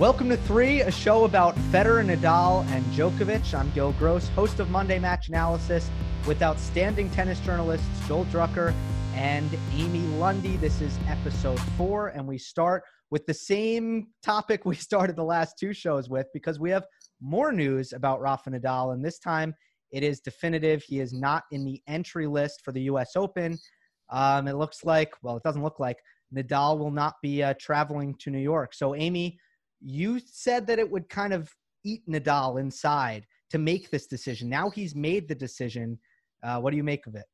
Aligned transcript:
Welcome 0.00 0.28
to 0.30 0.36
Three, 0.36 0.80
a 0.80 0.90
show 0.90 1.22
about 1.22 1.54
Federer, 1.70 2.04
Nadal, 2.04 2.66
and 2.70 2.84
Djokovic. 2.86 3.54
I'm 3.54 3.70
Gil 3.70 3.92
Gross, 3.92 4.26
host 4.30 4.58
of 4.58 4.68
Monday 4.68 4.98
Match 4.98 5.28
Analysis, 5.28 5.88
with 6.26 6.42
outstanding 6.42 7.08
tennis 7.10 7.38
journalists 7.38 7.86
Joel 8.08 8.24
Drucker 8.24 8.74
and 9.14 9.48
Amy 9.72 10.00
Lundy. 10.18 10.56
This 10.56 10.80
is 10.80 10.98
episode 11.06 11.60
four, 11.78 12.08
and 12.08 12.26
we 12.26 12.38
start 12.38 12.82
with 13.12 13.24
the 13.26 13.34
same 13.34 14.08
topic 14.20 14.64
we 14.64 14.74
started 14.74 15.14
the 15.14 15.22
last 15.22 15.60
two 15.60 15.72
shows 15.72 16.08
with 16.08 16.26
because 16.34 16.58
we 16.58 16.70
have 16.70 16.86
more 17.20 17.52
news 17.52 17.92
about 17.92 18.20
Rafa 18.20 18.50
Nadal, 18.50 18.94
and 18.94 19.04
this 19.04 19.20
time 19.20 19.54
it 19.92 20.02
is 20.02 20.18
definitive. 20.18 20.82
He 20.82 20.98
is 20.98 21.12
not 21.12 21.44
in 21.52 21.64
the 21.64 21.80
entry 21.86 22.26
list 22.26 22.62
for 22.64 22.72
the 22.72 22.82
U.S. 22.82 23.12
Open. 23.14 23.56
Um, 24.10 24.48
it 24.48 24.56
looks 24.56 24.84
like, 24.84 25.12
well, 25.22 25.36
it 25.36 25.44
doesn't 25.44 25.62
look 25.62 25.78
like 25.78 25.98
Nadal 26.34 26.78
will 26.78 26.90
not 26.90 27.14
be 27.22 27.44
uh, 27.44 27.54
traveling 27.60 28.16
to 28.16 28.30
New 28.30 28.40
York. 28.40 28.74
So, 28.74 28.96
Amy, 28.96 29.38
you 29.80 30.20
said 30.24 30.66
that 30.66 30.78
it 30.78 30.90
would 30.90 31.08
kind 31.08 31.32
of 31.32 31.50
eat 31.84 32.02
Nadal 32.08 32.60
inside 32.60 33.26
to 33.50 33.58
make 33.58 33.90
this 33.90 34.06
decision. 34.06 34.48
Now 34.48 34.70
he's 34.70 34.94
made 34.94 35.28
the 35.28 35.34
decision. 35.34 35.98
Uh, 36.42 36.58
what 36.58 36.70
do 36.70 36.76
you 36.76 36.84
make 36.84 37.06
of 37.06 37.14
it? 37.14 37.24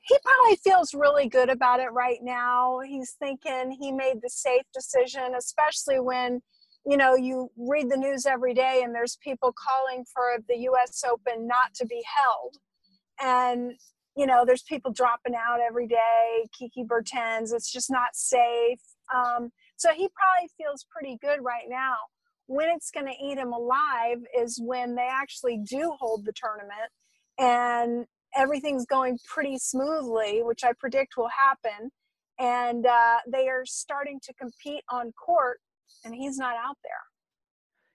He 0.00 0.18
probably 0.22 0.56
feels 0.56 0.92
really 0.92 1.28
good 1.28 1.48
about 1.48 1.80
it 1.80 1.92
right 1.92 2.18
now. 2.22 2.80
He's 2.80 3.12
thinking 3.12 3.76
he 3.80 3.90
made 3.90 4.20
the 4.22 4.28
safe 4.28 4.64
decision, 4.74 5.34
especially 5.36 5.98
when, 5.98 6.42
you 6.84 6.98
know, 6.98 7.14
you 7.14 7.50
read 7.56 7.90
the 7.90 7.96
news 7.96 8.26
every 8.26 8.52
day 8.52 8.82
and 8.84 8.94
there's 8.94 9.16
people 9.22 9.54
calling 9.56 10.04
for 10.12 10.42
the 10.46 10.58
US 10.70 11.02
Open 11.10 11.46
not 11.46 11.72
to 11.76 11.86
be 11.86 12.02
held. 12.16 12.56
And, 13.22 13.72
you 14.14 14.26
know, 14.26 14.44
there's 14.44 14.62
people 14.62 14.92
dropping 14.92 15.34
out 15.34 15.60
every 15.66 15.86
day, 15.86 16.48
Kiki 16.58 16.84
Bertens, 16.84 17.52
it's 17.52 17.72
just 17.72 17.90
not 17.90 18.14
safe. 18.14 18.80
Um, 19.14 19.52
so 19.76 19.90
he 19.90 20.08
probably 20.08 20.50
feels 20.56 20.86
pretty 20.90 21.18
good 21.20 21.42
right 21.42 21.66
now. 21.68 21.94
When 22.46 22.68
it's 22.68 22.90
going 22.90 23.06
to 23.06 23.24
eat 23.24 23.38
him 23.38 23.52
alive 23.52 24.18
is 24.38 24.60
when 24.62 24.94
they 24.94 25.08
actually 25.10 25.58
do 25.58 25.94
hold 25.98 26.24
the 26.24 26.32
tournament 26.32 26.90
and 27.38 28.06
everything's 28.36 28.86
going 28.86 29.18
pretty 29.26 29.58
smoothly, 29.58 30.42
which 30.42 30.64
I 30.64 30.72
predict 30.78 31.16
will 31.16 31.28
happen. 31.28 31.90
And 32.38 32.86
uh, 32.86 33.18
they 33.30 33.48
are 33.48 33.64
starting 33.64 34.18
to 34.24 34.34
compete 34.34 34.82
on 34.90 35.12
court, 35.12 35.60
and 36.04 36.14
he's 36.14 36.36
not 36.36 36.56
out 36.56 36.76
there. 36.82 36.92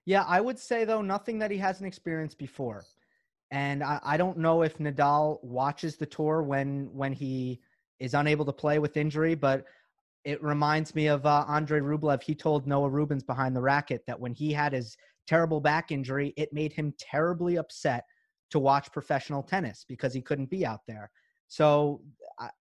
Yeah, 0.06 0.24
I 0.26 0.40
would 0.40 0.58
say, 0.58 0.84
though, 0.84 1.02
nothing 1.02 1.38
that 1.40 1.50
he 1.50 1.58
hasn't 1.58 1.86
experienced 1.86 2.38
before. 2.38 2.84
And 3.50 3.82
I, 3.82 4.00
I 4.02 4.16
don't 4.16 4.38
know 4.38 4.62
if 4.62 4.78
Nadal 4.78 5.42
watches 5.44 5.96
the 5.96 6.06
tour 6.06 6.42
when 6.42 6.88
when 6.92 7.12
he 7.12 7.60
is 7.98 8.14
unable 8.14 8.46
to 8.46 8.52
play 8.52 8.78
with 8.78 8.96
injury, 8.96 9.34
but 9.34 9.64
it 10.24 10.42
reminds 10.42 10.94
me 10.94 11.06
of 11.06 11.24
uh, 11.26 11.44
Andre 11.48 11.80
Rublev. 11.80 12.22
He 12.22 12.34
told 12.34 12.66
Noah 12.66 12.90
Rubin's 12.90 13.22
behind 13.22 13.56
the 13.56 13.60
racket 13.60 14.02
that 14.06 14.18
when 14.18 14.32
he 14.32 14.52
had 14.52 14.72
his 14.72 14.96
terrible 15.26 15.60
back 15.60 15.90
injury, 15.90 16.34
it 16.36 16.52
made 16.52 16.72
him 16.72 16.94
terribly 16.98 17.56
upset 17.56 18.04
to 18.50 18.58
watch 18.58 18.92
professional 18.92 19.42
tennis 19.42 19.84
because 19.88 20.12
he 20.12 20.20
couldn't 20.20 20.50
be 20.50 20.66
out 20.66 20.80
there. 20.86 21.10
So, 21.48 22.00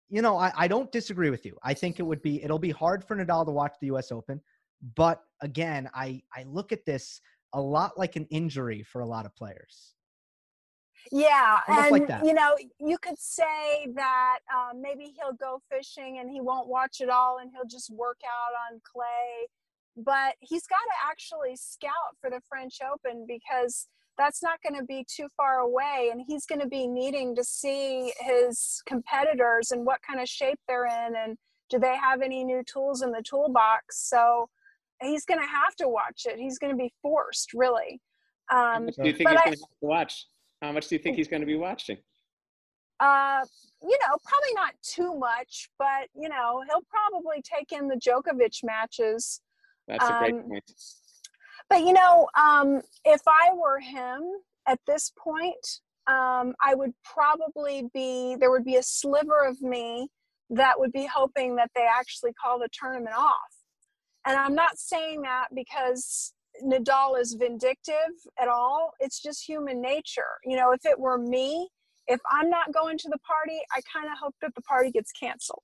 you 0.09 0.23
know, 0.23 0.37
I, 0.37 0.53
I 0.57 0.69
don't 0.69 0.91
disagree 0.93 1.31
with 1.31 1.45
you. 1.45 1.57
I 1.63 1.75
think 1.75 1.99
it 1.99 2.03
would 2.03 2.23
be 2.23 2.43
it'll 2.43 2.59
be 2.59 2.71
hard 2.71 3.05
for 3.05 3.17
Nadal 3.17 3.45
to 3.47 3.53
watch 3.53 3.75
the 3.81 3.89
U.S. 3.89 4.13
Open, 4.13 4.41
but 4.97 5.23
again, 5.41 5.91
I 5.95 6.23
I 6.35 6.45
look 6.45 6.73
at 6.73 6.85
this 6.85 7.21
a 7.53 7.61
lot 7.61 7.99
like 7.99 8.17
an 8.17 8.27
injury 8.31 8.83
for 8.83 9.01
a 9.01 9.07
lot 9.07 9.27
of 9.27 9.35
players. 9.35 9.94
Yeah, 11.13 11.59
and 11.69 11.91
like 11.91 12.25
you 12.25 12.35
know, 12.35 12.57
you 12.81 12.99
could 12.99 13.19
say 13.19 13.87
that 13.95 14.39
um, 14.53 14.81
maybe 14.81 15.15
he'll 15.17 15.35
go 15.35 15.61
fishing 15.71 16.19
and 16.19 16.31
he 16.31 16.41
won't 16.41 16.69
watch 16.69 17.01
it 17.01 17.11
all, 17.11 17.39
and 17.39 17.51
he'll 17.53 17.69
just 17.69 17.91
work 17.91 18.19
out 18.25 18.73
on 18.73 18.81
clay. 18.91 19.49
But 19.97 20.35
he's 20.41 20.67
got 20.67 20.77
to 20.77 21.11
actually 21.11 21.57
scout 21.57 22.17
for 22.21 22.31
the 22.31 22.41
French 22.49 22.79
Open 22.83 23.27
because 23.29 23.87
that's 24.17 24.43
not 24.43 24.61
going 24.63 24.79
to 24.79 24.85
be 24.85 25.05
too 25.09 25.29
far 25.37 25.59
away, 25.59 26.09
and 26.11 26.23
he's 26.27 26.47
going 26.47 26.61
to 26.61 26.69
be 26.69 26.87
needing 26.87 27.35
to 27.37 27.45
see 27.45 28.13
his 28.21 28.83
competitors 28.87 29.71
and 29.71 29.85
what 29.85 30.01
kind 30.07 30.21
of 30.21 30.29
shape 30.29 30.59
they're 30.67 30.87
in, 30.87 31.15
and 31.17 31.37
do 31.71 31.79
they 31.79 31.97
have 31.97 32.23
any 32.23 32.45
new 32.45 32.63
tools 32.65 33.03
in 33.03 33.11
the 33.11 33.23
toolbox. 33.23 34.09
So 34.09 34.49
he's 35.01 35.25
going 35.25 35.41
to 35.41 35.47
have 35.47 35.75
to 35.77 35.89
watch 35.89 36.23
it. 36.27 36.39
He's 36.39 36.59
going 36.59 36.73
to 36.73 36.77
be 36.77 36.93
forced, 37.03 37.53
really. 37.55 38.01
Um, 38.51 38.87
do 38.87 38.93
you 39.05 39.13
think 39.13 39.17
he's 39.17 39.27
going 39.27 39.37
to 39.37 39.43
have 39.43 39.55
to 39.55 39.67
watch? 39.81 40.27
How 40.65 40.73
much 40.73 40.89
do 40.89 40.95
you 40.95 40.99
think 40.99 41.17
he's 41.17 41.29
going 41.29 41.43
to 41.43 41.47
be 41.47 41.57
watching? 41.57 41.99
Uh, 42.99 43.45
you 43.83 43.99
know, 44.01 44.17
probably 44.25 44.55
not 44.55 44.73
too 44.83 45.15
much, 45.15 45.69
but 45.79 46.09
you 46.19 46.29
know, 46.29 46.63
he'll 46.67 46.87
probably 46.89 47.43
take 47.43 47.71
in 47.73 47.87
the 47.87 47.97
Djokovic 47.97 48.65
matches. 48.65 49.43
That's 49.87 50.09
a 50.09 50.19
great 50.21 50.35
um, 50.35 50.43
point. 50.45 50.65
But 51.69 51.81
you 51.81 51.93
know, 51.93 52.29
um, 52.35 52.81
if 53.05 53.21
I 53.27 53.51
were 53.53 53.79
him 53.79 54.23
at 54.67 54.79
this 54.87 55.13
point, 55.19 55.81
um, 56.07 56.55
I 56.63 56.75
would 56.75 56.93
probably 57.05 57.91
be 57.93 58.37
there 58.41 58.51
would 58.51 58.65
be 58.65 58.77
a 58.77 58.83
sliver 58.83 59.45
of 59.47 59.61
me 59.61 60.09
that 60.49 60.79
would 60.79 60.93
be 60.93 61.07
hoping 61.13 61.57
that 61.57 61.71
they 61.75 61.87
actually 61.87 62.33
call 62.33 62.59
the 62.59 62.69
tournament 62.73 63.17
off. 63.17 63.35
And 64.27 64.39
I'm 64.39 64.55
not 64.55 64.79
saying 64.79 65.23
that 65.23 65.49
because 65.55 66.33
Nadal 66.63 67.21
is 67.21 67.35
vindictive 67.35 67.95
at 68.41 68.49
all. 68.49 68.93
It's 69.01 69.21
just 69.21 69.47
human 69.47 69.81
nature. 69.81 70.39
You 70.45 70.57
know, 70.57 70.73
if 70.73 70.85
it 70.85 70.99
were 70.99 71.19
me, 71.19 71.69
if 72.07 72.21
I'm 72.31 72.51
not 72.51 72.73
going 72.73 72.99
to 72.99 73.09
the 73.09 73.19
party, 73.19 73.61
I 73.73 73.81
kind 73.93 74.11
of 74.11 74.19
hope 74.19 74.35
that 74.43 74.55
the 74.55 74.63
party 74.63 74.91
gets 74.91 75.11
canceled. 75.13 75.63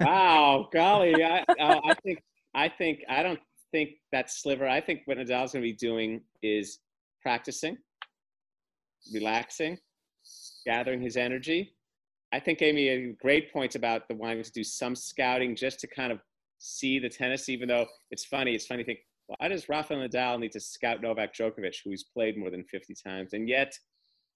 wow, 0.00 0.68
golly, 0.72 1.22
I, 1.22 1.40
uh, 1.60 1.80
I 1.84 1.94
think 2.02 2.22
I 2.54 2.68
think 2.68 3.00
I 3.08 3.22
don't 3.22 3.40
think 3.72 3.90
that 4.12 4.30
sliver. 4.30 4.68
I 4.68 4.80
think 4.80 5.02
what 5.06 5.18
Nadal's 5.18 5.52
going 5.52 5.62
to 5.64 5.68
be 5.68 5.72
doing 5.72 6.20
is 6.42 6.78
practicing, 7.22 7.76
relaxing, 9.12 9.78
gathering 10.64 11.00
his 11.00 11.16
energy. 11.16 11.74
I 12.32 12.40
think 12.40 12.62
Amy 12.62 12.88
had 12.88 13.18
great 13.18 13.52
points 13.52 13.74
about 13.74 14.08
the 14.08 14.14
wanting 14.14 14.42
to 14.42 14.52
do 14.52 14.64
some 14.64 14.94
scouting 14.94 15.54
just 15.54 15.80
to 15.80 15.86
kind 15.86 16.12
of 16.12 16.20
see 16.58 16.98
the 16.98 17.08
tennis. 17.08 17.48
Even 17.48 17.68
though 17.68 17.86
it's 18.10 18.24
funny, 18.24 18.54
it's 18.54 18.66
funny 18.66 18.82
to 18.82 18.86
think 18.86 19.00
why 19.26 19.48
does 19.48 19.68
Rafael 19.68 20.00
Nadal 20.00 20.38
need 20.38 20.52
to 20.52 20.60
scout 20.60 21.00
Novak 21.00 21.34
Djokovic, 21.34 21.76
who's 21.84 22.04
played 22.04 22.36
more 22.36 22.50
than 22.50 22.64
50 22.64 22.94
times? 22.94 23.32
And 23.32 23.48
yet, 23.48 23.76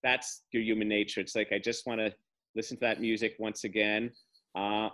that's 0.03 0.43
your 0.53 0.63
human 0.63 0.89
nature. 0.89 1.21
It's 1.21 1.35
like, 1.35 1.53
I 1.53 1.59
just 1.59 1.87
want 1.87 2.01
to 2.01 2.13
listen 2.55 2.77
to 2.79 2.81
that 2.83 3.01
music 3.01 3.37
once 3.39 3.65
again. 3.65 4.11
Uh, 4.57 4.89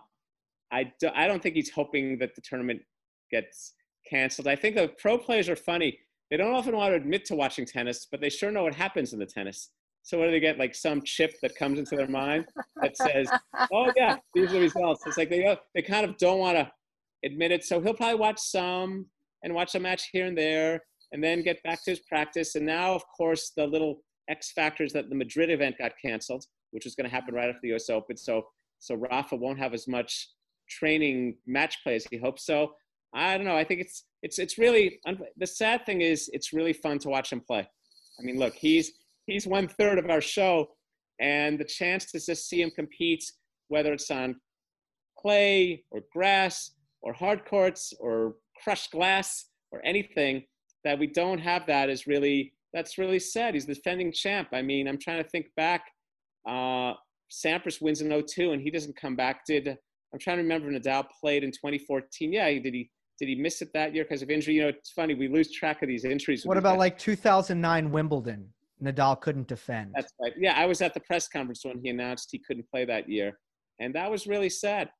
I, 0.72 0.93
do, 0.99 1.10
I 1.15 1.27
don't 1.27 1.43
think 1.43 1.55
he's 1.55 1.71
hoping 1.71 2.19
that 2.19 2.34
the 2.34 2.41
tournament 2.43 2.82
gets 3.31 3.75
canceled. 4.09 4.49
I 4.49 4.56
think 4.56 4.77
the 4.77 4.88
pro 4.99 5.16
players 5.16 5.49
are 5.49 5.56
funny. 5.56 5.99
They 6.31 6.37
don't 6.37 6.55
often 6.55 6.76
want 6.76 6.93
to 6.93 6.97
admit 6.97 7.25
to 7.26 7.34
watching 7.34 7.66
tennis, 7.66 8.06
but 8.11 8.21
they 8.21 8.31
sure 8.31 8.50
know 8.50 8.65
what 8.65 8.75
happens 8.75 9.12
in 9.12 9.19
the 9.19 9.26
tennis. 9.26 9.71
So 10.03 10.19
what 10.19 10.26
do 10.26 10.32
they 10.32 10.41
get? 10.41 10.59
Like 10.59 10.75
some 10.75 11.03
chip 11.03 11.34
that 11.43 11.55
comes 11.55 11.78
into 11.78 11.97
their 11.97 12.09
mind 12.09 12.47
that 12.82 12.97
says, 12.97 13.31
"Oh 13.72 13.91
yeah, 13.97 14.16
these 14.34 14.50
are 14.50 14.55
the 14.55 14.61
results." 14.61 15.03
It's 15.06 15.16
like 15.16 15.31
they 15.31 15.56
they 15.75 15.81
kind 15.81 16.05
of 16.05 16.19
don't 16.19 16.38
want 16.38 16.59
to 16.59 16.71
admit 17.25 17.53
it. 17.53 17.65
So 17.65 17.81
he'll 17.81 17.94
probably 17.94 18.19
watch 18.19 18.38
some 18.38 19.06
and 19.44 19.55
watch 19.55 19.77
a 19.77 19.81
match 19.81 20.09
here 20.12 20.27
and 20.27 20.37
there, 20.37 20.82
and 21.12 21.22
then 21.22 21.43
get 21.43 21.62
back 21.62 21.84
to 21.84 21.91
his 21.91 22.00
practice. 22.00 22.56
And 22.56 22.66
now, 22.66 22.94
of 22.94 23.05
course, 23.16 23.53
the 23.56 23.66
little 23.66 23.99
X 24.28 24.50
factors 24.53 24.93
that 24.94 25.09
the 25.10 25.15
Madrid 25.15 25.50
event 25.50 25.77
got 25.78 25.93
canceled, 26.03 26.44
which 26.72 26.84
was 26.84 26.97
going 26.97 27.09
to 27.09 27.15
happen 27.15 27.34
right 27.34 27.49
after 27.49 27.60
the 27.62 27.69
U.S. 27.69 27.91
Open. 27.91 28.16
So, 28.16 28.47
so 28.81 28.97
Rafa 28.97 29.37
won't 29.37 29.59
have 29.59 29.75
as 29.75 29.87
much 29.87 30.31
training 30.69 31.37
match 31.47 31.77
play 31.84 31.94
as 31.94 32.06
he 32.10 32.16
hopes. 32.16 32.44
So, 32.44 32.72
I 33.15 33.37
don't 33.37 33.47
know. 33.47 33.56
I 33.56 33.62
think 33.62 33.81
it's 33.81 34.05
it's 34.22 34.38
it's 34.38 34.59
really 34.59 34.99
the 35.37 35.47
sad 35.47 35.87
thing 35.87 36.00
is 36.00 36.28
it's 36.32 36.53
really 36.53 36.72
fun 36.72 36.99
to 37.00 37.09
watch 37.09 37.31
him 37.31 37.41
play. 37.41 37.61
I 38.19 38.22
mean, 38.22 38.38
look, 38.38 38.55
he's 38.55 38.93
he's 39.26 39.47
one 39.47 39.69
third 39.69 39.99
of 39.99 40.11
our 40.11 40.21
show, 40.21 40.69
and 41.21 41.59
the 41.59 41.65
chance 41.65 42.11
to 42.11 42.19
just 42.19 42.49
see 42.49 42.61
him 42.61 42.72
compete, 42.75 43.25
whether 43.69 43.93
it's 43.93 44.11
on 44.11 44.37
clay 45.16 45.84
or 45.93 46.00
grass 46.12 46.72
or 47.03 47.12
hard 47.12 47.44
courts 47.44 47.93
or 48.00 48.34
crushed 48.64 48.91
glass 48.91 49.46
or 49.70 49.84
anything 49.84 50.43
that 50.82 50.99
we 50.99 51.06
don't 51.06 51.38
have 51.38 51.66
that 51.66 51.88
is 51.90 52.06
really 52.06 52.52
that's 52.72 52.99
really 52.99 53.20
sad. 53.20 53.55
He's 53.55 53.66
the 53.66 53.75
defending 53.75 54.11
champ. 54.12 54.49
I 54.52 54.61
mean, 54.61 54.88
I'm 54.88 54.99
trying 54.99 55.22
to 55.22 55.28
think 55.28 55.46
back. 55.56 55.84
Uh, 56.46 56.94
Sampras 57.31 57.81
wins 57.81 58.00
in 58.00 58.11
02 58.11 58.50
and 58.52 58.61
he 58.61 58.70
doesn't 58.70 58.96
come 58.96 59.14
back. 59.14 59.46
Did 59.46 59.69
I'm 59.69 60.19
trying 60.19 60.37
to 60.37 60.43
remember 60.43 60.70
Nadal 60.70 61.06
played 61.20 61.44
in 61.44 61.50
2014. 61.50 62.32
Yeah, 62.32 62.49
did 62.50 62.75
he 62.75 62.90
did 63.19 63.28
he 63.28 63.37
miss 63.37 63.62
it 63.62 63.72
that 63.75 63.94
year 63.94 64.05
because 64.05 64.22
of 64.22 64.31
injury? 64.31 64.55
You 64.55 64.62
know, 64.62 64.69
it's 64.69 64.90
funny 64.90 65.14
we 65.14 65.28
lose 65.28 65.52
track 65.52 65.82
of 65.82 65.88
these 65.88 66.05
injuries. 66.05 66.44
What 66.44 66.56
about 66.56 66.78
like 66.78 66.99
2009 66.99 67.90
Wimbledon? 67.90 68.49
Nadal 68.82 69.20
couldn't 69.20 69.46
defend. 69.46 69.93
That's 69.94 70.12
right. 70.20 70.32
Yeah, 70.37 70.55
I 70.56 70.67
was 70.67 70.82
at 70.82 70.94
the 70.94 71.00
press 71.00 71.28
conference 71.28 71.64
when 71.64 71.81
he 71.82 71.90
announced 71.90 72.28
he 72.32 72.38
couldn't 72.38 72.69
play 72.70 72.84
that 72.84 73.08
year, 73.08 73.38
and 73.78 73.94
that 73.94 74.10
was 74.10 74.26
really 74.26 74.50
sad. 74.50 74.90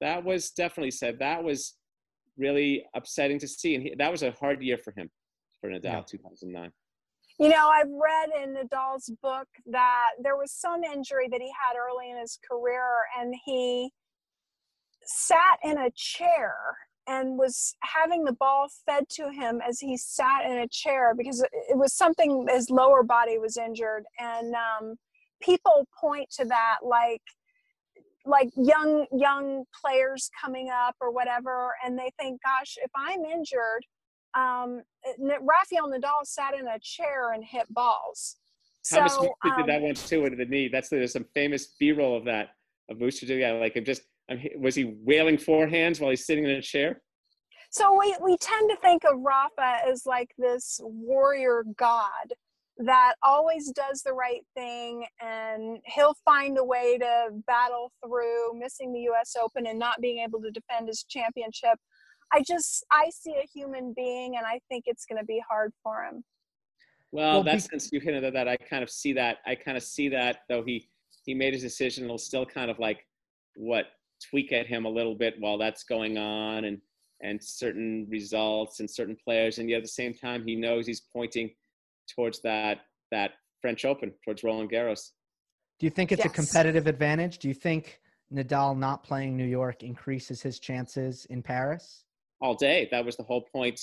That 0.00 0.24
was 0.24 0.50
definitely 0.50 0.90
sad. 0.90 1.18
That 1.20 1.42
was 1.42 1.74
really 2.36 2.84
upsetting 2.94 3.38
to 3.40 3.48
see. 3.48 3.74
And 3.74 3.82
he, 3.82 3.94
that 3.98 4.10
was 4.10 4.22
a 4.22 4.32
hard 4.32 4.62
year 4.62 4.78
for 4.78 4.92
him, 4.96 5.10
for 5.60 5.70
Nadal, 5.70 5.84
yeah. 5.84 6.02
2009. 6.06 6.70
You 7.38 7.48
know, 7.48 7.68
I've 7.68 7.88
read 7.88 8.28
in 8.42 8.54
Nadal's 8.54 9.10
book 9.22 9.48
that 9.66 10.10
there 10.22 10.36
was 10.36 10.52
some 10.52 10.84
injury 10.84 11.28
that 11.30 11.40
he 11.40 11.48
had 11.48 11.76
early 11.76 12.10
in 12.10 12.18
his 12.18 12.38
career, 12.48 12.84
and 13.18 13.34
he 13.44 13.90
sat 15.04 15.58
in 15.64 15.78
a 15.78 15.90
chair 15.96 16.54
and 17.08 17.38
was 17.38 17.74
having 17.82 18.24
the 18.24 18.32
ball 18.32 18.68
fed 18.86 19.08
to 19.08 19.30
him 19.30 19.60
as 19.66 19.80
he 19.80 19.96
sat 19.96 20.44
in 20.44 20.58
a 20.58 20.68
chair 20.68 21.14
because 21.16 21.42
it 21.42 21.76
was 21.76 21.92
something 21.92 22.46
his 22.48 22.70
lower 22.70 23.02
body 23.02 23.38
was 23.38 23.56
injured 23.56 24.04
and 24.20 24.54
um, 24.54 24.94
people 25.40 25.86
point 26.00 26.30
to 26.30 26.44
that 26.44 26.76
like 26.84 27.22
like 28.24 28.50
young 28.56 29.06
young 29.12 29.64
players 29.80 30.30
coming 30.40 30.70
up 30.70 30.94
or 31.00 31.10
whatever 31.12 31.74
and 31.84 31.98
they 31.98 32.10
think 32.18 32.40
gosh 32.42 32.76
if 32.82 32.90
i'm 32.96 33.24
injured 33.24 33.84
um, 34.34 34.80
rafael 35.18 35.90
nadal 35.90 36.24
sat 36.24 36.54
in 36.54 36.66
a 36.68 36.78
chair 36.80 37.32
and 37.32 37.44
hit 37.44 37.66
balls 37.70 38.36
Thomas 38.88 39.14
so, 39.14 39.34
um, 39.44 39.52
did 39.56 39.66
that 39.66 39.76
um, 39.76 39.82
one 39.82 39.94
too 39.94 40.22
with 40.22 40.36
the 40.36 40.44
knee. 40.44 40.68
That's 40.68 40.88
there's 40.88 41.12
some 41.12 41.26
famous 41.34 41.74
B-roll 41.78 42.16
of 42.16 42.24
that 42.24 42.50
of 42.88 42.98
that. 42.98 43.58
Like, 43.60 43.84
just 43.84 44.02
I'm, 44.28 44.40
was 44.58 44.74
he 44.74 44.96
wailing 45.04 45.36
forehands 45.36 46.00
while 46.00 46.10
he's 46.10 46.26
sitting 46.26 46.44
in 46.44 46.50
a 46.50 46.62
chair? 46.62 47.00
So 47.70 47.98
we, 47.98 48.14
we 48.22 48.36
tend 48.36 48.68
to 48.70 48.76
think 48.76 49.04
of 49.04 49.20
Rafa 49.20 49.78
as 49.88 50.04
like 50.04 50.30
this 50.36 50.78
warrior 50.82 51.64
god 51.76 52.34
that 52.84 53.14
always 53.22 53.70
does 53.72 54.02
the 54.02 54.12
right 54.12 54.44
thing 54.54 55.06
and 55.20 55.78
he'll 55.86 56.16
find 56.24 56.58
a 56.58 56.64
way 56.64 56.98
to 56.98 57.28
battle 57.46 57.92
through 58.04 58.58
missing 58.58 58.92
the 58.92 59.00
US 59.12 59.36
Open 59.40 59.66
and 59.66 59.78
not 59.78 60.00
being 60.00 60.18
able 60.18 60.40
to 60.42 60.50
defend 60.50 60.88
his 60.88 61.04
championship. 61.04 61.78
I 62.32 62.42
just 62.46 62.84
I 62.90 63.10
see 63.10 63.32
a 63.32 63.46
human 63.52 63.92
being 63.94 64.36
and 64.36 64.46
I 64.46 64.60
think 64.68 64.84
it's 64.86 65.04
going 65.04 65.20
to 65.20 65.24
be 65.24 65.42
hard 65.48 65.72
for 65.82 66.02
him. 66.04 66.24
Well, 67.12 67.34
well 67.34 67.42
that's 67.42 67.68
since 67.70 67.90
you 67.92 68.00
hinted 68.00 68.24
at 68.24 68.32
that. 68.32 68.48
I 68.48 68.56
kind 68.56 68.82
of 68.82 68.90
see 68.90 69.12
that. 69.14 69.38
I 69.46 69.54
kind 69.54 69.76
of 69.76 69.82
see 69.82 70.08
that 70.08 70.40
though 70.48 70.62
he 70.64 70.88
he 71.24 71.34
made 71.34 71.52
his 71.52 71.62
decision. 71.62 72.04
It'll 72.04 72.18
still 72.18 72.46
kind 72.46 72.70
of 72.70 72.78
like 72.78 73.06
what 73.56 73.86
tweak 74.30 74.52
at 74.52 74.66
him 74.66 74.86
a 74.86 74.90
little 74.90 75.14
bit 75.14 75.34
while 75.38 75.58
that's 75.58 75.84
going 75.84 76.16
on 76.16 76.64
and 76.64 76.78
and 77.22 77.42
certain 77.42 78.06
results 78.10 78.80
and 78.80 78.90
certain 78.90 79.16
players 79.22 79.58
and 79.58 79.70
yet 79.70 79.76
at 79.76 79.82
the 79.82 79.88
same 79.88 80.12
time 80.12 80.42
he 80.44 80.56
knows 80.56 80.86
he's 80.86 81.02
pointing 81.12 81.50
towards 82.14 82.40
that 82.42 82.80
that 83.10 83.32
French 83.60 83.84
Open 83.84 84.12
towards 84.24 84.42
Roland 84.42 84.70
Garros. 84.70 85.10
Do 85.78 85.86
you 85.86 85.90
think 85.90 86.12
it's 86.12 86.24
yes. 86.24 86.32
a 86.32 86.34
competitive 86.34 86.86
advantage? 86.86 87.38
Do 87.38 87.48
you 87.48 87.54
think 87.54 88.00
Nadal 88.32 88.76
not 88.76 89.02
playing 89.02 89.36
New 89.36 89.46
York 89.46 89.82
increases 89.82 90.40
his 90.40 90.58
chances 90.58 91.26
in 91.26 91.42
Paris? 91.42 92.04
All 92.40 92.54
day. 92.54 92.88
That 92.90 93.04
was 93.04 93.16
the 93.16 93.22
whole 93.22 93.42
point 93.52 93.80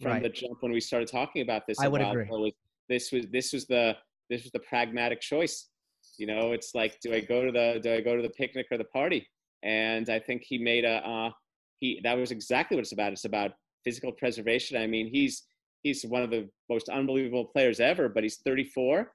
from 0.00 0.12
right. 0.12 0.22
the 0.22 0.28
jump 0.28 0.58
when 0.60 0.72
we 0.72 0.80
started 0.80 1.08
talking 1.08 1.42
about 1.42 1.66
this. 1.66 1.78
I 1.80 1.88
would 1.88 2.00
agree. 2.00 2.26
Was, 2.30 2.52
this 2.88 3.12
was 3.12 3.26
this 3.32 3.52
was 3.52 3.66
the 3.66 3.96
this 4.30 4.42
was 4.44 4.52
the 4.52 4.60
pragmatic 4.60 5.20
choice. 5.20 5.68
You 6.16 6.26
know, 6.26 6.52
it's 6.52 6.74
like, 6.74 6.98
do 7.00 7.12
I 7.14 7.20
go 7.20 7.44
to 7.44 7.52
the 7.52 7.80
do 7.82 7.92
I 7.92 8.00
go 8.00 8.16
to 8.16 8.22
the 8.22 8.30
picnic 8.30 8.66
or 8.70 8.78
the 8.78 8.84
party? 8.84 9.28
And 9.62 10.08
I 10.08 10.18
think 10.18 10.42
he 10.44 10.58
made 10.58 10.84
a 10.84 11.06
uh, 11.06 11.30
he 11.78 12.00
that 12.04 12.16
was 12.16 12.30
exactly 12.30 12.76
what 12.76 12.82
it's 12.82 12.92
about. 12.92 13.12
It's 13.12 13.24
about 13.24 13.52
physical 13.84 14.12
preservation. 14.12 14.80
I 14.80 14.86
mean, 14.86 15.08
he's 15.12 15.44
he's 15.82 16.04
one 16.04 16.22
of 16.22 16.30
the 16.30 16.48
most 16.68 16.88
unbelievable 16.88 17.44
players 17.44 17.80
ever, 17.80 18.08
but 18.08 18.22
he's 18.22 18.38
34 18.44 19.12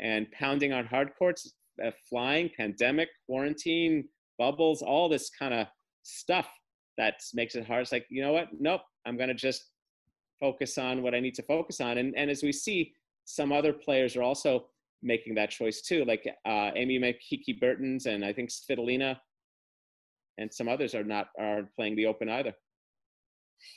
and 0.00 0.30
pounding 0.32 0.72
on 0.72 0.86
hard 0.86 1.12
courts, 1.18 1.54
uh, 1.84 1.90
flying, 2.08 2.50
pandemic, 2.56 3.08
quarantine, 3.26 4.08
bubbles, 4.38 4.82
all 4.82 5.08
this 5.08 5.30
kind 5.30 5.54
of 5.54 5.66
stuff 6.02 6.48
that 6.98 7.14
makes 7.34 7.54
it 7.54 7.66
hard. 7.66 7.82
It's 7.82 7.92
like, 7.92 8.06
you 8.10 8.22
know 8.22 8.32
what? 8.32 8.48
Nope, 8.58 8.82
I'm 9.06 9.16
going 9.16 9.28
to 9.28 9.34
just 9.34 9.64
focus 10.40 10.76
on 10.78 11.02
what 11.02 11.14
I 11.14 11.20
need 11.20 11.34
to 11.34 11.42
focus 11.42 11.80
on. 11.80 11.98
And, 11.98 12.14
and 12.16 12.30
as 12.30 12.42
we 12.42 12.52
see, 12.52 12.92
some 13.24 13.52
other 13.52 13.72
players 13.72 14.16
are 14.16 14.22
also 14.22 14.66
making 15.02 15.34
that 15.34 15.50
choice 15.50 15.82
too, 15.82 16.04
like 16.04 16.26
uh, 16.46 16.70
Amy 16.74 17.16
Kiki 17.28 17.52
Bertens 17.60 18.06
and 18.06 18.24
I 18.24 18.32
think 18.32 18.50
Svitolina 18.50 19.16
and 20.38 20.52
some 20.52 20.68
others 20.68 20.94
are 20.94 21.04
not 21.04 21.28
are 21.38 21.68
playing 21.76 21.96
the 21.96 22.06
Open 22.06 22.28
either. 22.28 22.52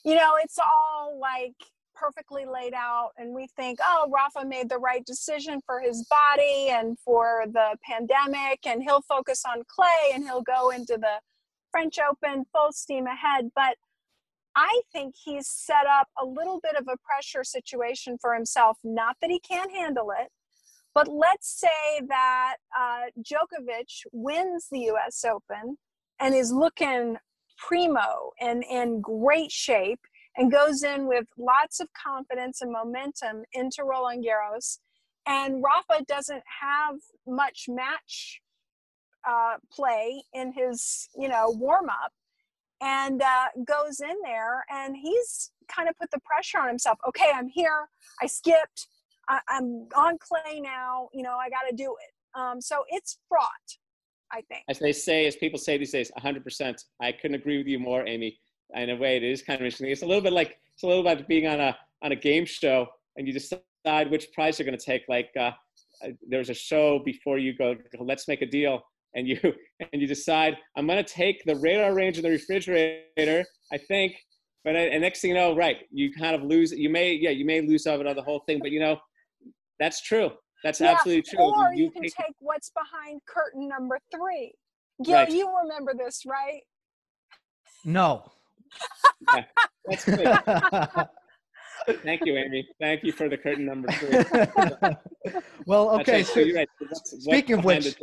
You 0.03 0.15
know, 0.15 0.33
it's 0.43 0.57
all 0.57 1.19
like 1.19 1.55
perfectly 1.95 2.45
laid 2.45 2.73
out 2.73 3.11
and 3.17 3.33
we 3.33 3.47
think 3.55 3.79
oh 3.83 4.09
rafa 4.13 4.45
made 4.45 4.69
the 4.69 4.77
right 4.77 5.05
decision 5.05 5.59
for 5.65 5.79
his 5.79 6.05
body 6.09 6.69
and 6.69 6.97
for 6.99 7.45
the 7.53 7.77
pandemic 7.83 8.59
and 8.65 8.83
he'll 8.83 9.01
focus 9.01 9.43
on 9.47 9.63
clay 9.67 10.11
and 10.13 10.23
he'll 10.23 10.41
go 10.41 10.69
into 10.69 10.97
the 10.97 11.19
french 11.71 11.97
open 11.99 12.45
full 12.53 12.71
steam 12.71 13.05
ahead. 13.07 13.49
But 13.55 13.75
i 14.55 14.81
think 14.91 15.15
he's 15.23 15.47
set 15.47 15.85
up 15.89 16.07
a 16.21 16.25
little 16.25 16.59
bit 16.61 16.75
of 16.75 16.87
a 16.87 16.97
pressure 16.97 17.43
situation 17.43 18.17
for 18.19 18.33
himself 18.33 18.77
not 18.83 19.17
that 19.21 19.29
he 19.29 19.39
can't 19.39 19.71
handle 19.71 20.11
it 20.11 20.29
but 20.95 21.09
let's 21.09 21.59
say 21.59 22.01
that 22.07 22.55
uh, 22.75 23.01
Djokovic 23.21 24.05
wins 24.13 24.67
the 24.71 24.91
US 24.91 25.25
Open 25.25 25.77
and 26.21 26.33
is 26.33 26.53
looking 26.53 27.17
primo 27.57 28.31
and 28.39 28.63
in 28.63 29.01
great 29.01 29.51
shape 29.51 29.99
and 30.37 30.51
goes 30.51 30.83
in 30.83 31.07
with 31.07 31.25
lots 31.37 31.79
of 31.79 31.87
confidence 31.93 32.61
and 32.61 32.71
momentum 32.71 33.43
into 33.53 33.83
Roland 33.83 34.25
Garros. 34.25 34.79
And 35.27 35.63
Rafa 35.63 36.03
doesn't 36.05 36.43
have 36.61 36.95
much 37.25 37.65
match 37.67 38.41
uh, 39.27 39.55
play 39.71 40.23
in 40.33 40.53
his, 40.53 41.09
you 41.17 41.27
know, 41.27 41.45
warm 41.57 41.89
up, 41.89 42.11
and 42.81 43.21
uh, 43.21 43.45
goes 43.65 44.01
in 44.01 44.15
there, 44.23 44.65
and 44.69 44.95
he's 44.95 45.51
kind 45.67 45.89
of 45.89 45.97
put 45.97 46.11
the 46.11 46.19
pressure 46.23 46.59
on 46.59 46.67
himself. 46.67 46.99
Okay, 47.07 47.31
I'm 47.33 47.47
here. 47.47 47.87
I 48.21 48.27
skipped. 48.27 48.87
I, 49.27 49.39
am 49.49 49.87
on 49.97 50.19
clay 50.19 50.59
now. 50.59 51.09
You 51.11 51.23
know, 51.23 51.37
I 51.37 51.49
got 51.49 51.67
to 51.67 51.75
do 51.75 51.95
it. 52.03 52.39
Um, 52.39 52.61
so 52.61 52.83
it's 52.89 53.17
fraught. 53.27 53.49
I 54.31 54.41
think. 54.41 54.63
As 54.67 54.79
they 54.79 54.91
say, 54.91 55.27
as 55.27 55.35
people 55.35 55.57
say 55.57 55.77
these 55.77 55.91
days, 55.91 56.11
100%. 56.19 56.75
I 56.99 57.11
couldn't 57.11 57.35
agree 57.35 57.57
with 57.57 57.67
you 57.67 57.79
more, 57.79 58.05
Amy 58.05 58.39
in 58.73 58.89
a 58.89 58.95
way, 58.95 59.17
it 59.17 59.23
is 59.23 59.41
kind 59.41 59.59
of 59.59 59.65
interesting. 59.65 59.89
It's 59.89 60.01
a 60.01 60.05
little 60.05 60.21
bit 60.21 60.33
like 60.33 60.57
it's 60.73 60.83
a 60.83 60.87
little 60.87 61.03
bit 61.03 61.17
like 61.17 61.27
being 61.27 61.47
on 61.47 61.59
a 61.59 61.77
on 62.03 62.11
a 62.11 62.15
game 62.15 62.45
show, 62.45 62.87
and 63.15 63.27
you 63.27 63.33
decide 63.33 64.11
which 64.11 64.31
prize 64.33 64.57
you're 64.57 64.65
going 64.65 64.77
to 64.77 64.83
take. 64.83 65.03
Like 65.07 65.29
uh, 65.37 65.51
uh 66.03 66.09
there's 66.27 66.49
a 66.49 66.53
show 66.53 66.99
before 66.99 67.37
you 67.37 67.53
go. 67.53 67.75
Let's 67.99 68.27
make 68.27 68.41
a 68.41 68.45
deal, 68.45 68.81
and 69.13 69.27
you 69.27 69.39
and 69.93 70.01
you 70.01 70.07
decide 70.07 70.57
I'm 70.75 70.87
going 70.87 71.03
to 71.03 71.13
take 71.13 71.43
the 71.45 71.55
radar 71.57 71.93
range 71.93 72.17
in 72.17 72.23
the 72.23 72.31
refrigerator. 72.31 73.45
I 73.71 73.77
think, 73.77 74.15
but 74.63 74.75
and 74.75 75.01
next 75.01 75.21
thing 75.21 75.29
you 75.29 75.35
know, 75.35 75.55
right, 75.55 75.77
you 75.91 76.11
kind 76.13 76.35
of 76.35 76.43
lose. 76.43 76.71
You 76.71 76.89
may 76.89 77.13
yeah, 77.13 77.31
you 77.31 77.45
may 77.45 77.61
lose 77.61 77.87
out 77.87 78.05
on 78.05 78.15
the 78.15 78.23
whole 78.23 78.43
thing, 78.47 78.59
but 78.59 78.71
you 78.71 78.79
know, 78.79 78.97
that's 79.79 80.01
true. 80.01 80.31
That's 80.63 80.81
yeah, 80.81 80.93
absolutely 80.93 81.21
true. 81.21 81.39
Or 81.39 81.73
you, 81.75 81.85
you 81.85 81.91
can 81.91 82.01
take, 82.01 82.15
take 82.15 82.35
what's 82.39 82.71
behind 82.71 83.21
curtain 83.27 83.67
number 83.67 83.99
three. 84.11 84.53
Gil, 85.03 85.13
right. 85.13 85.29
you 85.29 85.51
remember 85.61 85.93
this, 85.93 86.23
right? 86.25 86.61
No 87.83 88.31
yeah, 89.33 89.43
that's 89.85 90.05
good. 90.05 91.07
Thank 92.03 92.25
you, 92.25 92.35
Amy. 92.35 92.67
Thank 92.79 93.03
you 93.03 93.11
for 93.11 93.29
the 93.29 93.37
curtain 93.37 93.65
number 93.65 93.91
three. 93.91 94.91
well, 95.67 95.91
okay. 95.99 96.23
So, 96.23 96.41
right. 96.55 96.67
speaking 97.03 97.59
of 97.59 97.65
which, 97.65 97.95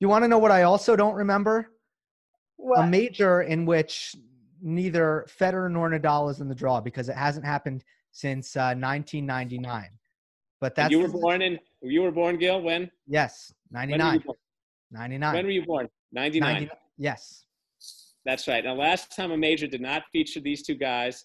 you 0.00 0.08
want 0.08 0.24
to 0.24 0.28
know 0.28 0.38
what 0.38 0.50
I 0.50 0.62
also 0.62 0.96
don't 0.96 1.14
remember? 1.14 1.70
What? 2.56 2.80
A 2.80 2.86
major 2.86 3.42
in 3.42 3.66
which 3.66 4.14
neither 4.62 5.26
Federer 5.28 5.70
nor 5.70 5.90
Nadal 5.90 6.30
is 6.30 6.40
in 6.40 6.48
the 6.48 6.54
draw 6.54 6.80
because 6.80 7.08
it 7.08 7.16
hasn't 7.16 7.44
happened 7.44 7.84
since 8.12 8.56
uh, 8.56 8.74
1999. 8.74 9.90
But 10.60 10.74
that's 10.74 10.90
you 10.92 11.00
were 11.00 11.08
born 11.08 11.42
in. 11.42 11.58
You 11.82 12.02
were 12.02 12.12
born, 12.12 12.38
Gil. 12.38 12.62
When? 12.62 12.90
Yes, 13.06 13.52
99. 13.72 14.22
99. 14.92 15.34
When 15.34 15.44
were 15.44 15.50
you 15.50 15.66
born? 15.66 15.88
99. 16.12 16.52
99. 16.52 16.76
Yes. 16.98 17.46
That's 18.24 18.46
right. 18.46 18.64
Now, 18.64 18.74
last 18.74 19.14
time 19.14 19.32
a 19.32 19.36
major 19.36 19.66
did 19.66 19.80
not 19.80 20.04
feature 20.12 20.40
these 20.40 20.62
two 20.62 20.74
guys 20.74 21.24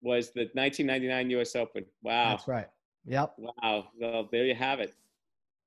was 0.00 0.30
the 0.30 0.48
1999 0.52 1.30
U.S. 1.30 1.56
Open. 1.56 1.84
Wow. 2.02 2.30
That's 2.30 2.46
right. 2.46 2.68
Yep. 3.04 3.34
Wow. 3.38 3.88
Well, 4.00 4.28
there 4.30 4.44
you 4.44 4.54
have 4.54 4.80
it. 4.80 4.94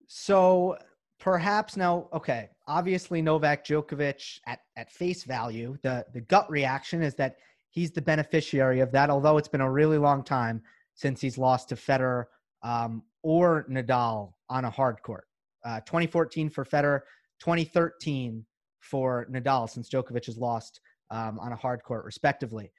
So 0.07 0.77
perhaps 1.19 1.75
now, 1.75 2.07
okay, 2.13 2.49
obviously 2.67 3.21
Novak 3.21 3.65
Djokovic 3.65 4.39
at, 4.47 4.59
at 4.77 4.91
face 4.91 5.23
value, 5.23 5.77
the, 5.81 6.05
the 6.13 6.21
gut 6.21 6.49
reaction 6.49 7.01
is 7.01 7.15
that 7.15 7.37
he's 7.69 7.91
the 7.91 8.01
beneficiary 8.01 8.79
of 8.79 8.91
that, 8.91 9.09
although 9.09 9.37
it's 9.37 9.47
been 9.47 9.61
a 9.61 9.71
really 9.71 9.97
long 9.97 10.23
time 10.23 10.61
since 10.93 11.19
he's 11.21 11.37
lost 11.37 11.69
to 11.69 11.75
Federer 11.75 12.25
um, 12.63 13.03
or 13.23 13.65
Nadal 13.69 14.33
on 14.49 14.65
a 14.65 14.69
hard 14.69 15.01
court. 15.01 15.25
Uh, 15.63 15.79
2014 15.81 16.49
for 16.49 16.65
Federer, 16.65 17.01
2013 17.39 18.45
for 18.81 19.27
Nadal 19.31 19.69
since 19.69 19.89
Djokovic 19.89 20.25
has 20.25 20.37
lost 20.37 20.81
um, 21.09 21.39
on 21.39 21.51
a 21.51 21.55
hard 21.55 21.83
court, 21.83 22.05
respectively. 22.05 22.71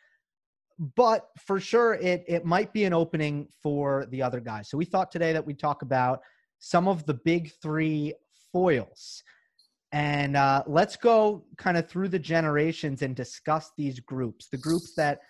But 0.96 1.28
for 1.46 1.60
sure, 1.60 1.94
it 1.94 2.24
it 2.26 2.44
might 2.44 2.72
be 2.72 2.84
an 2.84 2.92
opening 2.92 3.48
for 3.62 4.06
the 4.10 4.22
other 4.22 4.40
guys. 4.40 4.68
So 4.68 4.78
we 4.78 4.84
thought 4.84 5.12
today 5.12 5.32
that 5.32 5.46
we'd 5.46 5.58
talk 5.58 5.82
about 5.82 6.20
some 6.58 6.88
of 6.88 7.04
the 7.06 7.14
big 7.14 7.52
three 7.62 8.14
foils. 8.52 9.22
And 9.92 10.36
uh, 10.36 10.62
let's 10.66 10.96
go 10.96 11.44
kind 11.58 11.76
of 11.76 11.88
through 11.88 12.08
the 12.08 12.18
generations 12.18 13.02
and 13.02 13.14
discuss 13.14 13.72
these 13.76 14.00
groups. 14.00 14.48
The 14.48 14.56
groups 14.56 14.94
that 14.96 15.20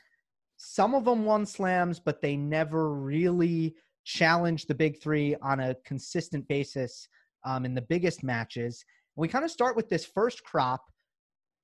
some 0.57 0.95
of 0.95 1.05
them 1.05 1.25
won 1.25 1.45
slams, 1.45 1.99
but 1.99 2.23
they 2.23 2.37
never 2.37 2.95
really 2.95 3.75
challenged 4.05 4.69
the 4.69 4.75
big 4.75 5.03
three 5.03 5.35
on 5.43 5.59
a 5.59 5.75
consistent 5.85 6.47
basis 6.47 7.09
um, 7.45 7.65
in 7.65 7.75
the 7.75 7.83
biggest 7.83 8.23
matches 8.23 8.85
we 9.17 9.29
kind 9.29 9.45
of 9.45 9.51
start 9.51 9.77
with 9.77 9.89
this 9.89 10.05
first 10.05 10.43
crop 10.45 10.83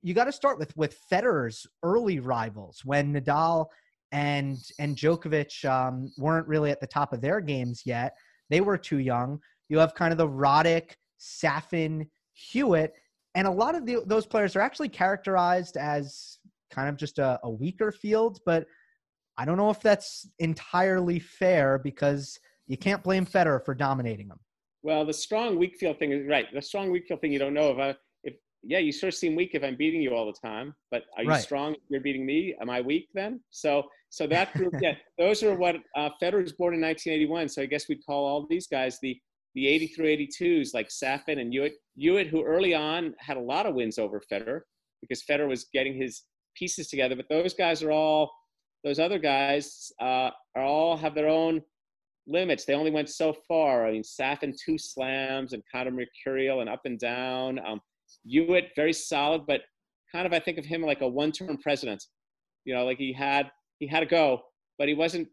you 0.03 0.15
got 0.15 0.25
to 0.25 0.33
start 0.33 0.59
with 0.59 0.77
with 0.77 0.97
Federer's 1.11 1.67
early 1.83 2.21
rivals 2.21 2.83
when 2.85 3.13
Nadal 3.13 3.67
and 4.13 4.59
and 4.79 4.97
Djokovic 4.97 5.65
um, 5.65 6.11
weren't 6.17 6.47
really 6.47 6.71
at 6.71 6.81
the 6.81 6.87
top 6.87 7.13
of 7.13 7.21
their 7.21 7.41
games 7.41 7.83
yet. 7.85 8.15
They 8.51 8.61
were 8.61 8.79
too 8.79 8.99
young. 8.99 9.41
You 9.69 9.79
have 9.79 9.95
kind 9.95 10.13
of 10.13 10.19
the 10.19 10.29
Roddick, 10.29 10.93
Safin, 11.19 12.09
Hewitt, 12.33 12.93
and 13.35 13.47
a 13.47 13.51
lot 13.51 13.75
of 13.75 13.85
the, 13.85 14.03
those 14.07 14.27
players 14.27 14.57
are 14.57 14.61
actually 14.61 14.89
characterized 14.89 15.77
as 15.77 16.39
kind 16.71 16.89
of 16.89 16.97
just 16.97 17.19
a, 17.19 17.39
a 17.43 17.51
weaker 17.51 17.93
field. 17.93 18.39
But 18.47 18.67
I 19.37 19.45
don't 19.45 19.59
know 19.59 19.71
if 19.71 19.81
that's 19.81 20.27
entirely 20.39 21.19
fair 21.19 21.79
because 21.79 22.39
you 22.67 22.79
can't 22.79 23.03
blame 23.03 23.27
Federer 23.27 23.63
for 23.65 23.75
dominating 23.75 24.29
them. 24.29 24.41
Well, 24.89 25.05
the 25.05 25.13
strong 25.13 25.59
weak 25.59 25.77
field 25.77 25.99
thing 25.99 26.13
is 26.13 26.27
right. 26.27 26.47
The 26.51 26.63
strong 26.63 26.91
weak 26.91 27.05
field 27.07 27.21
thing 27.21 27.31
you 27.31 27.39
don't 27.39 27.53
know 27.53 27.71
if 27.73 27.79
I 27.79 27.95
if 28.25 28.37
yeah 28.63 28.79
you 28.79 28.91
sort 28.91 29.13
of 29.13 29.19
seem 29.19 29.37
weak 29.37 29.51
if 29.53 29.63
I'm 29.63 29.77
beating 29.77 30.01
you 30.01 30.15
all 30.15 30.25
the 30.25 30.49
time, 30.49 30.75
but 30.91 31.03
are 31.15 31.23
you 31.25 31.29
Right. 31.29 31.43
strong? 31.43 31.75
if 31.75 31.81
You're 31.91 32.01
beating 32.01 32.25
me. 32.25 32.55
Am 32.63 32.71
I 32.71 32.81
weak 32.81 33.09
then? 33.13 33.39
So 33.51 33.83
so 34.09 34.27
that 34.29 34.57
group 34.57 34.73
yeah 34.81 34.95
those 35.19 35.43
are 35.43 35.55
what 35.55 35.77
uh, 35.95 36.09
Federer 36.23 36.43
was 36.43 36.55
born 36.55 36.73
in 36.73 36.81
1981. 36.81 37.51
So 37.51 37.61
I 37.61 37.67
guess 37.67 37.87
we'd 37.87 38.03
call 38.07 38.25
all 38.25 38.47
these 38.49 38.67
guys 38.67 38.99
the 39.03 39.15
the 39.55 39.67
80 39.69 39.89
through 39.89 40.07
82s 40.07 40.73
like 40.73 40.89
Safin 40.89 41.39
and 41.39 41.53
Hewitt. 41.53 41.75
Hewitt 41.99 42.29
who 42.29 42.43
early 42.43 42.75
on 42.75 43.15
had 43.19 43.37
a 43.37 43.41
lot 43.41 43.67
of 43.67 43.75
wins 43.75 43.99
over 43.99 44.23
Federer 44.33 44.61
because 45.03 45.23
Federer 45.23 45.49
was 45.49 45.67
getting 45.75 45.93
his 45.95 46.23
pieces 46.57 46.89
together. 46.89 47.15
But 47.15 47.29
those 47.29 47.53
guys 47.53 47.83
are 47.83 47.91
all 47.91 48.33
those 48.85 48.99
other 48.99 49.19
guys 49.19 49.93
uh, 50.01 50.31
are 50.57 50.63
all 50.63 50.97
have 50.97 51.15
their 51.15 51.29
own 51.29 51.61
limits. 52.29 52.65
They 52.65 52.75
only 52.75 52.91
went 52.91 53.09
so 53.09 53.35
far. 53.47 53.87
I 53.87 53.93
mean, 53.93 54.03
Safin 54.03 54.55
two 54.57 54.79
slams 54.79 55.53
and 55.53 55.63
kind 55.73 55.89
of 55.89 55.95
mercurial 55.95 56.61
and 56.61 56.69
up 56.69 56.83
and 56.85 56.99
down. 56.99 57.59
Um, 57.67 57.81
Hewitt 58.25 58.71
very 58.77 58.93
solid, 58.93 59.43
but 59.47 59.63
kind 60.13 60.27
of 60.27 60.33
I 60.33 60.39
think 60.39 60.59
of 60.59 60.65
him 60.65 60.83
like 60.83 61.01
a 61.01 61.09
one-term 61.09 61.59
president. 61.59 62.05
You 62.65 62.75
know, 62.75 62.85
like 62.85 62.99
he 62.99 63.13
had 63.13 63.51
he 63.79 63.87
had 63.87 64.03
a 64.03 64.07
go, 64.07 64.43
but 64.79 64.89
he 64.89 64.95
wasn't 64.95 65.29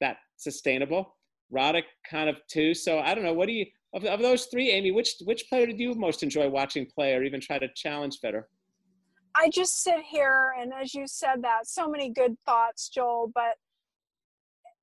that 0.00 0.18
sustainable. 0.36 1.16
Roddick 1.52 1.84
kind 2.08 2.28
of 2.28 2.36
too. 2.48 2.74
So 2.74 2.98
I 2.98 3.14
don't 3.14 3.24
know. 3.24 3.34
What 3.34 3.46
do 3.46 3.52
you 3.52 3.66
of, 3.94 4.04
of 4.04 4.20
those 4.20 4.46
three, 4.46 4.70
Amy? 4.70 4.90
Which 4.90 5.14
which 5.24 5.48
player 5.48 5.66
did 5.66 5.78
you 5.78 5.94
most 5.94 6.22
enjoy 6.22 6.48
watching 6.48 6.86
play, 6.86 7.14
or 7.14 7.22
even 7.22 7.40
try 7.40 7.58
to 7.58 7.68
challenge 7.74 8.20
better? 8.22 8.48
I 9.36 9.50
just 9.50 9.82
sit 9.82 10.00
here 10.08 10.54
and 10.58 10.72
as 10.72 10.94
you 10.94 11.06
said 11.06 11.42
that, 11.42 11.66
so 11.66 11.88
many 11.88 12.10
good 12.10 12.36
thoughts, 12.46 12.88
Joel, 12.88 13.30
but 13.34 13.56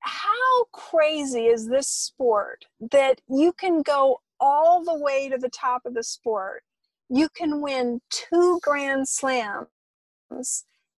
how 0.04 0.66
crazy 0.74 1.46
is 1.46 1.68
this 1.68 1.88
sport 1.88 2.66
that 2.92 3.22
you 3.30 3.54
can 3.54 3.82
go 3.82 4.20
all 4.40 4.84
the 4.84 4.98
way 4.98 5.30
to 5.30 5.38
the 5.38 5.50
top 5.50 5.84
of 5.86 5.94
the 5.94 6.04
sport? 6.04 6.64
You 7.10 7.30
can 7.30 7.62
win 7.62 8.02
two 8.10 8.60
grand 8.64 9.08
slams 9.08 9.68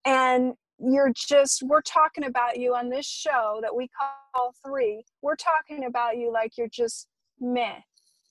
and 0.04 0.54
you're 0.78 1.12
just 1.14 1.62
we're 1.62 1.82
talking 1.82 2.24
about 2.24 2.58
you 2.58 2.74
on 2.74 2.90
this 2.90 3.06
show 3.06 3.60
that 3.62 3.74
we 3.74 3.88
call 3.88 4.52
three. 4.64 5.04
We're 5.22 5.36
talking 5.36 5.84
about 5.84 6.16
you 6.16 6.32
like 6.32 6.56
you're 6.58 6.68
just 6.68 7.06
meh. 7.40 7.76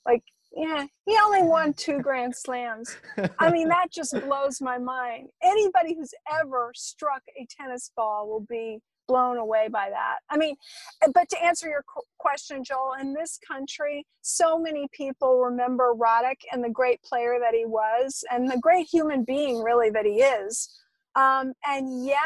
Like, 0.05 0.23
yeah, 0.55 0.85
he 1.05 1.17
only 1.23 1.41
won 1.41 1.73
two 1.73 1.99
grand 1.99 2.35
slams. 2.35 2.97
I 3.39 3.49
mean, 3.49 3.67
that 3.69 3.91
just 3.91 4.13
blows 4.25 4.61
my 4.61 4.77
mind. 4.77 5.29
Anybody 5.41 5.95
who's 5.95 6.13
ever 6.41 6.71
struck 6.75 7.23
a 7.39 7.47
tennis 7.49 7.91
ball 7.95 8.27
will 8.27 8.45
be 8.47 8.79
blown 9.07 9.37
away 9.37 9.67
by 9.71 9.89
that. 9.89 10.17
I 10.29 10.37
mean, 10.37 10.55
eh, 11.03 11.07
but 11.13 11.29
to 11.29 11.43
answer 11.43 11.67
your 11.67 11.83
question, 12.17 12.63
Joel, 12.63 12.93
in 12.99 13.13
this 13.13 13.39
country, 13.45 14.05
so 14.21 14.59
many 14.59 14.87
people 14.91 15.39
remember 15.39 15.93
Roddick 15.93 16.41
and 16.51 16.63
the 16.63 16.69
great 16.69 17.01
player 17.03 17.37
that 17.39 17.53
he 17.53 17.65
was 17.65 18.23
and 18.31 18.49
the 18.49 18.59
great 18.59 18.87
human 18.91 19.23
being, 19.23 19.61
really, 19.61 19.89
that 19.91 20.05
he 20.05 20.21
is. 20.21 20.69
Um, 21.15 21.53
and 21.65 22.05
yet, 22.05 22.19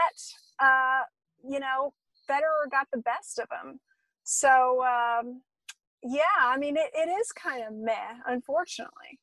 uh, 0.60 1.02
you 1.48 1.60
know, 1.60 1.94
Federer 2.30 2.70
got 2.72 2.88
the 2.92 3.00
best 3.00 3.40
of 3.40 3.48
him. 3.64 3.80
So, 4.24 4.84
um, 4.84 5.42
yeah, 6.04 6.22
I 6.42 6.58
mean, 6.58 6.78
it, 6.78 6.92
it 6.94 7.10
is 7.10 7.32
kind 7.32 7.64
of 7.64 7.74
meh, 7.74 8.14
unfortunately. 8.28 9.20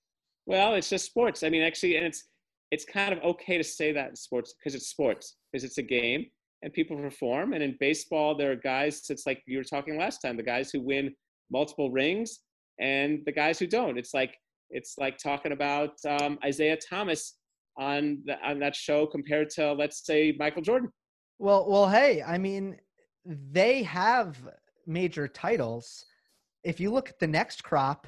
Well, 0.46 0.74
it's 0.74 0.88
just 0.88 1.06
sports. 1.06 1.42
I 1.42 1.48
mean, 1.48 1.62
actually, 1.62 1.96
and 1.96 2.06
it's 2.06 2.24
it's 2.70 2.84
kind 2.84 3.12
of 3.12 3.20
okay 3.20 3.56
to 3.58 3.64
say 3.64 3.92
that 3.92 4.10
in 4.10 4.16
sports 4.16 4.54
because 4.58 4.74
it's 4.74 4.88
sports 4.88 5.36
because 5.50 5.64
it's 5.64 5.78
a 5.78 5.82
game 5.82 6.26
and 6.62 6.72
people 6.72 6.96
perform. 6.96 7.52
And 7.52 7.62
in 7.62 7.76
baseball, 7.78 8.36
there 8.36 8.52
are 8.52 8.56
guys. 8.56 9.02
It's 9.08 9.26
like 9.26 9.42
you 9.46 9.58
were 9.58 9.64
talking 9.64 9.98
last 9.98 10.20
time. 10.20 10.36
The 10.36 10.42
guys 10.42 10.70
who 10.70 10.80
win 10.80 11.14
multiple 11.50 11.90
rings 11.90 12.40
and 12.80 13.22
the 13.24 13.32
guys 13.32 13.58
who 13.58 13.66
don't. 13.66 13.98
It's 13.98 14.14
like 14.14 14.36
it's 14.70 14.96
like 14.98 15.18
talking 15.18 15.52
about 15.52 15.92
um, 16.06 16.38
Isiah 16.46 16.76
Thomas 16.76 17.34
on 17.78 18.22
the, 18.24 18.36
on 18.44 18.58
that 18.60 18.74
show 18.74 19.06
compared 19.06 19.50
to 19.50 19.72
let's 19.72 20.04
say 20.04 20.34
Michael 20.38 20.62
Jordan. 20.62 20.90
Well, 21.38 21.68
well, 21.68 21.88
hey, 21.88 22.22
I 22.22 22.38
mean, 22.38 22.78
they 23.24 23.82
have 23.82 24.38
major 24.86 25.28
titles. 25.28 26.06
If 26.64 26.80
you 26.80 26.90
look 26.90 27.10
at 27.10 27.18
the 27.18 27.26
next 27.26 27.62
crop, 27.62 28.06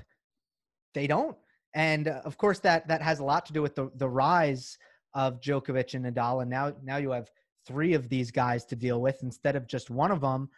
they 0.95 1.07
don't. 1.07 1.37
And 1.75 2.09
uh, 2.09 2.23
of 2.25 2.39
course, 2.39 2.59
that 2.61 2.89
that 2.89 3.03
has 3.03 3.21
a 3.21 3.25
lot 3.25 3.47
to 3.47 3.53
do 3.53 3.63
with 3.63 3.75
the 3.75 3.91
the 3.97 4.09
rise 4.09 4.79
of 5.15 5.41
Djokovic 5.41 5.95
and 5.95 6.05
Nadal. 6.05 6.43
And 6.43 6.51
now 6.51 6.73
now 6.83 6.97
you 6.97 7.11
have 7.11 7.31
three 7.69 7.95
of 7.95 8.09
these 8.09 8.31
guys 8.31 8.65
to 8.65 8.77
deal 8.77 9.01
with 9.01 9.23
instead 9.23 9.55
of 9.55 9.69
just 9.69 9.91
one 9.91 10.11
of 10.11 10.21
them. 10.21 10.49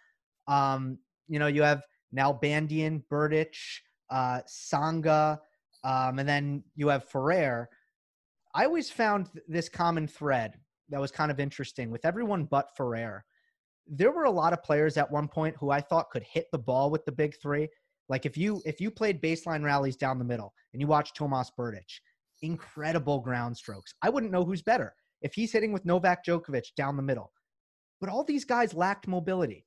Um, 0.46 0.98
you 1.28 1.38
know, 1.38 1.48
you 1.48 1.62
have 1.62 1.82
now 2.12 2.32
Nalbandian, 2.32 3.02
Berdych, 3.10 3.80
uh, 4.10 4.40
Tsonga, 4.46 5.38
um, 5.84 6.18
and 6.18 6.28
then 6.28 6.64
you 6.76 6.88
have 6.88 7.04
Ferrer. 7.04 7.68
I 8.54 8.64
always 8.64 8.90
found 8.90 9.32
th- 9.32 9.44
this 9.48 9.68
common 9.68 10.06
thread 10.06 10.54
that 10.88 11.00
was 11.00 11.10
kind 11.10 11.30
of 11.30 11.38
interesting 11.38 11.90
with 11.90 12.04
everyone 12.04 12.44
but 12.44 12.76
Ferrer. 12.76 13.24
There 13.86 14.12
were 14.12 14.24
a 14.24 14.30
lot 14.30 14.52
of 14.52 14.62
players 14.62 14.96
at 14.96 15.10
one 15.10 15.28
point 15.28 15.56
who 15.56 15.70
I 15.70 15.80
thought 15.80 16.10
could 16.10 16.22
hit 16.22 16.46
the 16.52 16.58
ball 16.58 16.90
with 16.90 17.04
the 17.04 17.12
big 17.12 17.36
three. 17.40 17.68
Like 18.08 18.26
if 18.26 18.36
you 18.36 18.60
if 18.64 18.80
you 18.80 18.90
played 18.90 19.22
baseline 19.22 19.64
rallies 19.64 19.96
down 19.96 20.18
the 20.18 20.24
middle 20.24 20.52
and 20.72 20.80
you 20.80 20.88
watch 20.88 21.14
Tomas 21.14 21.50
Berdych, 21.56 22.00
incredible 22.42 23.20
ground 23.20 23.56
strokes. 23.56 23.94
I 24.02 24.10
wouldn't 24.10 24.32
know 24.32 24.44
who's 24.44 24.62
better 24.62 24.94
if 25.22 25.34
he's 25.34 25.52
hitting 25.52 25.72
with 25.72 25.84
Novak 25.84 26.24
Djokovic 26.24 26.74
down 26.76 26.96
the 26.96 27.02
middle. 27.02 27.32
But 28.00 28.10
all 28.10 28.24
these 28.24 28.44
guys 28.44 28.74
lacked 28.74 29.06
mobility. 29.06 29.66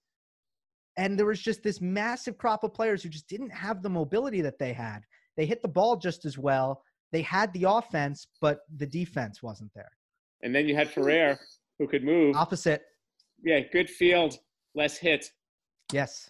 And 0.98 1.18
there 1.18 1.26
was 1.26 1.42
just 1.42 1.64
this 1.64 1.82
massive 1.82 2.38
crop 2.38 2.64
of 2.64 2.74
players 2.74 3.02
who 3.04 3.10
just 3.10 3.28
didn't 3.28 3.52
have 3.52 3.82
the 3.82 3.90
mobility 3.90 4.42
that 4.42 4.60
they 4.60 4.74
had. 4.74 5.00
They 5.38 5.46
hit 5.46 5.62
the 5.62 5.68
ball 5.68 5.96
just 5.96 6.26
as 6.26 6.38
well. 6.38 6.84
They 7.12 7.22
had 7.22 7.54
the 7.54 7.66
offense, 7.68 8.28
but 8.42 8.60
the 8.78 8.86
defense 8.86 9.42
wasn't 9.42 9.72
there. 9.74 9.92
And 10.42 10.54
then 10.54 10.68
you 10.68 10.76
had 10.76 10.90
Ferrer 10.90 11.40
who 11.80 11.88
could 11.88 12.04
move. 12.04 12.36
Opposite. 12.36 12.82
Yeah, 13.44 13.60
good 13.72 13.90
field, 13.90 14.38
less 14.76 14.98
hit. 14.98 15.32
Yes. 15.92 16.30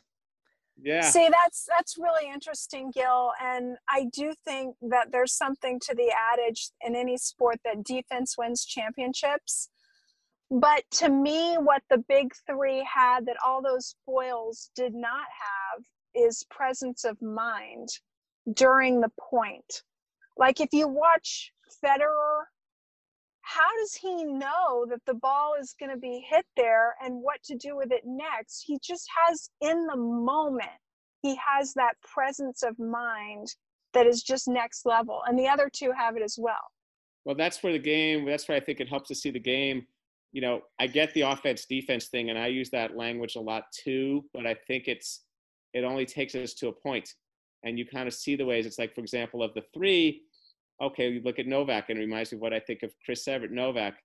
Yeah. 0.82 1.02
See, 1.02 1.30
that's 1.30 1.66
that's 1.70 1.98
really 1.98 2.32
interesting, 2.32 2.92
Gil, 2.92 3.32
and 3.42 3.78
I 3.90 4.08
do 4.12 4.34
think 4.44 4.76
that 4.82 5.12
there's 5.12 5.34
something 5.34 5.80
to 5.82 5.96
the 5.96 6.12
adage 6.34 6.70
in 6.82 6.96
any 6.96 7.18
sport 7.18 7.58
that 7.64 7.84
defense 7.84 8.36
wins 8.38 8.66
championships. 8.66 9.70
But 10.50 10.84
to 10.92 11.10
me, 11.10 11.56
what 11.56 11.84
the 11.90 12.04
big 12.10 12.34
three 12.48 12.88
had 12.92 13.26
that 13.28 13.38
all 13.46 13.62
those 13.62 13.96
foils 14.06 14.72
did 14.76 14.94
not 14.94 15.26
have 15.40 15.84
is 16.16 16.46
presence 16.50 17.04
of 17.06 17.22
mind 17.22 17.90
during 18.54 19.02
the 19.02 19.12
point. 19.20 19.84
Like 20.38 20.60
if 20.60 20.70
you 20.72 20.88
watch 20.88 21.52
Federer, 21.84 22.44
how 23.44 23.70
does 23.78 23.94
he 23.94 24.24
know 24.24 24.86
that 24.90 25.02
the 25.06 25.14
ball 25.14 25.54
is 25.60 25.76
going 25.78 25.92
to 25.92 25.98
be 25.98 26.26
hit 26.30 26.46
there 26.56 26.96
and 27.04 27.22
what 27.22 27.44
to 27.44 27.56
do 27.56 27.76
with 27.76 27.92
it 27.92 28.04
next? 28.06 28.64
He 28.66 28.80
just 28.82 29.08
has 29.26 29.50
in 29.62 29.86
the 29.86 29.98
moment, 29.98 30.70
he 31.22 31.36
has 31.36 31.74
that 31.74 31.96
presence 32.02 32.64
of 32.64 32.80
mind 32.80 33.48
that 33.94 34.08
is 34.08 34.24
just 34.24 34.48
next 34.48 34.86
level. 34.86 35.22
And 35.28 35.38
the 35.38 35.48
other 35.48 35.70
two 35.72 35.92
have 35.92 36.16
it 36.16 36.24
as 36.24 36.38
well. 36.40 36.56
Well, 37.26 37.36
that's 37.36 37.62
where 37.62 37.74
the 37.74 37.80
game. 37.80 38.26
That's 38.26 38.48
where 38.48 38.58
I 38.58 38.62
think 38.62 38.80
it 38.80 38.90
helps 38.90 39.10
to 39.10 39.16
see 39.16 39.30
the 39.30 39.40
game. 39.40 39.88
You 40.32 40.42
know, 40.42 40.62
I 40.80 40.88
get 40.88 41.14
the 41.14 41.22
offense 41.22 41.66
defense 41.66 42.08
thing, 42.08 42.30
and 42.30 42.40
I 42.40 42.48
use 42.48 42.70
that 42.72 42.98
language 42.98 43.36
a 43.36 43.42
lot 43.42 43.66
too. 43.72 44.26
But 44.34 44.48
I 44.48 44.56
think 44.68 44.88
it's 44.88 45.22
it 45.74 45.84
only 45.84 46.06
takes 46.06 46.34
us 46.34 46.54
to 46.56 46.70
a 46.70 46.74
point, 46.74 47.14
and 47.64 47.78
you 47.78 47.86
kind 47.86 48.08
of 48.08 48.14
see 48.14 48.36
the 48.36 48.46
ways. 48.46 48.66
It's 48.66 48.80
like, 48.80 48.96
for 48.96 49.02
example, 49.02 49.44
of 49.44 49.54
the 49.54 49.64
three. 49.74 50.24
Okay, 50.82 51.10
you 51.10 51.22
look 51.24 51.40
at 51.40 51.48
Novak, 51.48 51.90
and 51.90 51.98
it 52.00 52.02
reminds 52.02 52.32
me 52.32 52.38
of 52.38 52.42
what 52.42 52.54
I 52.54 52.60
think 52.60 52.84
of 52.84 52.92
Chris 53.06 53.28
Evert. 53.28 53.52
Novak, 53.52 53.96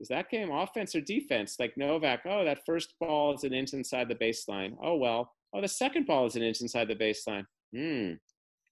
is 0.00 0.08
that 0.08 0.30
game 0.30 0.50
offense 0.50 0.94
or 0.94 1.00
defense? 1.00 1.56
Like 1.58 1.76
Novak, 1.76 2.20
oh, 2.26 2.44
that 2.44 2.60
first 2.64 2.94
ball 3.00 3.34
is 3.34 3.44
an 3.44 3.52
inch 3.52 3.72
inside 3.72 4.08
the 4.08 4.14
baseline. 4.14 4.74
Oh 4.82 4.96
well. 4.96 5.32
Oh, 5.54 5.60
the 5.60 5.68
second 5.68 6.06
ball 6.06 6.24
is 6.26 6.36
an 6.36 6.42
inch 6.42 6.60
inside 6.62 6.88
the 6.88 6.96
baseline. 6.96 7.44
Hmm. 7.76 8.12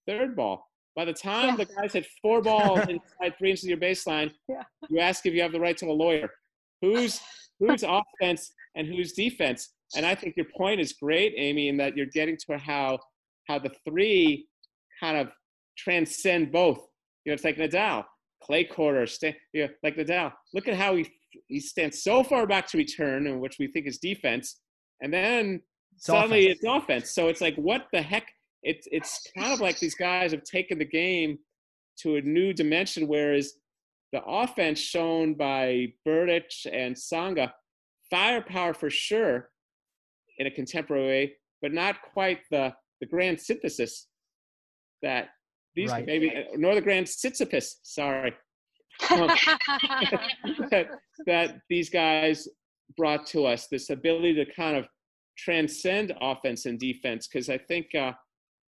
Third 0.07 0.35
ball. 0.35 0.67
By 0.95 1.05
the 1.05 1.13
time 1.13 1.49
Yeah. 1.49 1.55
the 1.57 1.65
guys 1.65 1.93
hit 1.93 2.07
four 2.21 2.41
balls 2.41 2.79
inside 2.89 3.37
three 3.37 3.51
inches 3.51 3.65
of 3.65 3.69
your 3.69 3.77
baseline, 3.77 4.31
Yeah. 4.49 4.63
you 4.89 4.99
ask 4.99 5.25
if 5.25 5.33
you 5.33 5.41
have 5.41 5.51
the 5.51 5.59
right 5.59 5.77
to 5.77 5.85
a 5.85 5.91
lawyer. 5.93 6.29
Who's 6.81 7.21
who's 7.59 7.83
offense 7.83 8.51
and 8.75 8.87
who's 8.87 9.13
defense? 9.13 9.73
And 9.95 10.05
I 10.05 10.15
think 10.15 10.35
your 10.35 10.47
point 10.57 10.79
is 10.81 10.93
great, 10.93 11.33
Amy, 11.37 11.67
in 11.67 11.77
that 11.77 11.95
you're 11.95 12.07
getting 12.07 12.37
to 12.47 12.57
how 12.57 12.97
how 13.47 13.59
the 13.59 13.71
three 13.87 14.47
kind 14.99 15.17
of 15.17 15.29
transcend 15.77 16.51
both. 16.51 16.87
You 17.25 17.31
know, 17.31 17.33
it's 17.33 17.43
like 17.43 17.57
Nadal. 17.57 18.05
clay 18.43 18.63
quarter, 18.63 19.05
stand, 19.07 19.35
yeah, 19.53 19.67
like 19.83 19.95
Nadal. 19.95 20.33
Look 20.53 20.67
at 20.67 20.75
how 20.75 20.95
he 20.95 21.09
he 21.47 21.59
stands 21.59 22.03
so 22.03 22.23
far 22.23 22.45
back 22.47 22.67
to 22.67 22.77
return, 22.77 23.27
and 23.27 23.39
which 23.39 23.57
we 23.59 23.67
think 23.67 23.87
is 23.87 23.97
defense, 23.99 24.59
and 25.01 25.13
then 25.13 25.61
It's 25.95 26.05
suddenly 26.05 26.47
offense. 26.47 26.59
it's 26.59 26.63
offense. 26.65 27.11
So 27.15 27.27
it's 27.27 27.41
like, 27.41 27.55
what 27.55 27.87
the 27.93 28.01
heck? 28.01 28.27
It's 28.63 28.87
it's 28.91 29.27
kind 29.37 29.53
of 29.53 29.59
like 29.61 29.79
these 29.79 29.95
guys 29.95 30.31
have 30.31 30.43
taken 30.43 30.77
the 30.79 30.85
game 30.85 31.37
to 32.01 32.15
a 32.17 32.21
new 32.21 32.53
dimension. 32.53 33.07
Whereas 33.07 33.53
the 34.13 34.23
offense 34.25 34.79
shown 34.79 35.35
by 35.35 35.93
Berdych 36.07 36.65
and 36.71 36.95
Tsonga, 36.95 37.51
firepower 38.09 38.73
for 38.73 38.89
sure 38.89 39.49
in 40.37 40.47
a 40.47 40.51
contemporary 40.51 41.07
way, 41.07 41.33
but 41.61 41.73
not 41.73 42.01
quite 42.13 42.39
the 42.51 42.73
the 42.99 43.07
grand 43.07 43.39
synthesis 43.39 44.07
that 45.01 45.29
these 45.75 45.89
Right. 45.91 46.05
maybe 46.05 46.33
nor 46.55 46.75
the 46.75 46.81
grand 46.81 47.07
Sisyphus. 47.07 47.79
Sorry, 47.83 48.33
um, 49.11 49.27
that 50.69 50.87
that 51.25 51.59
these 51.69 51.89
guys 51.89 52.47
brought 52.97 53.25
to 53.27 53.45
us 53.45 53.67
this 53.67 53.89
ability 53.89 54.33
to 54.35 54.45
kind 54.53 54.75
of 54.77 54.87
transcend 55.37 56.13
offense 56.21 56.65
and 56.65 56.79
defense 56.79 57.27
because 57.27 57.49
I 57.49 57.57
think 57.57 57.95
uh, 57.95 58.11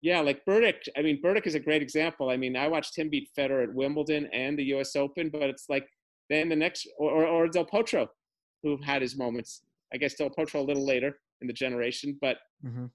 yeah 0.02 0.20
like 0.20 0.44
Berdych 0.44 0.86
I 0.96 1.02
mean 1.02 1.20
Berdych 1.22 1.46
is 1.46 1.54
a 1.54 1.60
great 1.60 1.82
example 1.82 2.28
I 2.30 2.36
mean 2.36 2.56
I 2.56 2.68
watched 2.68 2.96
him 2.96 3.08
beat 3.08 3.28
Federer 3.36 3.64
at 3.64 3.74
Wimbledon 3.74 4.28
and 4.32 4.58
the 4.58 4.64
US 4.74 4.94
Open 4.96 5.30
but 5.30 5.42
it's 5.44 5.66
like 5.68 5.86
then 6.28 6.48
the 6.48 6.56
next 6.56 6.86
or, 6.98 7.10
or, 7.10 7.26
or 7.26 7.48
Del 7.48 7.64
Potro 7.64 8.06
who 8.62 8.76
had 8.82 9.00
his 9.02 9.16
moments 9.16 9.62
I 9.92 9.96
guess 9.96 10.14
Del 10.14 10.30
Potro 10.30 10.56
a 10.60 10.62
little 10.62 10.84
later 10.86 11.18
in 11.40 11.46
the 11.46 11.52
generation 11.54 12.18
but 12.20 12.36
Mhm. 12.64 12.90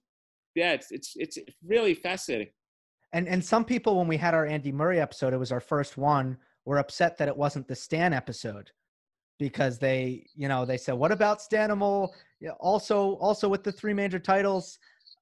yeah 0.54 0.72
it's 0.72 0.88
it's 0.92 1.12
it's 1.16 1.36
really 1.66 1.94
fascinating 1.94 2.48
And 3.12 3.28
and 3.28 3.44
some 3.44 3.64
people, 3.64 3.96
when 3.96 4.08
we 4.08 4.16
had 4.16 4.34
our 4.34 4.46
Andy 4.46 4.72
Murray 4.72 5.00
episode, 5.00 5.32
it 5.32 5.38
was 5.38 5.52
our 5.52 5.60
first 5.60 5.96
one, 5.96 6.36
were 6.64 6.78
upset 6.78 7.16
that 7.18 7.28
it 7.28 7.36
wasn't 7.36 7.66
the 7.66 7.74
Stan 7.74 8.12
episode 8.12 8.70
because 9.38 9.78
they, 9.78 10.26
you 10.34 10.48
know, 10.48 10.64
they 10.64 10.76
said, 10.76 10.94
"What 10.94 11.12
about 11.12 11.40
Stanimal?" 11.40 12.10
Also, 12.60 13.14
also 13.14 13.48
with 13.48 13.64
the 13.64 13.72
three 13.72 13.94
major 13.94 14.18
titles, 14.18 14.78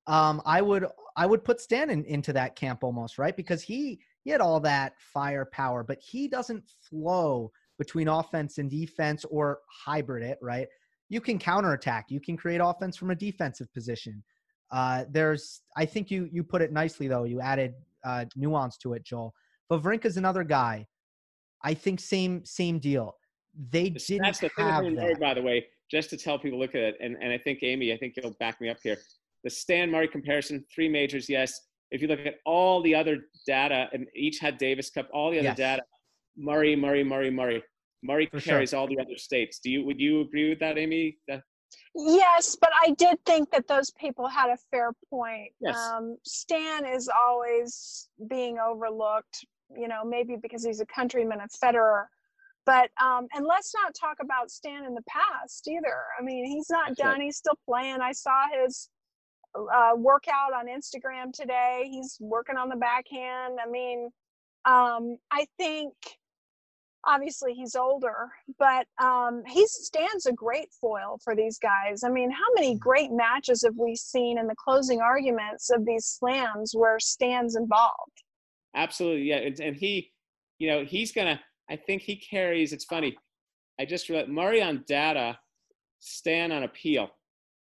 um, 0.06 0.42
I 0.44 0.62
would 0.62 0.86
I 1.16 1.26
would 1.26 1.44
put 1.44 1.60
Stan 1.60 1.90
in, 1.90 2.04
into 2.04 2.32
that 2.32 2.56
camp 2.56 2.82
almost, 2.82 3.18
right? 3.18 3.36
Because 3.36 3.62
he 3.62 4.00
he 4.24 4.30
had 4.30 4.40
all 4.40 4.58
that 4.60 4.94
firepower, 4.98 5.84
but 5.84 5.98
he 6.00 6.26
doesn't 6.26 6.64
flow 6.88 7.52
between 7.78 8.08
offense 8.08 8.58
and 8.58 8.70
defense 8.70 9.24
or 9.26 9.60
hybrid 9.68 10.22
it, 10.24 10.38
right? 10.42 10.66
You 11.08 11.20
can 11.20 11.38
counterattack, 11.38 12.06
you 12.08 12.20
can 12.20 12.36
create 12.36 12.60
offense 12.62 12.96
from 12.96 13.10
a 13.10 13.14
defensive 13.14 13.72
position. 13.72 14.24
Uh, 14.70 15.04
there's, 15.10 15.62
I 15.76 15.84
think 15.86 16.10
you 16.10 16.28
you 16.32 16.42
put 16.42 16.60
it 16.62 16.72
nicely 16.72 17.06
though. 17.08 17.24
You 17.24 17.40
added 17.40 17.74
uh, 18.04 18.24
nuance 18.34 18.76
to 18.78 18.94
it, 18.94 19.04
Joel. 19.04 19.32
Wawrinka's 19.70 20.16
another 20.16 20.44
guy. 20.44 20.86
I 21.62 21.74
think 21.74 22.00
same 22.00 22.44
same 22.44 22.78
deal. 22.78 23.16
They 23.70 23.90
The 23.90 23.98
didn't 24.00 24.24
stats, 24.26 24.40
the 24.40 24.48
thing 24.50 24.66
have 24.66 24.84
Murray, 24.84 24.94
that. 25.14 25.20
by 25.20 25.34
the 25.34 25.42
way, 25.42 25.66
just 25.90 26.10
to 26.10 26.16
tell 26.16 26.38
people, 26.38 26.58
look 26.58 26.74
at 26.74 26.82
it, 26.82 26.96
and, 27.00 27.16
and 27.22 27.32
I 27.32 27.38
think 27.38 27.62
Amy, 27.62 27.92
I 27.92 27.96
think 27.96 28.14
you'll 28.16 28.36
back 28.38 28.60
me 28.60 28.68
up 28.68 28.76
here. 28.82 28.96
The 29.44 29.50
Stan 29.50 29.90
Murray 29.90 30.08
comparison, 30.08 30.64
three 30.74 30.88
majors, 30.88 31.28
yes. 31.28 31.58
If 31.90 32.02
you 32.02 32.08
look 32.08 32.18
at 32.26 32.34
all 32.44 32.82
the 32.82 32.94
other 32.94 33.18
data, 33.46 33.88
and 33.92 34.06
each 34.14 34.40
had 34.40 34.58
Davis 34.58 34.90
Cup, 34.90 35.08
all 35.14 35.30
the 35.30 35.38
other 35.38 35.48
Yes. 35.48 35.56
data, 35.56 35.82
Murray, 36.36 36.74
Murray, 36.76 37.04
Murray, 37.04 37.30
Murray. 37.30 37.62
Murray 38.02 38.26
For 38.30 38.40
sure. 38.40 38.54
carries 38.54 38.74
all 38.74 38.86
the 38.88 38.98
other 39.00 39.16
states. 39.16 39.58
Do 39.60 39.70
you 39.70 39.84
would 39.86 39.98
you 40.00 40.20
agree 40.20 40.48
with 40.50 40.58
that, 40.60 40.76
Amy? 40.78 41.16
That- 41.28 41.42
Yes, 41.94 42.56
but 42.60 42.70
I 42.86 42.90
did 42.90 43.18
think 43.24 43.50
that 43.50 43.66
those 43.68 43.90
people 43.90 44.28
had 44.28 44.50
a 44.50 44.56
fair 44.70 44.90
point. 45.08 45.52
Yes. 45.60 45.76
Um, 45.76 46.16
Stan 46.24 46.84
is 46.84 47.08
always 47.26 48.08
being 48.28 48.58
overlooked, 48.58 49.44
you 49.74 49.88
know, 49.88 50.04
maybe 50.04 50.36
because 50.40 50.64
he's 50.64 50.80
a 50.80 50.86
countryman 50.86 51.40
of 51.40 51.50
Federer. 51.50 52.04
But 52.66 52.90
um, 53.00 53.28
and 53.32 53.46
let's 53.46 53.72
not 53.74 53.94
talk 53.94 54.18
about 54.20 54.50
Stan 54.50 54.84
in 54.84 54.94
the 54.94 55.04
past 55.08 55.68
either. 55.68 56.02
I 56.18 56.22
mean, 56.22 56.44
he's 56.44 56.68
not 56.68 56.88
That's 56.88 56.98
done. 56.98 57.12
right. 57.12 57.22
He's 57.22 57.36
still 57.36 57.58
playing. 57.64 58.00
I 58.00 58.12
saw 58.12 58.42
his 58.60 58.90
uh, 59.54 59.92
workout 59.96 60.52
on 60.54 60.66
Instagram 60.66 61.32
today. 61.32 61.88
He's 61.90 62.18
working 62.20 62.56
on 62.56 62.68
the 62.68 62.76
backhand. 62.76 63.58
I 63.64 63.70
mean, 63.70 64.10
um, 64.64 65.16
I 65.30 65.46
think 65.56 65.94
obviously 67.06 67.54
he's 67.54 67.76
older, 67.76 68.30
but 68.58 68.86
um, 69.02 69.42
he 69.46 69.66
stands 69.66 70.26
a 70.26 70.32
great 70.32 70.68
foil 70.80 71.18
for 71.22 71.36
these 71.36 71.58
guys. 71.58 72.02
I 72.04 72.10
mean, 72.10 72.30
how 72.30 72.52
many 72.54 72.76
great 72.76 73.12
matches 73.12 73.62
have 73.64 73.76
we 73.78 73.94
seen 73.94 74.38
in 74.38 74.46
the 74.46 74.56
closing 74.56 75.00
arguments 75.00 75.70
of 75.70 75.86
these 75.86 76.04
slams 76.06 76.72
where 76.74 76.98
Stan's 76.98 77.56
involved? 77.56 78.22
Absolutely, 78.74 79.22
yeah. 79.22 79.36
And, 79.36 79.60
and 79.60 79.76
he, 79.76 80.12
you 80.58 80.68
know, 80.68 80.84
he's 80.84 81.12
gonna. 81.12 81.40
I 81.70 81.76
think 81.76 82.02
he 82.02 82.16
carries. 82.16 82.72
It's 82.72 82.84
funny. 82.84 83.16
I 83.80 83.84
just 83.84 84.08
read 84.08 84.28
Murray 84.28 84.62
on 84.62 84.84
data, 84.86 85.38
Stan 86.00 86.52
on 86.52 86.62
appeal, 86.62 87.10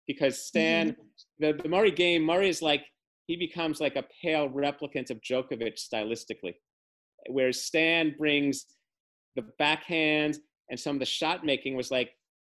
because 0.06 0.44
Stan, 0.44 0.96
the 1.38 1.52
the 1.62 1.68
Murray 1.68 1.90
game, 1.90 2.22
Murray 2.22 2.48
is 2.48 2.62
like 2.62 2.84
he 3.26 3.36
becomes 3.36 3.80
like 3.80 3.96
a 3.96 4.04
pale 4.22 4.48
replicant 4.48 5.10
of 5.10 5.20
Djokovic 5.20 5.78
stylistically, 5.78 6.54
whereas 7.28 7.62
Stan 7.62 8.14
brings 8.18 8.66
the 9.36 9.44
backhand 9.58 10.38
and 10.70 10.78
some 10.78 10.96
of 10.96 11.00
the 11.00 11.06
shot 11.06 11.44
making 11.44 11.76
was 11.76 11.90
like 11.90 12.10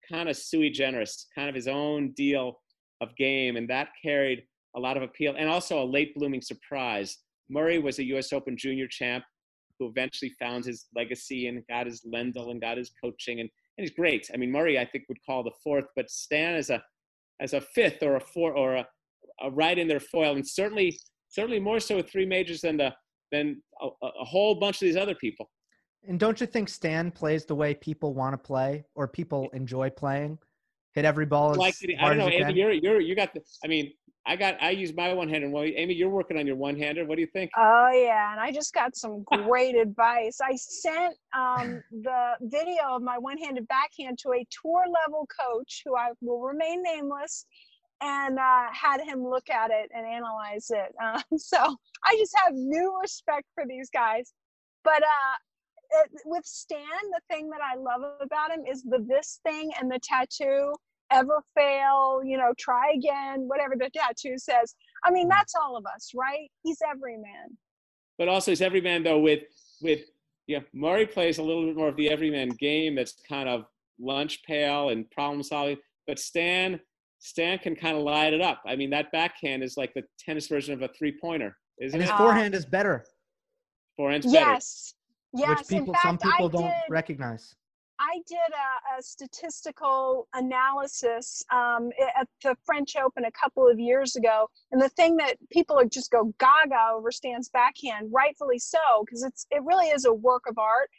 kind 0.09 0.29
of 0.29 0.37
sui 0.37 0.69
generis, 0.69 1.27
kind 1.35 1.49
of 1.49 1.55
his 1.55 1.67
own 1.67 2.11
deal 2.15 2.61
of 3.01 3.15
game, 3.17 3.57
and 3.57 3.69
that 3.69 3.89
carried 4.01 4.43
a 4.75 4.79
lot 4.79 4.97
of 4.97 5.03
appeal 5.03 5.35
and 5.37 5.49
also 5.49 5.81
a 5.81 5.85
late 5.85 6.13
blooming 6.15 6.41
surprise. 6.41 7.17
Murray 7.49 7.79
was 7.79 7.99
a 7.99 8.03
U.S. 8.05 8.31
Open 8.33 8.57
junior 8.57 8.87
champ 8.87 9.23
who 9.79 9.87
eventually 9.87 10.31
found 10.39 10.65
his 10.65 10.85
legacy 10.95 11.47
and 11.47 11.65
got 11.67 11.85
his 11.85 12.05
Lendl 12.05 12.51
and 12.51 12.61
got 12.61 12.77
his 12.77 12.91
coaching, 13.03 13.41
and, 13.41 13.49
and 13.77 13.85
he's 13.85 13.95
great. 13.95 14.29
I 14.33 14.37
mean, 14.37 14.51
Murray 14.51 14.79
I 14.79 14.85
think 14.85 15.05
would 15.09 15.23
call 15.25 15.43
the 15.43 15.51
fourth, 15.63 15.85
but 15.95 16.09
Stan 16.09 16.55
as 16.55 16.69
a 16.69 16.81
as 17.41 17.53
a 17.53 17.59
fifth 17.59 18.01
or 18.01 18.15
a 18.15 18.21
four 18.21 18.55
or 18.55 18.75
a, 18.75 18.87
a 19.41 19.51
right 19.51 19.77
in 19.77 19.87
their 19.87 19.99
foil, 19.99 20.35
and 20.35 20.47
certainly 20.47 20.97
certainly 21.29 21.59
more 21.59 21.79
so 21.79 21.97
with 21.97 22.09
three 22.09 22.25
majors 22.25 22.61
than 22.61 22.77
the 22.77 22.93
than 23.31 23.61
a, 23.81 23.87
a 24.03 24.25
whole 24.25 24.55
bunch 24.55 24.77
of 24.77 24.81
these 24.81 24.95
other 24.95 25.15
people. 25.15 25.49
And 26.07 26.19
don't 26.19 26.39
you 26.39 26.47
think 26.47 26.69
Stan 26.69 27.11
plays 27.11 27.45
the 27.45 27.55
way 27.55 27.73
people 27.73 28.13
want 28.13 28.33
to 28.33 28.37
play 28.37 28.85
or 28.95 29.07
people 29.07 29.49
enjoy 29.53 29.89
playing? 29.89 30.37
Hit 30.93 31.05
every 31.05 31.25
ball 31.25 31.51
as 31.51 31.57
like 31.57 31.75
I 31.83 31.99
hard 31.99 32.17
don't 32.17 32.29
know, 32.29 32.33
as 32.33 32.39
you 32.39 32.45
Amy. 32.45 32.53
You're 32.53 32.71
you're 32.71 33.01
you 33.01 33.15
got 33.15 33.33
the. 33.33 33.41
I 33.63 33.67
mean, 33.67 33.91
I 34.25 34.35
got 34.35 34.61
I 34.61 34.71
use 34.71 34.93
my 34.95 35.13
one 35.13 35.29
hander. 35.29 35.49
Well, 35.49 35.63
Amy, 35.63 35.93
you're 35.93 36.09
working 36.09 36.37
on 36.37 36.47
your 36.47 36.55
one 36.55 36.77
hander. 36.77 37.05
What 37.05 37.15
do 37.15 37.21
you 37.21 37.27
think? 37.27 37.51
Oh 37.57 37.89
yeah, 37.93 38.31
and 38.31 38.39
I 38.39 38.51
just 38.51 38.73
got 38.73 38.95
some 38.95 39.23
great 39.25 39.75
advice. 39.75 40.39
I 40.41 40.55
sent 40.55 41.15
um, 41.37 41.83
the 41.91 42.35
video 42.41 42.95
of 42.95 43.01
my 43.01 43.17
one-handed 43.17 43.67
backhand 43.67 44.17
to 44.19 44.29
a 44.33 44.47
tour 44.49 44.85
level 45.05 45.27
coach 45.27 45.81
who 45.85 45.95
I 45.95 46.11
will 46.21 46.41
remain 46.41 46.81
nameless, 46.81 47.45
and 48.01 48.39
uh, 48.39 48.67
had 48.71 49.01
him 49.01 49.23
look 49.23 49.49
at 49.49 49.69
it 49.71 49.91
and 49.93 50.07
analyze 50.07 50.71
it. 50.71 50.95
Uh, 51.03 51.21
so 51.37 51.57
I 52.03 52.15
just 52.17 52.33
have 52.43 52.53
new 52.53 52.97
respect 53.01 53.45
for 53.53 53.65
these 53.67 53.89
guys. 53.89 54.33
But 54.83 55.01
uh, 55.01 55.35
it, 55.35 55.44
with 56.25 56.45
Stan, 56.45 56.79
the 57.11 57.21
thing 57.29 57.49
that 57.49 57.61
I 57.61 57.75
love 57.75 58.01
about 58.21 58.51
him 58.51 58.63
is 58.69 58.83
the 58.83 59.05
this 59.07 59.39
thing 59.45 59.71
and 59.79 59.91
the 59.91 59.99
tattoo. 60.03 60.73
Ever 61.11 61.43
fail, 61.55 62.21
you 62.25 62.35
know, 62.35 62.51
try 62.57 62.91
again, 62.95 63.47
whatever 63.47 63.75
the 63.77 63.91
tattoo 63.95 64.39
says. 64.39 64.73
I 65.03 65.11
mean, 65.11 65.29
that's 65.29 65.53
all 65.53 65.77
of 65.77 65.85
us, 65.85 66.11
right? 66.15 66.49
He's 66.63 66.79
every 66.89 67.17
man. 67.17 67.55
But 68.17 68.27
also, 68.27 68.49
he's 68.49 68.61
every 68.61 68.81
man 68.81 69.03
though 69.03 69.19
with 69.19 69.43
with 69.81 69.99
yeah. 70.47 70.61
Murray 70.73 71.05
plays 71.05 71.37
a 71.37 71.43
little 71.43 71.67
bit 71.67 71.75
more 71.75 71.89
of 71.89 71.95
the 71.95 72.09
everyman 72.09 72.49
game. 72.49 72.95
That's 72.95 73.13
kind 73.29 73.47
of 73.47 73.65
lunch 73.99 74.43
pail 74.45 74.89
and 74.89 75.09
problem 75.11 75.43
solving. 75.43 75.77
But 76.07 76.17
Stan 76.17 76.79
Stan 77.19 77.59
can 77.59 77.75
kind 77.75 77.95
of 77.95 78.03
light 78.03 78.33
it 78.33 78.41
up. 78.41 78.63
I 78.65 78.75
mean, 78.75 78.89
that 78.89 79.11
backhand 79.11 79.63
is 79.63 79.77
like 79.77 79.93
the 79.93 80.03
tennis 80.19 80.47
version 80.47 80.73
of 80.73 80.81
a 80.81 80.87
three 80.97 81.15
pointer, 81.21 81.55
isn't 81.79 81.95
and 81.95 82.01
his 82.01 82.09
it? 82.09 82.13
Uh, 82.13 82.17
forehand 82.17 82.55
is 82.55 82.65
better, 82.65 83.05
Forehand's 83.95 84.25
better. 84.25 84.53
Yes. 84.53 84.94
Yes. 85.35 85.59
which 85.59 85.67
people 85.67 85.87
In 85.87 85.93
fact, 85.93 86.03
some 86.03 86.17
people 86.17 86.47
I 86.47 86.51
don't 86.51 86.61
did, 86.69 86.89
recognize. 86.89 87.55
I 87.99 88.19
did 88.27 88.37
a, 88.37 88.99
a 88.99 89.01
statistical 89.01 90.27
analysis 90.33 91.41
um, 91.51 91.91
at 92.19 92.27
the 92.43 92.55
French 92.65 92.95
Open 92.97 93.23
a 93.25 93.31
couple 93.31 93.67
of 93.67 93.79
years 93.79 94.15
ago, 94.17 94.49
and 94.71 94.81
the 94.81 94.89
thing 94.89 95.15
that 95.17 95.37
people 95.49 95.81
just 95.89 96.11
go 96.11 96.33
gaga 96.39 96.77
over 96.93 97.09
Stan's 97.11 97.49
backhand, 97.49 98.09
rightfully 98.11 98.59
so, 98.59 98.79
because 99.05 99.23
it's 99.23 99.45
it 99.49 99.63
really 99.63 99.87
is 99.87 100.05
a 100.05 100.13
work 100.13 100.43
of 100.49 100.57
art. 100.57 100.89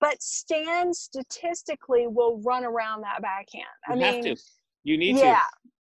But 0.00 0.22
Stan 0.22 0.94
statistically 0.94 2.06
will 2.06 2.40
run 2.42 2.64
around 2.64 3.02
that 3.02 3.20
backhand. 3.22 3.64
I 3.88 3.94
You 3.94 3.98
mean, 4.00 4.26
have 4.26 4.36
to. 4.36 4.42
You 4.84 4.96
need 4.96 5.16
yeah, 5.16 5.40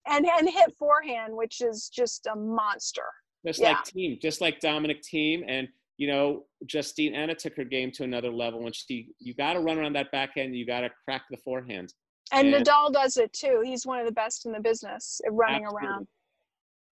to. 0.08 0.14
and 0.14 0.26
and 0.26 0.50
hit 0.50 0.76
forehand, 0.78 1.34
which 1.36 1.62
is 1.62 1.88
just 1.90 2.28
a 2.28 2.36
monster. 2.36 3.04
Just 3.46 3.60
Yeah. 3.62 3.70
like 3.70 3.86
Thiem, 3.86 4.20
just 4.22 4.42
like 4.42 4.60
Dominic 4.60 5.02
Thiem 5.04 5.46
and 5.48 5.70
you 5.98 6.08
know 6.08 6.44
Justine 6.66 7.14
Henin 7.14 7.38
took 7.38 7.56
her 7.58 7.64
game 7.64 7.92
to 7.94 8.04
another 8.04 8.32
level 8.32 8.62
when 8.64 8.74
she 8.74 9.10
you 9.20 9.34
got 9.34 9.54
to 9.54 9.60
run 9.60 9.78
around 9.78 9.94
that 9.94 10.12
backhand, 10.12 10.56
you 10.56 10.66
got 10.66 10.82
to 10.82 10.90
crack 11.06 11.24
the 11.30 11.38
forehand. 11.38 11.94
And 12.32 12.54
And- 12.54 12.66
Nadal 12.66 12.92
does 12.92 13.18
it 13.18 13.34
too. 13.34 13.62
He's 13.64 13.86
one 13.86 14.00
of 14.00 14.06
the 14.06 14.12
best 14.12 14.46
in 14.46 14.52
the 14.52 14.60
business 14.60 15.22
at 15.26 15.34
running 15.34 15.64
Absolutely. 15.66 15.88
around. 15.88 16.08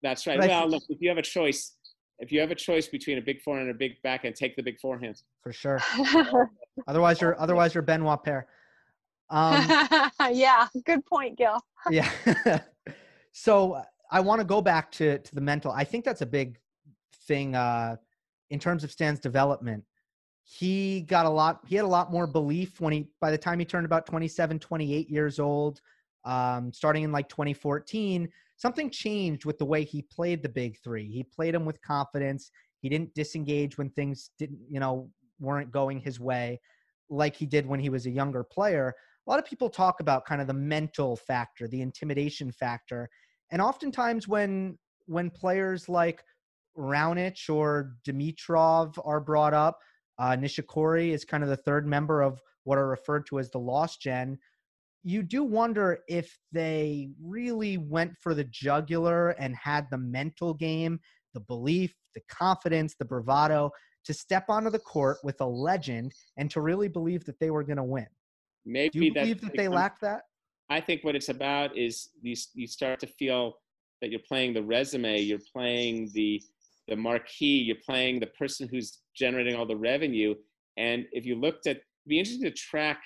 That's 0.02 0.26
right. 0.26 0.38
But 0.38 0.48
well, 0.48 0.68
look, 0.68 0.82
if 0.88 1.00
you 1.00 1.08
have 1.08 1.18
a 1.18 1.22
choice, 1.22 1.76
if 2.18 2.30
you 2.30 2.40
have 2.40 2.50
a 2.50 2.54
choice 2.54 2.86
between 2.86 3.18
a 3.18 3.22
big 3.22 3.40
forehand 3.42 3.68
and 3.68 3.74
a 3.74 3.78
big 3.78 3.92
backhand, 4.02 4.36
take 4.36 4.54
the 4.54 4.62
big 4.62 4.78
forehand. 4.78 5.22
For 5.42 5.52
sure. 5.52 5.80
otherwise, 6.86 7.20
you're 7.20 7.40
otherwise 7.40 7.74
you're 7.74 7.82
Benoit 7.82 8.22
Paire. 8.22 8.46
Um, 9.30 9.66
yeah, 10.32 10.68
good 10.84 11.04
point, 11.06 11.38
Gil. 11.38 11.58
yeah. 11.90 12.10
so 13.32 13.82
I 14.10 14.20
want 14.20 14.40
to 14.40 14.44
go 14.44 14.60
back 14.60 14.92
to 14.92 15.18
to 15.18 15.34
the 15.34 15.40
mental. 15.40 15.72
I 15.72 15.84
think 15.84 16.04
that's 16.04 16.22
a 16.22 16.26
big 16.26 16.58
thing 17.26 17.54
uh, 17.56 17.96
in 18.50 18.58
terms 18.58 18.84
of 18.84 18.90
Stan's 18.90 19.20
development. 19.20 19.84
He 20.44 21.02
got 21.02 21.26
a 21.26 21.30
lot. 21.30 21.60
He 21.66 21.76
had 21.76 21.84
a 21.84 21.88
lot 21.88 22.12
more 22.12 22.26
belief 22.26 22.80
when 22.80 22.92
he 22.92 23.08
by 23.20 23.30
the 23.30 23.38
time 23.38 23.58
he 23.58 23.64
turned 23.64 23.86
about 23.86 24.06
27, 24.06 24.58
28 24.58 25.08
years 25.08 25.38
old. 25.38 25.80
Um, 26.26 26.72
starting 26.72 27.02
in 27.02 27.12
like 27.12 27.28
2014, 27.28 28.28
something 28.56 28.88
changed 28.88 29.44
with 29.44 29.58
the 29.58 29.64
way 29.64 29.84
he 29.84 30.00
played 30.02 30.42
the 30.42 30.48
big 30.48 30.78
three. 30.82 31.06
He 31.06 31.22
played 31.22 31.54
them 31.54 31.66
with 31.66 31.80
confidence. 31.82 32.50
He 32.80 32.88
didn't 32.88 33.14
disengage 33.14 33.76
when 33.76 33.90
things 33.90 34.30
didn't, 34.38 34.58
you 34.70 34.80
know, 34.80 35.10
weren't 35.38 35.70
going 35.70 36.00
his 36.00 36.18
way 36.20 36.60
like 37.10 37.36
he 37.36 37.46
did 37.46 37.66
when 37.66 37.80
he 37.80 37.90
was 37.90 38.06
a 38.06 38.10
younger 38.10 38.44
player. 38.44 38.94
A 39.26 39.30
lot 39.30 39.38
of 39.38 39.44
people 39.44 39.70
talk 39.70 40.00
about 40.00 40.24
kind 40.24 40.40
of 40.40 40.46
the 40.46 40.54
mental 40.54 41.16
factor, 41.16 41.68
the 41.68 41.80
intimidation 41.80 42.52
factor. 42.52 43.08
And 43.50 43.60
oftentimes 43.60 44.28
when 44.28 44.78
when 45.06 45.30
players 45.30 45.88
like 45.88 46.24
Raonic 46.76 47.48
or 47.48 47.96
Dimitrov 48.06 48.98
are 49.04 49.20
brought 49.20 49.54
up, 49.54 49.78
uh, 50.18 50.36
Nishikori 50.36 51.10
is 51.10 51.24
kind 51.24 51.42
of 51.42 51.48
the 51.48 51.56
third 51.56 51.86
member 51.86 52.22
of 52.22 52.40
what 52.64 52.78
are 52.78 52.88
referred 52.88 53.26
to 53.26 53.38
as 53.38 53.50
the 53.50 53.58
lost 53.58 54.00
gen 54.00 54.38
you 55.04 55.22
do 55.22 55.44
wonder 55.44 55.98
if 56.08 56.36
they 56.50 57.10
really 57.22 57.76
went 57.76 58.12
for 58.20 58.34
the 58.34 58.44
jugular 58.44 59.30
and 59.30 59.54
had 59.54 59.86
the 59.90 59.98
mental 59.98 60.54
game, 60.54 60.98
the 61.34 61.40
belief, 61.40 61.94
the 62.14 62.22
confidence, 62.28 62.94
the 62.98 63.04
bravado 63.04 63.70
to 64.06 64.14
step 64.14 64.46
onto 64.48 64.70
the 64.70 64.78
court 64.78 65.18
with 65.22 65.40
a 65.40 65.46
legend 65.46 66.12
and 66.38 66.50
to 66.50 66.62
really 66.62 66.88
believe 66.88 67.24
that 67.26 67.38
they 67.38 67.50
were 67.50 67.62
going 67.62 67.76
to 67.76 67.84
win. 67.84 68.06
Maybe 68.64 68.90
do 68.90 69.04
you 69.04 69.12
believe 69.12 69.40
that 69.42 69.56
they 69.56 69.68
lack 69.68 70.00
that? 70.00 70.22
I 70.70 70.80
think 70.80 71.04
what 71.04 71.14
it's 71.14 71.28
about 71.28 71.76
is 71.76 72.08
you, 72.22 72.34
you 72.54 72.66
start 72.66 72.98
to 73.00 73.06
feel 73.06 73.58
that 74.00 74.10
you're 74.10 74.20
playing 74.26 74.54
the 74.54 74.62
resume, 74.62 75.20
you're 75.20 75.38
playing 75.52 76.10
the 76.14 76.42
the 76.88 76.96
marquee, 76.96 77.62
you're 77.62 77.76
playing 77.84 78.20
the 78.20 78.26
person 78.26 78.68
who's 78.68 78.98
generating 79.16 79.54
all 79.54 79.66
the 79.66 79.76
revenue. 79.76 80.34
And 80.76 81.06
if 81.12 81.24
you 81.24 81.36
looked 81.36 81.66
at, 81.66 81.80
be 82.06 82.18
interesting 82.18 82.44
to 82.44 82.50
track 82.50 83.00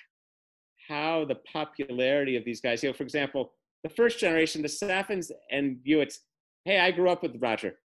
how 0.88 1.24
the 1.26 1.36
popularity 1.52 2.36
of 2.36 2.44
these 2.44 2.60
guys, 2.60 2.82
you 2.82 2.88
know, 2.88 2.94
for 2.94 3.02
example, 3.02 3.52
the 3.84 3.90
first 3.90 4.18
generation, 4.18 4.62
the 4.62 4.68
Safins 4.68 5.30
and 5.50 5.78
Hewitts, 5.84 6.20
hey, 6.64 6.80
I 6.80 6.90
grew 6.90 7.10
up 7.10 7.22
with 7.22 7.36
Roger. 7.40 7.76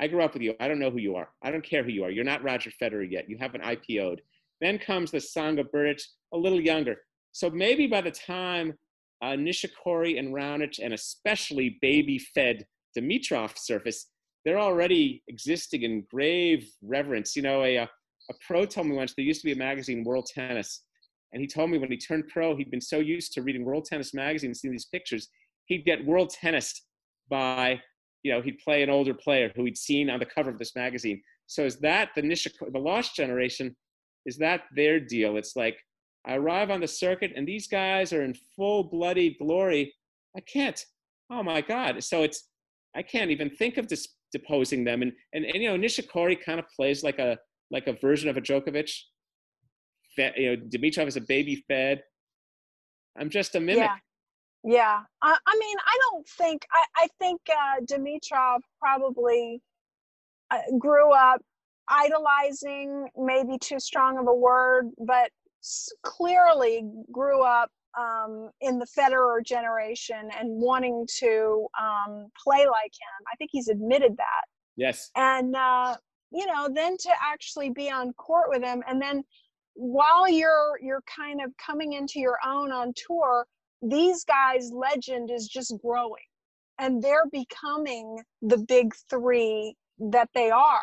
I 0.00 0.08
grew 0.08 0.22
up 0.22 0.34
with 0.34 0.42
you. 0.42 0.54
I 0.60 0.68
don't 0.68 0.78
know 0.78 0.90
who 0.90 0.98
you 0.98 1.16
are. 1.16 1.28
I 1.42 1.50
don't 1.50 1.64
care 1.64 1.82
who 1.82 1.90
you 1.90 2.04
are. 2.04 2.10
You're 2.10 2.24
not 2.24 2.42
Roger 2.42 2.70
Federer 2.82 3.10
yet. 3.10 3.30
You 3.30 3.38
haven't 3.38 3.62
IPO'd. 3.62 4.20
Then 4.60 4.78
comes 4.78 5.10
the 5.10 5.18
Tsonga 5.18 5.64
Berdych, 5.72 6.02
a 6.32 6.36
little 6.36 6.60
younger. 6.60 6.96
So 7.32 7.50
maybe 7.50 7.86
by 7.86 8.00
the 8.00 8.10
time 8.10 8.74
uh, 9.22 9.28
Nishikori 9.28 10.18
and 10.18 10.34
Raonic, 10.34 10.78
and 10.82 10.92
especially 10.92 11.78
baby-fed 11.80 12.66
Dimitrov 12.96 13.56
surface, 13.56 14.06
they're 14.46 14.60
already 14.60 15.24
existing 15.26 15.82
in 15.82 16.06
grave 16.08 16.70
reverence. 16.80 17.34
You 17.34 17.42
know, 17.42 17.64
a, 17.64 17.78
a 17.78 17.88
pro 18.46 18.64
told 18.64 18.86
me 18.86 18.94
once 18.94 19.12
there 19.14 19.24
used 19.24 19.40
to 19.40 19.46
be 19.46 19.52
a 19.52 19.56
magazine, 19.56 20.04
World 20.04 20.28
Tennis, 20.32 20.84
and 21.32 21.42
he 21.42 21.48
told 21.48 21.68
me 21.68 21.78
when 21.78 21.90
he 21.90 21.98
turned 21.98 22.28
pro, 22.28 22.56
he'd 22.56 22.70
been 22.70 22.80
so 22.80 23.00
used 23.00 23.32
to 23.32 23.42
reading 23.42 23.64
World 23.64 23.86
Tennis 23.86 24.14
magazine 24.14 24.50
and 24.50 24.56
seeing 24.56 24.72
these 24.72 24.86
pictures, 24.86 25.28
he'd 25.66 25.84
get 25.84 26.06
world 26.06 26.30
tennis 26.30 26.86
by, 27.28 27.80
you 28.22 28.32
know, 28.32 28.40
he'd 28.40 28.60
play 28.60 28.84
an 28.84 28.88
older 28.88 29.14
player 29.14 29.50
who 29.56 29.64
he'd 29.64 29.76
seen 29.76 30.08
on 30.08 30.20
the 30.20 30.26
cover 30.26 30.48
of 30.48 30.58
this 30.58 30.76
magazine. 30.76 31.20
So 31.48 31.64
is 31.64 31.80
that 31.80 32.10
the 32.14 32.22
Nishik- 32.22 32.72
the 32.72 32.78
lost 32.78 33.16
generation? 33.16 33.74
Is 34.26 34.38
that 34.38 34.62
their 34.74 35.00
deal? 35.00 35.36
It's 35.36 35.56
like 35.56 35.76
I 36.24 36.36
arrive 36.36 36.70
on 36.70 36.80
the 36.80 36.88
circuit 36.88 37.32
and 37.34 37.46
these 37.46 37.66
guys 37.66 38.12
are 38.12 38.22
in 38.22 38.34
full 38.54 38.84
bloody 38.84 39.36
glory. 39.40 39.92
I 40.36 40.40
can't. 40.40 40.82
Oh 41.30 41.42
my 41.42 41.60
God! 41.60 42.02
So 42.04 42.22
it's 42.22 42.48
I 42.94 43.02
can't 43.02 43.30
even 43.30 43.50
think 43.50 43.76
of 43.76 43.88
dis- 43.88 44.15
deposing 44.32 44.84
them. 44.84 45.02
And, 45.02 45.12
and 45.32 45.44
and 45.44 45.62
you 45.62 45.68
know 45.68 45.76
Nishikori 45.76 46.42
kind 46.42 46.58
of 46.58 46.66
plays 46.74 47.02
like 47.02 47.18
a 47.18 47.38
like 47.70 47.86
a 47.86 47.94
version 47.94 48.28
of 48.28 48.36
a 48.36 48.40
Djokovic 48.40 48.90
fed, 50.14 50.34
you 50.36 50.56
know, 50.56 50.62
Dimitrov 50.68 51.06
is 51.06 51.16
a 51.16 51.20
baby 51.20 51.64
fed. 51.68 52.02
I'm 53.18 53.30
just 53.30 53.54
a 53.54 53.60
mimic. 53.60 53.84
Yeah. 53.84 53.96
Yeah, 54.68 54.98
I, 55.22 55.36
I 55.46 55.58
mean, 55.60 55.76
I 55.78 55.98
don't 56.10 56.26
think 56.26 56.66
I, 56.72 57.04
I 57.04 57.08
think 57.20 57.40
uh, 57.48 57.84
Dimitrov 57.84 58.58
probably 58.80 59.62
uh, 60.50 60.58
grew 60.76 61.12
up 61.12 61.40
idolizing, 61.88 63.06
maybe 63.16 63.58
too 63.58 63.78
strong 63.78 64.18
of 64.18 64.26
a 64.26 64.34
word, 64.34 64.90
but 65.06 65.30
clearly 66.02 66.82
grew 67.12 67.42
up 67.42 67.70
um, 67.98 68.50
in 68.60 68.78
the 68.78 68.86
Federer 68.86 69.44
generation 69.44 70.28
and 70.38 70.48
wanting 70.50 71.06
to 71.18 71.66
um, 71.80 72.26
play 72.42 72.66
like 72.66 72.92
him. 72.92 73.26
I 73.32 73.36
think 73.36 73.50
he's 73.52 73.68
admitted 73.68 74.16
that. 74.16 74.44
Yes. 74.76 75.10
And 75.16 75.54
uh, 75.56 75.96
you 76.32 76.46
know, 76.46 76.68
then 76.72 76.96
to 76.98 77.10
actually 77.22 77.70
be 77.70 77.90
on 77.90 78.12
court 78.14 78.46
with 78.48 78.62
him, 78.62 78.82
and 78.88 79.00
then 79.00 79.22
while 79.76 80.28
you're 80.28 80.78
you're 80.82 81.02
kind 81.02 81.40
of 81.42 81.52
coming 81.58 81.92
into 81.92 82.18
your 82.18 82.38
own 82.46 82.72
on 82.72 82.92
tour 82.96 83.46
these 83.82 84.24
guys 84.24 84.70
legend 84.72 85.30
is 85.30 85.46
just 85.46 85.74
growing 85.82 86.14
and 86.78 87.02
they're 87.02 87.26
becoming 87.30 88.18
the 88.40 88.56
big 88.68 88.94
three 89.10 89.74
that 89.98 90.30
they 90.34 90.50
are 90.50 90.80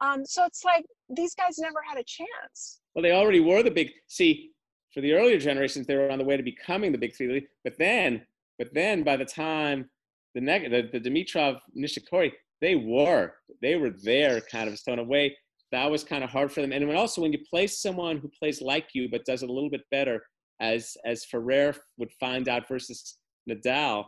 um, 0.00 0.26
so 0.26 0.44
it's 0.44 0.64
like 0.64 0.84
these 1.08 1.36
guys 1.36 1.56
never 1.58 1.78
had 1.88 1.98
a 1.98 2.04
chance 2.04 2.80
well 2.94 3.02
they 3.02 3.12
already 3.12 3.38
were 3.38 3.62
the 3.62 3.70
big 3.70 3.90
see 4.08 4.50
for 4.96 5.02
the 5.02 5.12
earlier 5.12 5.38
generations 5.38 5.86
they 5.86 5.94
were 5.94 6.10
on 6.10 6.18
the 6.18 6.24
way 6.24 6.36
to 6.36 6.42
becoming 6.42 6.90
the 6.90 6.98
big 6.98 7.14
three 7.14 7.46
but 7.62 7.74
then 7.78 8.26
but 8.58 8.72
then 8.74 9.04
by 9.04 9.16
the 9.16 9.24
time 9.24 9.88
the 10.34 10.40
neg- 10.40 10.70
the, 10.70 10.88
the 10.98 11.00
dimitrov 11.00 11.60
nishikori 11.78 12.32
they 12.60 12.74
were 12.74 13.34
they 13.62 13.76
were 13.76 13.90
there 14.02 14.40
kind 14.40 14.68
of 14.68 14.78
so 14.78 14.94
away. 14.94 15.36
that 15.72 15.90
was 15.90 16.04
kind 16.04 16.24
of 16.24 16.30
hard 16.30 16.52
for 16.52 16.60
them. 16.60 16.72
And 16.72 16.86
when 16.86 16.96
also 16.96 17.22
when 17.22 17.32
you 17.32 17.38
play 17.50 17.66
someone 17.66 18.18
who 18.18 18.28
plays 18.28 18.62
like 18.62 18.88
you 18.94 19.08
but 19.10 19.24
does 19.24 19.42
it 19.42 19.50
a 19.50 19.52
little 19.52 19.70
bit 19.70 19.82
better, 19.90 20.22
as 20.60 20.96
as 21.04 21.24
Ferrer 21.24 21.74
would 21.98 22.12
find 22.18 22.48
out 22.48 22.68
versus 22.68 23.18
Nadal, 23.48 24.06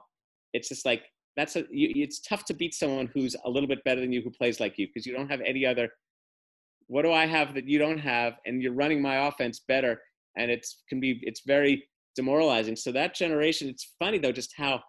it's 0.55 0.69
just 0.69 0.87
like 0.87 1.05
that's 1.37 1.57
a 1.57 1.65
you, 1.71 2.03
it's 2.03 2.21
tough 2.21 2.45
to 2.47 2.55
beat 2.55 2.75
someone 2.75 3.11
who's 3.13 3.37
a 3.45 3.51
little 3.51 3.69
bit 3.69 3.85
better 3.85 4.01
than 4.01 4.13
you 4.13 4.23
who 4.23 4.31
plays 4.31 4.61
like 4.61 4.79
you 4.79 4.87
because 4.87 5.07
you 5.07 5.15
don't 5.15 5.31
have 5.31 5.41
any 5.41 5.67
other. 5.67 5.89
What 6.87 7.03
do 7.03 7.13
I 7.13 7.27
have 7.27 7.55
that 7.55 7.69
you 7.69 7.79
don't 7.79 7.99
have? 7.99 8.35
And 8.47 8.63
you're 8.63 8.73
running 8.73 9.03
my 9.03 9.27
offense 9.29 9.61
better, 9.69 10.01
and 10.39 10.51
it's 10.51 10.83
can 10.89 11.01
be 11.01 11.21
it's 11.23 11.43
very 11.47 11.85
demoralizing. 12.17 12.77
So 12.77 12.93
that 12.93 13.15
generation, 13.15 13.69
it's 13.69 13.95
funny 13.99 14.19
though, 14.19 14.33
just 14.33 14.55
how 14.57 14.83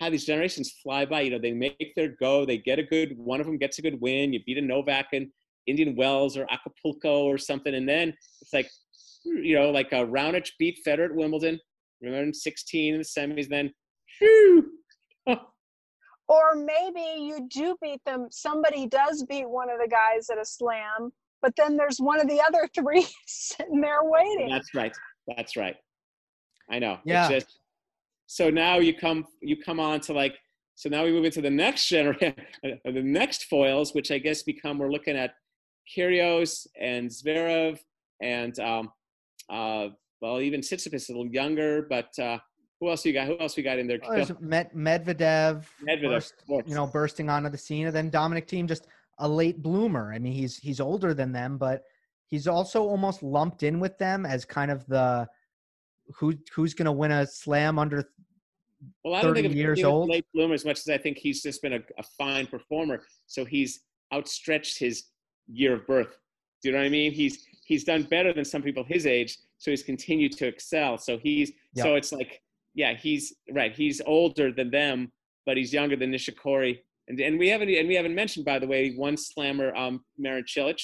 how 0.00 0.10
these 0.10 0.24
generations 0.24 0.72
fly 0.82 1.06
by. 1.06 1.22
You 1.22 1.30
know, 1.32 1.38
they 1.38 1.52
make 1.52 1.92
their 1.96 2.14
go, 2.20 2.44
they 2.44 2.58
get 2.58 2.78
a 2.78 2.82
good 2.82 3.16
one 3.16 3.40
of 3.40 3.46
them 3.46 3.58
gets 3.58 3.78
a 3.78 3.82
good 3.82 4.00
win. 4.00 4.32
You 4.32 4.40
beat 4.44 4.58
a 4.58 4.62
Novak 4.62 5.08
in 5.12 5.30
Indian 5.66 5.96
Wells 5.96 6.36
or 6.36 6.46
Acapulco 6.50 7.24
or 7.24 7.38
something, 7.38 7.74
and 7.74 7.88
then 7.88 8.14
it's 8.40 8.52
like, 8.52 8.70
you 9.24 9.54
know, 9.54 9.70
like 9.70 9.92
a 9.92 10.06
Raonic 10.06 10.48
beat 10.58 10.78
Federer 10.86 11.06
at 11.06 11.14
Wimbledon, 11.14 11.58
remember 12.00 12.26
in 12.28 12.34
16 12.34 12.94
in 12.94 12.98
the 13.00 13.04
semis, 13.04 13.48
then, 13.48 13.72
whew. 14.18 14.70
or 15.26 16.54
maybe 16.54 17.22
you 17.22 17.48
do 17.50 17.76
beat 17.82 18.00
them. 18.06 18.28
Somebody 18.30 18.86
does 18.86 19.24
beat 19.24 19.48
one 19.48 19.70
of 19.70 19.78
the 19.80 19.88
guys 19.88 20.30
at 20.30 20.38
a 20.38 20.44
slam, 20.44 21.10
but 21.46 21.54
then 21.56 21.76
there's 21.76 21.98
one 21.98 22.20
of 22.20 22.26
the 22.26 22.40
other 22.40 22.68
three 22.74 23.06
sitting 23.26 23.80
there 23.80 24.02
waiting. 24.02 24.50
That's 24.50 24.74
right. 24.74 24.92
That's 25.36 25.56
right. 25.56 25.76
I 26.68 26.80
know. 26.80 26.98
Yeah. 27.04 27.28
Just, 27.28 27.60
so 28.26 28.50
now 28.50 28.78
you 28.78 28.92
come 28.92 29.24
you 29.40 29.56
come 29.56 29.78
on 29.78 30.00
to 30.00 30.12
like 30.12 30.34
so 30.74 30.88
now 30.88 31.04
we 31.04 31.12
move 31.12 31.24
into 31.24 31.40
the 31.40 31.48
next 31.48 31.86
generation, 31.86 32.34
the 32.62 33.02
next 33.02 33.44
foils, 33.44 33.94
which 33.94 34.10
I 34.10 34.18
guess 34.18 34.42
become 34.42 34.78
we're 34.78 34.90
looking 34.90 35.16
at 35.16 35.34
Kyrgios 35.96 36.66
and 36.78 37.08
Zverev 37.08 37.78
and 38.20 38.58
um, 38.58 38.90
uh, 39.48 39.88
well, 40.20 40.40
even 40.40 40.60
Tsitsipas 40.60 41.08
a 41.08 41.12
little 41.12 41.28
younger, 41.28 41.86
but 41.88 42.18
uh, 42.18 42.38
who 42.80 42.90
else 42.90 43.06
you 43.06 43.12
got? 43.12 43.28
Who 43.28 43.38
else 43.38 43.56
we 43.56 43.62
got 43.62 43.78
in 43.78 43.86
there? 43.86 44.00
Oh, 44.04 44.26
Med- 44.40 44.72
Medvedev, 44.74 45.64
Medvedev 45.88 46.10
burst, 46.10 46.34
you 46.66 46.74
know, 46.74 46.86
bursting 46.88 47.30
onto 47.30 47.48
the 47.48 47.58
scene, 47.58 47.86
and 47.86 47.94
then 47.94 48.10
Dominic 48.10 48.48
Thiem 48.48 48.66
just 48.66 48.88
a 49.18 49.28
late 49.28 49.62
bloomer. 49.62 50.12
I 50.12 50.18
mean, 50.18 50.32
he's 50.32 50.56
he's 50.56 50.80
older 50.80 51.14
than 51.14 51.32
them, 51.32 51.58
but 51.58 51.82
he's 52.26 52.46
also 52.46 52.82
almost 52.82 53.22
lumped 53.22 53.62
in 53.62 53.80
with 53.80 53.96
them 53.98 54.26
as 54.26 54.44
kind 54.44 54.70
of 54.70 54.86
the 54.86 55.26
who 56.14 56.34
who's 56.54 56.74
going 56.74 56.86
to 56.86 56.92
win 56.92 57.10
a 57.10 57.26
slam 57.26 57.78
under 57.78 58.08
well, 59.04 59.14
I 59.14 59.22
don't 59.22 59.34
think 59.34 59.46
of 59.46 59.54
years 59.54 59.82
old. 59.82 60.10
late 60.10 60.26
bloomer 60.34 60.54
as 60.54 60.64
much 60.64 60.78
as 60.78 60.88
I 60.88 60.98
think 60.98 61.18
he's 61.18 61.42
just 61.42 61.62
been 61.62 61.72
a, 61.74 61.80
a 61.98 62.02
fine 62.02 62.46
performer. 62.46 63.02
So 63.26 63.44
he's 63.44 63.80
outstretched 64.12 64.78
his 64.78 65.04
year 65.48 65.74
of 65.74 65.86
birth. 65.86 66.18
Do 66.62 66.68
you 66.68 66.72
know 66.72 66.80
what 66.80 66.86
I 66.86 66.90
mean? 66.90 67.12
He's 67.12 67.46
he's 67.64 67.84
done 67.84 68.02
better 68.04 68.32
than 68.32 68.44
some 68.44 68.62
people 68.62 68.84
his 68.84 69.06
age, 69.06 69.38
so 69.58 69.70
he's 69.70 69.82
continued 69.82 70.32
to 70.32 70.46
excel. 70.46 70.98
So 70.98 71.18
he's 71.18 71.52
yep. 71.74 71.84
so 71.86 71.94
it's 71.94 72.12
like 72.12 72.42
yeah, 72.74 72.94
he's 72.94 73.34
right. 73.52 73.74
He's 73.74 74.00
older 74.06 74.52
than 74.52 74.70
them, 74.70 75.10
but 75.46 75.56
he's 75.56 75.72
younger 75.72 75.96
than 75.96 76.12
Nishikori 76.12 76.80
And 77.08 77.20
and 77.20 77.38
we 77.38 77.48
haven't 77.48 77.68
and 77.68 77.88
we 77.88 77.94
haven't 77.94 78.14
mentioned 78.14 78.44
by 78.44 78.58
the 78.58 78.66
way 78.66 78.94
one 78.94 79.16
slammer, 79.16 79.74
um, 79.76 80.04
Marin 80.18 80.44
Cilic, 80.44 80.80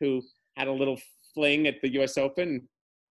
who 0.00 0.22
had 0.56 0.68
a 0.68 0.72
little 0.72 0.98
fling 1.34 1.66
at 1.66 1.80
the 1.82 1.92
U.S. 1.94 2.16
Open. 2.16 2.68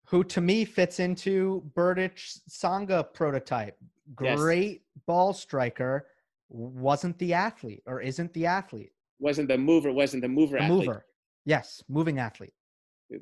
Who 0.07 0.23
to 0.25 0.41
me 0.41 0.65
fits 0.65 0.99
into 0.99 1.63
Berdych 1.75 2.39
Tsonga 2.49 3.13
prototype. 3.13 3.77
Great 4.15 4.71
yes. 4.71 5.03
ball 5.05 5.33
striker, 5.33 6.07
wasn't 6.49 7.17
the 7.19 7.33
athlete 7.33 7.83
or 7.85 8.01
isn't 8.01 8.33
the 8.33 8.45
athlete. 8.45 8.91
Wasn't 9.19 9.47
the 9.47 9.57
mover? 9.57 9.91
Wasn't 9.91 10.21
the 10.21 10.27
mover? 10.27 10.57
The 10.57 10.63
athlete. 10.63 10.87
mover. 10.87 11.05
Yes, 11.45 11.83
moving 11.89 12.19
athlete. 12.19 12.53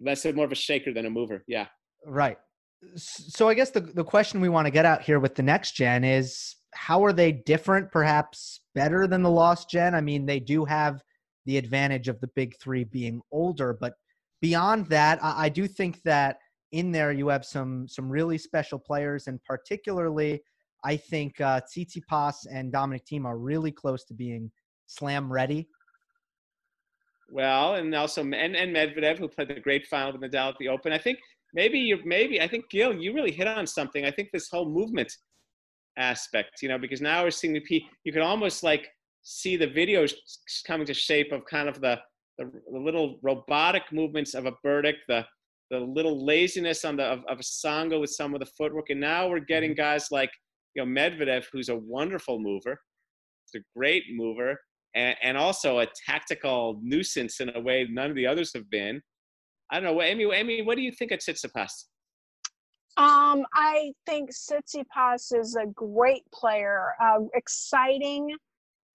Less 0.01 0.25
more 0.25 0.45
of 0.45 0.51
a 0.51 0.55
shaker 0.55 0.93
than 0.93 1.05
a 1.05 1.09
mover. 1.09 1.43
Yeah. 1.47 1.67
Right. 2.05 2.37
So 2.95 3.47
I 3.47 3.53
guess 3.53 3.69
the 3.69 3.81
the 3.81 4.03
question 4.03 4.41
we 4.41 4.49
want 4.49 4.65
to 4.65 4.71
get 4.71 4.85
out 4.85 5.01
here 5.03 5.19
with 5.19 5.35
the 5.35 5.43
next 5.43 5.73
gen 5.73 6.03
is 6.03 6.55
how 6.73 7.03
are 7.03 7.13
they 7.13 7.31
different? 7.31 7.91
Perhaps 7.91 8.61
better 8.75 9.07
than 9.07 9.23
the 9.23 9.29
lost 9.29 9.69
gen. 9.69 9.95
I 9.95 10.01
mean, 10.01 10.25
they 10.25 10.39
do 10.39 10.65
have 10.65 11.01
the 11.45 11.57
advantage 11.57 12.07
of 12.07 12.19
the 12.19 12.29
big 12.35 12.55
three 12.59 12.83
being 12.83 13.21
older, 13.31 13.77
but 13.79 13.93
beyond 14.41 14.87
that, 14.87 15.23
I, 15.23 15.45
I 15.45 15.49
do 15.49 15.67
think 15.67 16.01
that 16.03 16.37
in 16.71 16.91
there 16.91 17.11
you 17.11 17.27
have 17.27 17.45
some 17.45 17.87
some 17.87 18.09
really 18.09 18.37
special 18.37 18.79
players, 18.79 19.27
and 19.27 19.43
particularly, 19.43 20.41
I 20.83 20.97
think 20.97 21.39
uh, 21.41 21.61
Tsitsipas 21.61 22.47
and 22.51 22.71
Dominic 22.71 23.03
Thiem 23.05 23.25
are 23.25 23.37
really 23.37 23.71
close 23.71 24.03
to 24.05 24.13
being 24.13 24.51
slam 24.87 25.31
ready. 25.31 25.67
Well, 27.29 27.75
and 27.75 27.93
also 27.95 28.21
and, 28.21 28.35
and 28.35 28.75
Medvedev, 28.75 29.17
who 29.17 29.27
played 29.27 29.49
the 29.49 29.59
great 29.59 29.87
final 29.87 30.11
with 30.11 30.21
Nadal 30.21 30.49
at 30.49 30.57
the 30.59 30.69
Open. 30.69 30.91
I 30.91 30.97
think 30.97 31.19
maybe 31.53 31.79
you 31.79 31.99
maybe 32.05 32.41
I 32.41 32.47
think 32.47 32.69
Gil, 32.69 32.93
you 32.93 33.13
really 33.13 33.31
hit 33.31 33.47
on 33.47 33.67
something. 33.67 34.05
I 34.05 34.11
think 34.11 34.29
this 34.31 34.49
whole 34.49 34.69
movement 34.69 35.15
aspect, 35.97 36.61
you 36.61 36.69
know, 36.69 36.77
because 36.77 37.01
now 37.01 37.23
we're 37.23 37.31
seeing 37.31 37.53
the 37.53 37.59
P. 37.61 37.85
You 38.03 38.13
can 38.13 38.21
almost 38.21 38.63
like 38.63 38.87
see 39.23 39.55
the 39.55 39.67
videos 39.67 40.13
coming 40.65 40.87
to 40.87 40.93
shape 40.93 41.31
of 41.31 41.45
kind 41.45 41.69
of 41.69 41.81
the 41.81 41.99
the, 42.37 42.45
the 42.71 42.79
little 42.79 43.19
robotic 43.21 43.83
movements 43.91 44.33
of 44.33 44.45
a 44.45 44.53
Berdych, 44.65 44.97
the 45.07 45.25
the 45.69 45.79
little 45.79 46.25
laziness 46.25 46.83
on 46.83 46.97
the 46.97 47.03
of, 47.03 47.19
of 47.29 47.39
a 47.39 47.43
Tsonga 47.43 47.99
with 47.99 48.09
some 48.09 48.33
of 48.33 48.39
the 48.39 48.45
footwork, 48.57 48.89
and 48.89 48.99
now 48.99 49.29
we're 49.29 49.39
getting 49.39 49.71
mm-hmm. 49.71 49.81
guys 49.81 50.07
like 50.11 50.31
you 50.75 50.83
know 50.83 51.01
Medvedev, 51.01 51.45
who's 51.51 51.69
a 51.69 51.75
wonderful 51.75 52.39
mover, 52.39 52.79
it's 53.45 53.55
a 53.55 53.77
great 53.77 54.03
mover, 54.11 54.59
and, 54.95 55.15
and 55.21 55.37
also 55.37 55.79
a 55.79 55.87
tactical 56.05 56.79
nuisance 56.83 57.39
in 57.39 57.51
a 57.55 57.59
way 57.59 57.87
none 57.89 58.09
of 58.09 58.15
the 58.15 58.27
others 58.27 58.51
have 58.53 58.69
been. 58.69 59.01
I 59.71 59.75
don't 59.75 59.85
know, 59.85 59.93
what 59.93 60.07
Amy. 60.07 60.25
Amy, 60.33 60.61
what 60.61 60.75
do 60.75 60.81
you 60.81 60.91
think 60.91 61.11
of 61.11 61.19
Tsitsipas? 61.19 61.85
Um, 62.97 63.45
I 63.53 63.93
think 64.05 64.31
Tsitsipas 64.31 65.37
is 65.37 65.55
a 65.55 65.65
great 65.67 66.23
player, 66.33 66.93
uh, 67.01 67.19
exciting, 67.33 68.35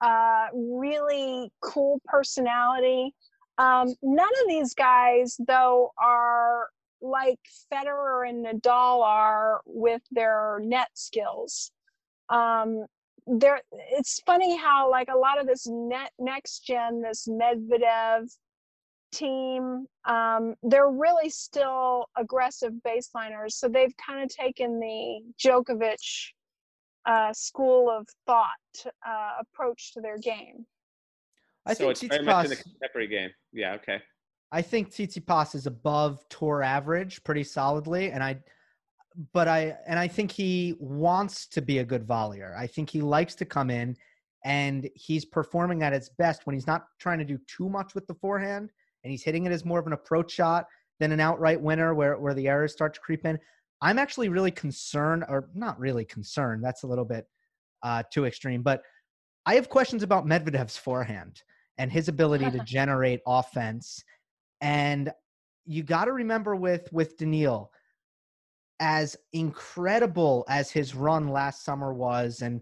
uh, 0.01 0.47
really 0.53 1.51
cool 1.61 1.99
personality. 2.05 3.13
Um, 3.57 3.95
none 4.03 4.29
of 4.43 4.47
these 4.47 4.75
guys, 4.75 5.35
though, 5.47 5.91
are 5.97 6.67
like 7.01 7.39
Federer 7.73 8.29
and 8.29 8.45
Nadal 8.45 9.01
are 9.03 9.61
with 9.65 10.01
their 10.11 10.59
net 10.61 10.89
skills. 10.93 11.71
Um, 12.29 12.85
there, 13.25 13.61
it's 13.91 14.21
funny 14.25 14.55
how 14.55 14.89
like 14.89 15.09
a 15.13 15.17
lot 15.17 15.39
of 15.39 15.47
this 15.47 15.67
net 15.67 16.11
next 16.19 16.59
gen, 16.65 17.01
this 17.01 17.27
Medvedev 17.27 18.31
Thiem, 19.17 19.85
um, 20.05 20.55
they're 20.63 20.91
really 20.91 21.29
still 21.29 22.05
aggressive 22.17 22.73
baseliners. 22.85 23.53
So 23.53 23.67
they've 23.67 23.93
kind 23.97 24.23
of 24.23 24.29
taken 24.29 24.79
the 24.79 25.21
Djokovic 25.43 26.31
uh, 27.05 27.33
school 27.33 27.89
of 27.89 28.07
thought 28.25 28.49
uh, 29.05 29.41
approach 29.41 29.93
to 29.93 30.01
their 30.01 30.17
game. 30.17 30.65
I 31.65 31.73
so 31.73 31.77
think 31.77 31.91
it's 31.91 32.01
Tsitsipas, 32.01 32.09
very 32.09 32.23
much 32.23 32.45
in 32.45 32.49
the 32.51 32.55
contemporary 32.57 33.07
game. 33.07 33.29
Yeah. 33.53 33.73
Okay. 33.73 34.01
I 34.51 34.61
think 34.61 34.91
Tsitsipas 34.91 35.55
is 35.55 35.67
above 35.67 36.23
tour 36.29 36.63
average 36.63 37.23
pretty 37.23 37.43
solidly, 37.43 38.11
and 38.11 38.23
I, 38.23 38.37
but 39.33 39.47
I 39.47 39.75
and 39.85 39.99
I 39.99 40.07
think 40.07 40.31
he 40.31 40.75
wants 40.79 41.47
to 41.47 41.61
be 41.61 41.79
a 41.79 41.83
good 41.83 42.07
volleyer. 42.07 42.57
I 42.57 42.67
think 42.67 42.89
he 42.89 43.01
likes 43.01 43.35
to 43.35 43.45
come 43.45 43.69
in, 43.69 43.97
and 44.45 44.89
he's 44.95 45.25
performing 45.25 45.83
at 45.83 45.91
its 45.91 46.07
best 46.07 46.45
when 46.45 46.53
he's 46.53 46.67
not 46.67 46.85
trying 46.99 47.19
to 47.19 47.25
do 47.25 47.37
too 47.47 47.67
much 47.67 47.93
with 47.95 48.07
the 48.07 48.13
forehand, 48.13 48.71
and 49.03 49.11
he's 49.11 49.23
hitting 49.23 49.45
it 49.45 49.51
as 49.51 49.65
more 49.65 49.79
of 49.79 49.87
an 49.87 49.93
approach 49.93 50.31
shot 50.31 50.65
than 50.99 51.11
an 51.11 51.19
outright 51.19 51.61
winner 51.61 51.93
where 51.93 52.17
where 52.17 52.33
the 52.33 52.47
errors 52.47 52.73
start 52.73 52.93
to 52.95 52.99
creep 52.99 53.25
in. 53.25 53.37
I'm 53.81 53.99
actually 53.99 54.29
really 54.29 54.51
concerned, 54.51 55.23
or 55.29 55.49
not 55.53 55.79
really 55.79 56.05
concerned. 56.05 56.63
That's 56.63 56.83
a 56.83 56.87
little 56.87 57.05
bit 57.05 57.25
uh, 57.83 58.03
too 58.11 58.25
extreme, 58.25 58.63
but 58.63 58.81
I 59.45 59.55
have 59.55 59.69
questions 59.69 60.03
about 60.03 60.25
Medvedev's 60.25 60.77
forehand 60.77 61.41
and 61.77 61.91
his 61.91 62.07
ability 62.07 62.49
to 62.51 62.59
generate 62.65 63.21
offense. 63.27 64.03
And 64.61 65.11
you 65.65 65.83
got 65.83 66.05
to 66.05 66.11
remember 66.11 66.55
with 66.55 66.91
with 66.91 67.17
Daniil, 67.17 67.71
as 68.79 69.15
incredible 69.33 70.45
as 70.49 70.71
his 70.71 70.95
run 70.95 71.29
last 71.29 71.63
summer 71.63 71.93
was, 71.93 72.41
and 72.41 72.61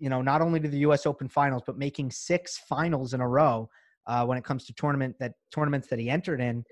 you 0.00 0.10
know 0.10 0.22
not 0.22 0.40
only 0.40 0.58
to 0.58 0.68
the 0.68 0.78
U.S. 0.78 1.06
Open 1.06 1.28
Finals, 1.28 1.62
but 1.64 1.78
making 1.78 2.10
six 2.10 2.58
finals 2.58 3.14
in 3.14 3.20
a 3.20 3.28
row 3.28 3.70
uh, 4.08 4.24
when 4.24 4.36
it 4.36 4.44
comes 4.44 4.64
to 4.66 4.72
tournament 4.72 5.14
that 5.20 5.34
tournaments 5.54 5.86
that 5.88 5.98
he 5.98 6.10
entered 6.10 6.40
in. 6.40 6.64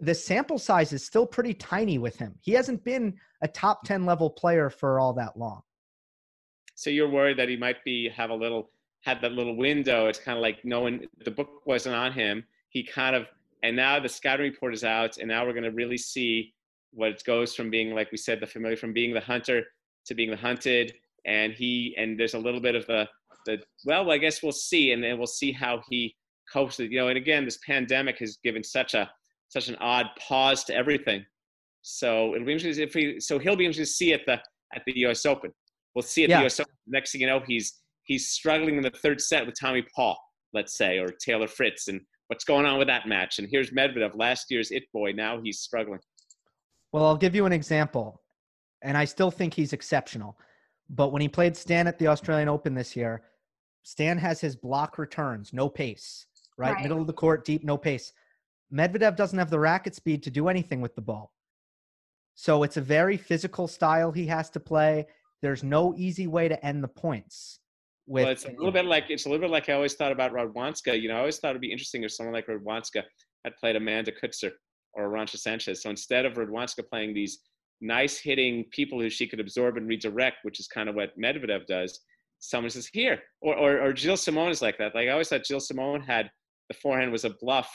The 0.00 0.14
sample 0.14 0.58
size 0.58 0.92
is 0.92 1.04
still 1.04 1.26
pretty 1.26 1.52
tiny 1.54 1.98
with 1.98 2.16
him. 2.16 2.34
He 2.40 2.52
hasn't 2.52 2.84
been 2.84 3.14
a 3.42 3.48
top 3.48 3.84
ten 3.84 4.06
level 4.06 4.30
player 4.30 4.70
for 4.70 5.00
all 5.00 5.12
that 5.14 5.36
long. 5.36 5.62
So 6.74 6.88
you're 6.88 7.10
worried 7.10 7.38
that 7.38 7.48
he 7.48 7.56
might 7.56 7.84
be 7.84 8.08
have 8.08 8.30
a 8.30 8.34
little 8.34 8.70
had 9.02 9.20
that 9.22 9.32
little 9.32 9.56
window. 9.56 10.06
It's 10.06 10.18
kind 10.18 10.36
of 10.36 10.42
like 10.42 10.64
no 10.64 10.80
one, 10.80 11.06
the 11.24 11.30
book 11.30 11.66
wasn't 11.66 11.94
on 11.94 12.12
him. 12.12 12.44
He 12.68 12.82
kind 12.82 13.16
of, 13.16 13.26
and 13.62 13.74
now 13.76 13.98
the 13.98 14.08
scouting 14.08 14.50
report 14.50 14.74
is 14.74 14.84
out, 14.84 15.18
and 15.18 15.28
now 15.28 15.44
we're 15.44 15.52
going 15.52 15.64
to 15.64 15.70
really 15.70 15.98
see 15.98 16.54
what 16.92 17.10
it 17.10 17.22
goes 17.24 17.54
from 17.54 17.70
being, 17.70 17.94
like 17.94 18.10
we 18.10 18.18
said, 18.18 18.40
the 18.40 18.46
familiar, 18.46 18.76
from 18.76 18.92
being 18.92 19.14
the 19.14 19.20
hunter 19.20 19.64
to 20.06 20.14
being 20.14 20.30
the 20.30 20.36
hunted. 20.36 20.94
And 21.24 21.52
he, 21.52 21.94
and 21.98 22.18
there's 22.18 22.34
a 22.34 22.38
little 22.38 22.60
bit 22.60 22.74
of 22.74 22.86
the, 22.86 23.08
the 23.46 23.62
well, 23.84 24.10
I 24.10 24.18
guess 24.18 24.42
we'll 24.42 24.52
see, 24.52 24.92
and 24.92 25.02
then 25.02 25.18
we'll 25.18 25.26
see 25.26 25.52
how 25.52 25.82
he 25.88 26.14
with, 26.54 26.90
you 26.90 26.98
know, 26.98 27.08
and 27.08 27.16
again, 27.16 27.44
this 27.44 27.58
pandemic 27.66 28.18
has 28.18 28.38
given 28.42 28.62
such 28.62 28.94
a, 28.94 29.10
such 29.48 29.68
an 29.68 29.76
odd 29.80 30.06
pause 30.18 30.64
to 30.64 30.74
everything. 30.74 31.24
So 31.82 32.34
it'll 32.34 32.46
be 32.46 32.52
interesting 32.52 32.86
if 32.86 32.94
he, 32.94 33.20
so 33.20 33.38
he'll 33.38 33.56
be 33.56 33.64
interested 33.64 33.90
to 33.90 33.96
see 33.96 34.12
at 34.12 34.20
the, 34.26 34.40
at 34.74 34.82
the 34.86 34.92
U.S. 35.00 35.26
Open. 35.26 35.52
We'll 35.94 36.02
see 36.02 36.24
at 36.24 36.30
yeah. 36.30 36.38
the 36.38 36.42
U.S. 36.44 36.60
Open. 36.60 36.72
Next 36.86 37.12
thing 37.12 37.20
you 37.20 37.26
know, 37.26 37.42
he's 37.46 37.80
he's 38.04 38.28
struggling 38.28 38.76
in 38.76 38.82
the 38.82 38.90
third 38.90 39.20
set 39.20 39.46
with 39.46 39.54
Tommy 39.58 39.84
Paul, 39.94 40.18
let's 40.52 40.76
say, 40.76 40.98
or 40.98 41.08
Taylor 41.08 41.48
Fritz, 41.48 41.88
and 41.88 42.00
what's 42.28 42.44
going 42.44 42.66
on 42.66 42.78
with 42.78 42.88
that 42.88 43.06
match? 43.06 43.38
And 43.38 43.48
here's 43.50 43.70
Medvedev, 43.70 44.16
last 44.16 44.50
year's 44.50 44.70
it 44.70 44.84
boy. 44.92 45.12
Now 45.12 45.40
he's 45.42 45.60
struggling. 45.60 46.00
Well, 46.92 47.06
I'll 47.06 47.16
give 47.16 47.34
you 47.34 47.46
an 47.46 47.52
example, 47.52 48.20
and 48.82 48.96
I 48.96 49.04
still 49.04 49.30
think 49.30 49.54
he's 49.54 49.72
exceptional. 49.72 50.38
But 50.88 51.12
when 51.12 51.22
he 51.22 51.28
played 51.28 51.56
Stan 51.56 51.86
at 51.86 51.98
the 51.98 52.08
Australian 52.08 52.48
Open 52.48 52.74
this 52.74 52.96
year, 52.96 53.22
Stan 53.82 54.18
has 54.18 54.40
his 54.40 54.56
block 54.56 54.98
returns, 54.98 55.52
no 55.52 55.68
pace, 55.68 56.26
right? 56.60 56.74
right? 56.74 56.82
Middle 56.82 57.00
of 57.00 57.06
the 57.06 57.12
court, 57.12 57.44
deep, 57.44 57.64
no 57.64 57.76
pace. 57.76 58.12
Medvedev 58.72 59.16
doesn't 59.16 59.38
have 59.38 59.50
the 59.50 59.58
racket 59.58 59.94
speed 59.94 60.22
to 60.22 60.30
do 60.30 60.48
anything 60.48 60.80
with 60.80 60.94
the 60.94 61.00
ball. 61.00 61.32
So 62.34 62.62
it's 62.62 62.76
a 62.76 62.80
very 62.80 63.16
physical 63.16 63.66
style 63.66 64.12
he 64.12 64.26
has 64.26 64.50
to 64.50 64.60
play. 64.60 65.06
There's 65.42 65.64
no 65.64 65.94
easy 65.96 66.26
way 66.26 66.48
to 66.48 66.64
end 66.64 66.84
the 66.84 66.88
points. 66.88 67.58
With, 68.06 68.24
well, 68.24 68.32
it's 68.32 68.44
a 68.44 68.50
little 68.50 68.72
bit 68.72 68.86
like 68.86 69.04
it's 69.08 69.26
a 69.26 69.28
little 69.28 69.42
bit 69.46 69.52
like 69.52 69.68
I 69.68 69.74
always 69.74 69.94
thought 69.94 70.12
about 70.12 70.32
Radwanska. 70.32 71.00
You 71.00 71.08
know, 71.08 71.16
I 71.16 71.20
always 71.20 71.38
thought 71.38 71.50
it'd 71.50 71.60
be 71.60 71.70
interesting 71.70 72.02
if 72.02 72.12
someone 72.12 72.34
like 72.34 72.46
Radwanska 72.46 73.02
had 73.44 73.56
played 73.56 73.76
Amanda 73.76 74.12
Coetzer 74.12 74.50
or 74.94 75.10
Arantxa 75.10 75.38
Sanchez. 75.38 75.82
So 75.82 75.90
instead 75.90 76.24
of 76.24 76.34
Radwanska 76.34 76.88
playing 76.88 77.14
these 77.14 77.38
nice 77.80 78.18
hitting 78.18 78.64
people 78.70 79.00
who 79.00 79.08
she 79.10 79.26
could 79.26 79.40
absorb 79.40 79.76
and 79.76 79.88
redirect, 79.88 80.38
which 80.42 80.60
is 80.60 80.66
kind 80.66 80.88
of 80.88 80.94
what 80.94 81.16
Medvedev 81.18 81.66
does, 81.66 82.00
someone 82.40 82.70
says 82.70 82.88
here, 82.92 83.20
or 83.40 83.56
or, 83.56 83.80
or 83.80 83.96
Gilles 83.96 84.22
Simon 84.22 84.48
is 84.48 84.62
like 84.62 84.78
that. 84.78 84.94
Like 84.94 85.08
I 85.08 85.12
always 85.12 85.28
thought 85.28 85.46
Gilles 85.46 85.68
Simon 85.68 86.00
had 86.00 86.30
the 86.70 86.74
forehand 86.74 87.10
was 87.10 87.24
a 87.24 87.30
bluff, 87.30 87.68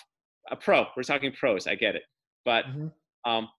a 0.49 0.55
pro. 0.55 0.85
We're 0.95 1.03
talking 1.03 1.31
pros. 1.33 1.67
I 1.67 1.75
get 1.75 1.95
it, 1.95 2.03
but 2.45 2.65
mm-hmm. 2.65 2.87
um, 3.29 3.49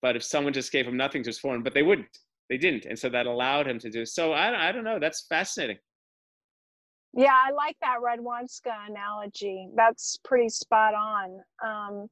but 0.00 0.16
if 0.16 0.24
someone 0.24 0.52
just 0.52 0.72
gave 0.72 0.86
him 0.86 0.96
nothing 0.96 1.22
to 1.22 1.28
his 1.28 1.38
forehand, 1.38 1.62
but 1.62 1.74
they 1.74 1.82
wouldn't, 1.82 2.18
they 2.48 2.56
didn't, 2.56 2.86
and 2.86 2.98
so 2.98 3.08
that 3.10 3.26
allowed 3.26 3.68
him 3.68 3.78
to 3.80 3.90
do. 3.90 4.06
So 4.06 4.32
I 4.32 4.68
I 4.68 4.72
don't 4.72 4.84
know. 4.84 4.98
That's 4.98 5.26
fascinating. 5.28 5.76
Yeah, 7.14 7.34
I 7.34 7.52
like 7.52 7.76
that 7.82 7.98
Radwanska 8.02 8.72
analogy. 8.88 9.68
That's 9.76 10.18
pretty 10.24 10.48
spot 10.48 10.94
on. 10.94 11.40
Um, 11.64 12.06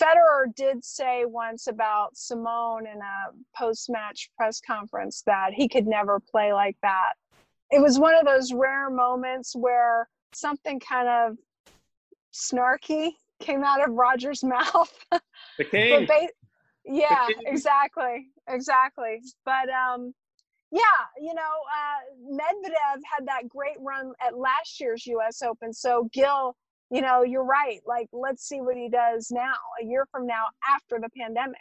Federer 0.00 0.54
did 0.54 0.84
say 0.84 1.24
once 1.26 1.66
about 1.66 2.16
Simon 2.16 2.86
in 2.86 2.98
a 2.98 3.32
post-match 3.58 4.30
press 4.36 4.60
conference 4.60 5.22
that 5.26 5.52
he 5.52 5.68
could 5.68 5.86
never 5.86 6.20
play 6.20 6.52
like 6.52 6.76
that. 6.82 7.12
It 7.70 7.82
was 7.82 7.98
one 7.98 8.14
of 8.14 8.24
those 8.24 8.52
rare 8.52 8.88
moments 8.88 9.54
where 9.54 10.08
something 10.32 10.80
kind 10.80 11.08
of 11.08 11.36
snarky 12.32 13.10
came 13.40 13.64
out 13.64 13.86
of 13.86 13.94
Roger's 13.94 14.44
mouth. 14.44 14.92
The 15.58 15.64
king. 15.64 16.06
ba- 16.06 16.28
yeah, 16.84 17.26
the 17.28 17.34
king. 17.34 17.42
exactly, 17.46 18.28
exactly. 18.48 19.20
But 19.44 19.68
um, 19.70 20.14
yeah, 20.72 20.82
you 21.20 21.34
know, 21.34 21.40
uh, 21.42 22.32
Medvedev 22.32 23.00
had 23.04 23.26
that 23.26 23.48
great 23.48 23.76
run 23.80 24.12
at 24.24 24.38
last 24.38 24.80
year's 24.80 25.06
U.S. 25.06 25.42
Open. 25.42 25.72
So 25.72 26.08
Gil, 26.12 26.54
you 26.90 27.00
know, 27.00 27.22
you're 27.22 27.44
right. 27.44 27.80
Like, 27.86 28.08
let's 28.12 28.48
see 28.48 28.60
what 28.60 28.76
he 28.76 28.88
does 28.88 29.30
now, 29.30 29.54
a 29.82 29.84
year 29.84 30.06
from 30.10 30.26
now, 30.26 30.44
after 30.68 30.98
the 31.00 31.08
pandemic. 31.16 31.58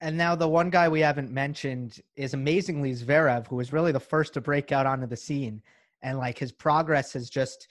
And 0.00 0.16
now 0.16 0.34
the 0.34 0.48
one 0.48 0.68
guy 0.68 0.88
we 0.88 1.00
haven't 1.00 1.30
mentioned 1.30 2.00
is 2.16 2.34
amazingly 2.34 2.92
Zverev, 2.92 3.46
who 3.46 3.56
was 3.56 3.72
really 3.72 3.92
the 3.92 4.00
first 4.00 4.34
to 4.34 4.40
break 4.40 4.70
out 4.70 4.86
onto 4.86 5.06
the 5.06 5.16
scene, 5.16 5.62
and 6.02 6.18
like 6.18 6.38
his 6.38 6.52
progress 6.52 7.14
has 7.14 7.30
just, 7.30 7.68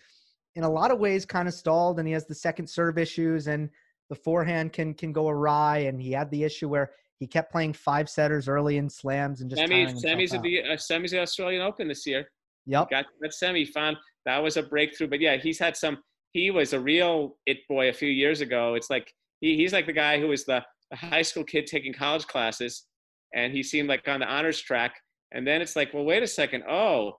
in 0.56 0.64
a 0.64 0.70
lot 0.70 0.92
of 0.92 1.00
ways, 1.00 1.26
kind 1.26 1.48
of 1.48 1.54
stalled. 1.54 2.00
And 2.00 2.08
he 2.08 2.14
has 2.14 2.26
the 2.26 2.36
second 2.36 2.68
serve 2.68 2.98
issues, 2.98 3.48
and 3.48 3.70
the 4.10 4.16
forehand 4.16 4.74
can 4.74 4.94
can 4.94 5.12
go 5.12 5.30
awry. 5.30 5.80
And 5.80 6.02
he 6.02 6.12
had 6.12 6.32
the 6.32 6.44
issue 6.44 6.70
where 6.70 6.92
he 7.20 7.28
kept 7.28 7.52
playing 7.52 7.74
five 7.74 8.10
setters 8.10 8.48
early 8.48 8.78
in 8.78 8.90
slams 8.90 9.42
and 9.42 9.50
just 9.50 9.62
semis. 9.62 10.04
Semis 10.04 10.34
at 10.34 10.42
the 10.42 10.62
uh, 10.62 10.66
semis 10.76 11.12
the 11.12 11.20
Australian 11.20 11.62
Open 11.62 11.88
this 11.88 12.06
year. 12.06 12.30
Yep, 12.66 12.90
got 12.90 13.06
that 13.22 13.34
semi. 13.34 13.66
Found 13.66 13.98
that 14.26 14.42
was 14.42 14.58
a 14.58 14.64
breakthrough. 14.64 15.08
But 15.08 15.20
yeah, 15.20 15.38
he's 15.38 15.60
had 15.60 15.78
some. 15.78 16.00
He 16.32 16.52
was 16.52 16.74
a 16.74 16.80
real 16.80 17.38
it 17.46 17.60
boy 17.70 17.90
a 17.90 17.94
few 17.94 18.10
years 18.10 18.42
ago. 18.42 18.74
It's 18.74 18.90
like 18.90 19.12
he, 19.42 19.56
he's 19.56 19.72
like 19.74 19.86
the 19.86 19.94
guy 19.94 20.20
who 20.20 20.28
was 20.28 20.46
the, 20.46 20.64
the 20.92 20.98
high 20.98 21.22
school 21.22 21.44
kid 21.44 21.68
taking 21.68 21.94
college 21.94 22.28
classes, 22.28 22.86
and 23.34 23.54
he 23.54 23.64
seemed 23.64 23.88
like 23.88 24.08
on 24.08 24.20
the 24.20 24.28
honors 24.28 24.60
track. 24.60 24.96
And 25.32 25.46
then 25.46 25.62
it's 25.62 25.76
like, 25.76 25.94
well, 25.94 26.06
wait 26.06 26.24
a 26.24 26.28
second. 26.28 26.64
Oh, 26.70 27.14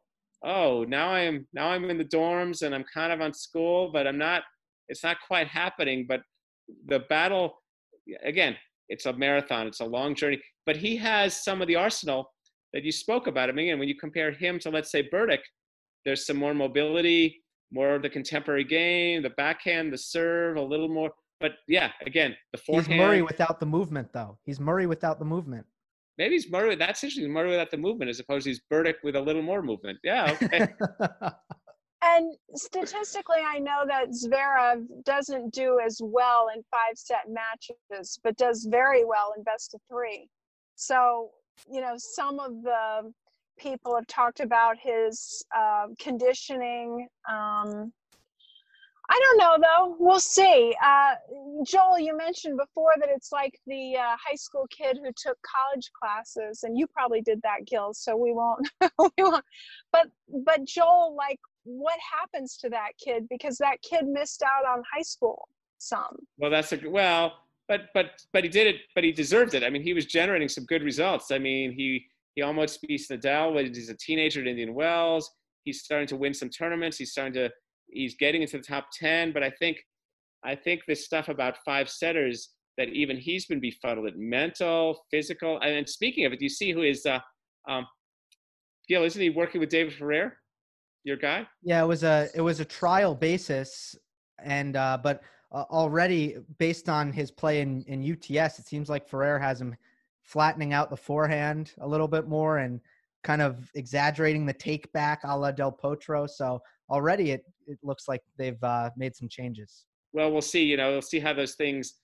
oh, 0.44 0.84
now 0.88 1.08
I'm 1.10 1.46
now 1.52 1.68
I'm 1.68 1.88
in 1.90 1.98
the 1.98 2.04
dorms 2.04 2.62
and 2.62 2.74
I'm 2.74 2.84
kind 2.92 3.12
of 3.12 3.20
on 3.20 3.32
school, 3.32 3.90
but 3.92 4.06
I'm 4.06 4.18
not. 4.18 4.42
It's 4.88 5.02
not 5.02 5.16
quite 5.26 5.48
happening. 5.48 6.06
But 6.08 6.20
the 6.86 7.00
battle 7.08 7.62
again 8.24 8.56
it's 8.88 9.06
a 9.06 9.12
marathon, 9.12 9.66
it's 9.66 9.80
a 9.80 9.84
long 9.84 10.14
journey. 10.14 10.40
But 10.64 10.76
he 10.76 10.96
has 10.96 11.42
some 11.42 11.60
of 11.60 11.68
the 11.68 11.76
arsenal 11.76 12.32
that 12.72 12.84
you 12.84 12.92
spoke 12.92 13.26
about. 13.26 13.48
I 13.48 13.52
mean, 13.52 13.66
again, 13.66 13.78
when 13.78 13.88
you 13.88 13.96
compare 13.96 14.30
him 14.30 14.58
to, 14.60 14.70
let's 14.70 14.90
say, 14.90 15.08
Berdych, 15.08 15.40
there's 16.04 16.26
some 16.26 16.36
more 16.36 16.54
mobility, 16.54 17.42
more 17.72 17.94
of 17.94 18.02
the 18.02 18.10
contemporary 18.10 18.64
game, 18.64 19.22
the 19.22 19.30
backhand, 19.30 19.92
the 19.92 19.98
serve, 19.98 20.56
a 20.56 20.62
little 20.62 20.88
more. 20.88 21.10
But 21.40 21.52
yeah, 21.68 21.90
again, 22.06 22.34
the 22.52 22.58
forehand. 22.58 22.86
He's 22.86 22.98
Murray 22.98 23.22
without 23.22 23.60
the 23.60 23.66
movement, 23.66 24.12
though. 24.12 24.38
He's 24.44 24.60
Murray 24.60 24.86
without 24.86 25.18
the 25.18 25.24
movement. 25.24 25.66
Maybe 26.18 26.34
he's 26.34 26.50
Murray. 26.50 26.76
That's 26.76 27.02
interesting. 27.04 27.30
Murray 27.30 27.50
without 27.50 27.70
the 27.70 27.76
movement, 27.76 28.08
as 28.08 28.20
opposed 28.20 28.44
to 28.44 28.50
he's 28.50 28.60
Berdych 28.72 28.96
with 29.02 29.16
a 29.16 29.20
little 29.20 29.42
more 29.42 29.62
movement. 29.62 29.98
Yeah. 30.02 30.36
Okay. 30.42 30.68
And 32.02 32.36
statistically, 32.54 33.40
I 33.44 33.58
know 33.58 33.84
that 33.86 34.10
Zverev 34.10 34.84
doesn't 35.04 35.52
do 35.52 35.80
as 35.84 35.98
well 36.02 36.48
in 36.54 36.62
five 36.70 36.96
set 36.96 37.24
matches, 37.28 38.18
but 38.22 38.36
does 38.36 38.66
very 38.70 39.04
well 39.04 39.32
in 39.36 39.42
best 39.42 39.74
of 39.74 39.80
three. 39.90 40.28
So, 40.76 41.30
you 41.70 41.80
know, 41.80 41.94
some 41.96 42.38
of 42.38 42.62
the 42.62 43.12
people 43.58 43.94
have 43.96 44.06
talked 44.06 44.40
about 44.40 44.76
his 44.80 45.42
uh, 45.56 45.86
conditioning. 45.98 47.08
Um, 47.28 47.92
I 49.08 49.20
don't 49.22 49.38
know 49.38 49.56
though. 49.68 49.96
We'll 49.98 50.20
see. 50.20 50.74
Uh, 50.84 51.14
Joel, 51.64 51.98
you 51.98 52.16
mentioned 52.16 52.58
before 52.58 52.92
that 52.98 53.08
it's 53.08 53.30
like 53.32 53.58
the 53.66 53.96
uh, 53.96 54.16
high 54.24 54.34
school 54.34 54.66
kid 54.70 54.98
who 55.02 55.10
took 55.16 55.38
college 55.42 55.90
classes, 55.92 56.64
and 56.64 56.76
you 56.76 56.86
probably 56.86 57.20
did 57.20 57.40
that, 57.42 57.66
Gil. 57.66 57.94
So 57.94 58.16
we 58.16 58.32
won't. 58.32 58.68
we 58.98 59.10
won't. 59.18 59.44
But 59.92 60.08
but 60.44 60.64
Joel, 60.64 61.14
like, 61.16 61.38
what 61.66 61.98
happens 62.20 62.56
to 62.56 62.70
that 62.70 62.92
kid 63.02 63.26
because 63.28 63.58
that 63.58 63.82
kid 63.82 64.06
missed 64.06 64.42
out 64.42 64.64
on 64.64 64.82
high 64.94 65.02
school 65.02 65.48
some 65.78 66.16
well 66.38 66.50
that's 66.50 66.72
a 66.72 66.80
well 66.88 67.32
but 67.68 67.88
but 67.92 68.22
but 68.32 68.44
he 68.44 68.48
did 68.48 68.68
it 68.68 68.76
but 68.94 69.02
he 69.02 69.10
deserved 69.10 69.52
it 69.52 69.64
i 69.64 69.68
mean 69.68 69.82
he 69.82 69.92
was 69.92 70.06
generating 70.06 70.48
some 70.48 70.64
good 70.64 70.82
results 70.82 71.32
i 71.32 71.38
mean 71.38 71.72
he 71.72 72.06
he 72.36 72.42
almost 72.42 72.80
beats 72.82 73.08
nadal 73.08 73.52
when 73.52 73.66
he's 73.66 73.90
a 73.90 73.96
teenager 73.96 74.40
at 74.40 74.46
indian 74.46 74.74
wells 74.74 75.32
he's 75.64 75.82
starting 75.82 76.06
to 76.06 76.16
win 76.16 76.32
some 76.32 76.48
tournaments 76.48 76.96
he's 76.96 77.10
starting 77.10 77.34
to 77.34 77.50
he's 77.88 78.14
getting 78.16 78.42
into 78.42 78.58
the 78.58 78.64
top 78.64 78.86
10 78.98 79.32
but 79.32 79.42
i 79.42 79.50
think 79.50 79.78
i 80.44 80.54
think 80.54 80.82
this 80.86 81.04
stuff 81.04 81.28
about 81.28 81.56
five 81.64 81.88
setters 81.88 82.50
that 82.78 82.88
even 82.88 83.16
he's 83.16 83.46
been 83.46 83.60
befuddled 83.60 84.06
at 84.06 84.16
mental 84.16 85.04
physical 85.10 85.58
and 85.60 85.88
speaking 85.88 86.24
of 86.24 86.32
it 86.32 86.38
do 86.38 86.44
you 86.44 86.50
see 86.50 86.72
who 86.72 86.82
is 86.82 87.06
uh 87.06 87.18
um 87.68 87.86
Gil, 88.88 89.02
isn't 89.02 89.20
he 89.20 89.30
working 89.30 89.60
with 89.60 89.68
David 89.68 89.94
Ferrer? 89.94 90.34
your 91.06 91.16
guy? 91.16 91.46
Yeah, 91.62 91.82
it 91.82 91.86
was 91.86 92.02
a 92.02 92.28
it 92.34 92.40
was 92.40 92.60
a 92.60 92.64
trial 92.64 93.14
basis, 93.14 93.96
and 94.42 94.76
uh, 94.76 94.98
but 95.02 95.22
uh, 95.52 95.64
already 95.70 96.36
based 96.58 96.88
on 96.88 97.12
his 97.12 97.30
play 97.30 97.60
in 97.60 97.82
in 97.84 98.02
UTS, 98.02 98.58
it 98.58 98.66
seems 98.66 98.90
like 98.90 99.08
Ferrer 99.08 99.38
has 99.38 99.60
him 99.60 99.74
flattening 100.22 100.72
out 100.72 100.90
the 100.90 100.96
forehand 100.96 101.72
a 101.80 101.86
little 101.86 102.08
bit 102.08 102.26
more 102.26 102.58
and 102.58 102.80
kind 103.22 103.40
of 103.40 103.70
exaggerating 103.74 104.44
the 104.44 104.52
take 104.52 104.92
back 104.92 105.20
a 105.24 105.36
la 105.36 105.52
Del 105.52 105.72
Potro. 105.72 106.28
So 106.28 106.60
already 106.90 107.32
it 107.32 107.44
it 107.66 107.78
looks 107.82 108.08
like 108.08 108.22
they've 108.36 108.62
uh, 108.62 108.90
made 108.96 109.16
some 109.16 109.28
changes. 109.28 109.86
Well, 110.12 110.32
we'll 110.32 110.42
see. 110.42 110.62
You 110.62 110.76
know, 110.76 110.92
we'll 110.92 111.02
see 111.02 111.20
how 111.20 111.34
those 111.34 111.54
things 111.54 111.94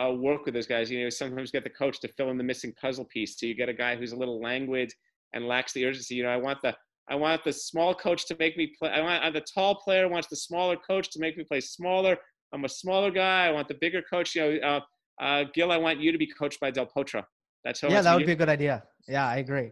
uh, 0.00 0.10
work 0.12 0.44
with 0.44 0.54
those 0.54 0.66
guys. 0.66 0.90
You 0.90 1.04
know, 1.04 1.10
sometimes 1.10 1.50
get 1.50 1.64
the 1.64 1.70
coach 1.70 2.00
to 2.00 2.08
fill 2.08 2.30
in 2.30 2.38
the 2.38 2.44
missing 2.44 2.72
puzzle 2.80 3.04
piece. 3.04 3.38
So 3.38 3.46
you 3.46 3.54
get 3.54 3.68
a 3.68 3.74
guy 3.74 3.96
who's 3.96 4.12
a 4.12 4.16
little 4.16 4.40
languid 4.40 4.92
and 5.32 5.46
lacks 5.46 5.72
the 5.72 5.84
urgency. 5.86 6.16
You 6.16 6.24
know, 6.24 6.30
I 6.30 6.36
want 6.36 6.58
the 6.62 6.74
I 7.08 7.14
want 7.14 7.44
the 7.44 7.52
small 7.52 7.94
coach 7.94 8.26
to 8.26 8.36
make 8.38 8.56
me 8.56 8.72
play. 8.78 8.90
I 8.90 9.00
want 9.00 9.22
uh, 9.22 9.30
the 9.30 9.42
tall 9.42 9.76
player 9.76 10.08
wants 10.08 10.28
the 10.28 10.36
smaller 10.36 10.76
coach 10.76 11.10
to 11.10 11.20
make 11.20 11.36
me 11.36 11.44
play 11.44 11.60
smaller. 11.60 12.16
I'm 12.52 12.64
a 12.64 12.68
smaller 12.68 13.10
guy. 13.10 13.46
I 13.46 13.52
want 13.52 13.68
the 13.68 13.74
bigger 13.80 14.02
coach. 14.02 14.34
You 14.34 14.60
know, 14.60 14.66
uh, 14.66 14.80
uh, 15.22 15.44
Gil, 15.54 15.70
I 15.70 15.76
want 15.76 16.00
you 16.00 16.12
to 16.12 16.18
be 16.18 16.26
coached 16.26 16.60
by 16.60 16.70
Del 16.70 16.86
Potro. 16.86 17.22
That's 17.64 17.80
how. 17.80 17.88
Yeah, 17.88 18.02
that 18.02 18.14
would 18.14 18.20
you. 18.20 18.26
be 18.26 18.32
a 18.32 18.36
good 18.36 18.48
idea. 18.48 18.82
Yeah, 19.06 19.28
I 19.28 19.36
agree. 19.36 19.70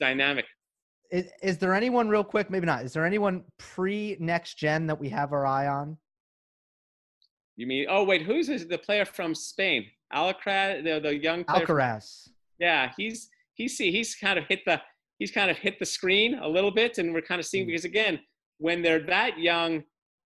Dynamic. 0.00 0.46
Is, 1.10 1.26
is 1.42 1.58
there 1.58 1.74
anyone 1.74 2.08
real 2.08 2.24
quick? 2.24 2.50
Maybe 2.50 2.66
not. 2.66 2.84
Is 2.84 2.92
there 2.92 3.04
anyone 3.04 3.44
pre 3.58 4.16
next 4.20 4.54
gen 4.54 4.86
that 4.86 4.98
we 4.98 5.08
have 5.08 5.32
our 5.32 5.46
eye 5.46 5.66
on? 5.66 5.96
You 7.56 7.66
mean? 7.66 7.86
Oh 7.88 8.04
wait, 8.04 8.22
who's 8.22 8.46
the 8.46 8.78
player 8.78 9.04
from 9.04 9.34
Spain? 9.34 9.86
Alcaraz, 10.12 10.84
the 10.84 11.00
the 11.00 11.16
young 11.16 11.44
player 11.44 11.66
Alcaraz. 11.66 12.28
Yeah, 12.58 12.92
he's 12.96 13.28
he's 13.54 13.76
he's 13.76 14.14
kind 14.14 14.38
of 14.38 14.44
hit 14.48 14.60
the 14.66 14.80
he's 15.18 15.30
kind 15.30 15.50
of 15.50 15.58
hit 15.58 15.78
the 15.78 15.86
screen 15.86 16.38
a 16.38 16.48
little 16.48 16.70
bit, 16.70 16.98
and 16.98 17.12
we're 17.12 17.22
kind 17.22 17.40
of 17.40 17.46
seeing 17.46 17.64
mm. 17.64 17.68
because 17.68 17.84
again, 17.84 18.20
when 18.58 18.82
they're 18.82 19.04
that 19.06 19.38
young, 19.38 19.82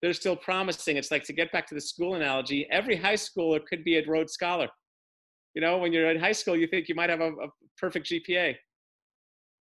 they're 0.02 0.14
still 0.14 0.36
promising. 0.36 0.98
It's 0.98 1.12
like 1.12 1.24
to 1.26 1.34
get 1.34 1.52
back 1.52 1.68
to 1.68 1.76
the 1.76 1.82
school 1.82 2.16
analogy. 2.16 2.68
Every 2.70 2.96
high 2.96 3.16
schooler 3.16 3.66
could 3.66 3.84
be 3.84 3.98
a 3.98 4.06
Rhodes 4.06 4.34
Scholar. 4.34 4.68
You 5.54 5.62
know, 5.62 5.78
when 5.78 5.94
you're 5.94 6.12
in 6.12 6.20
high 6.20 6.34
school, 6.34 6.56
you 6.56 6.68
think 6.68 6.90
you 6.90 6.96
might 6.96 7.10
have 7.10 7.22
a, 7.22 7.30
a 7.30 7.48
perfect 7.78 8.12
GPA. 8.12 8.56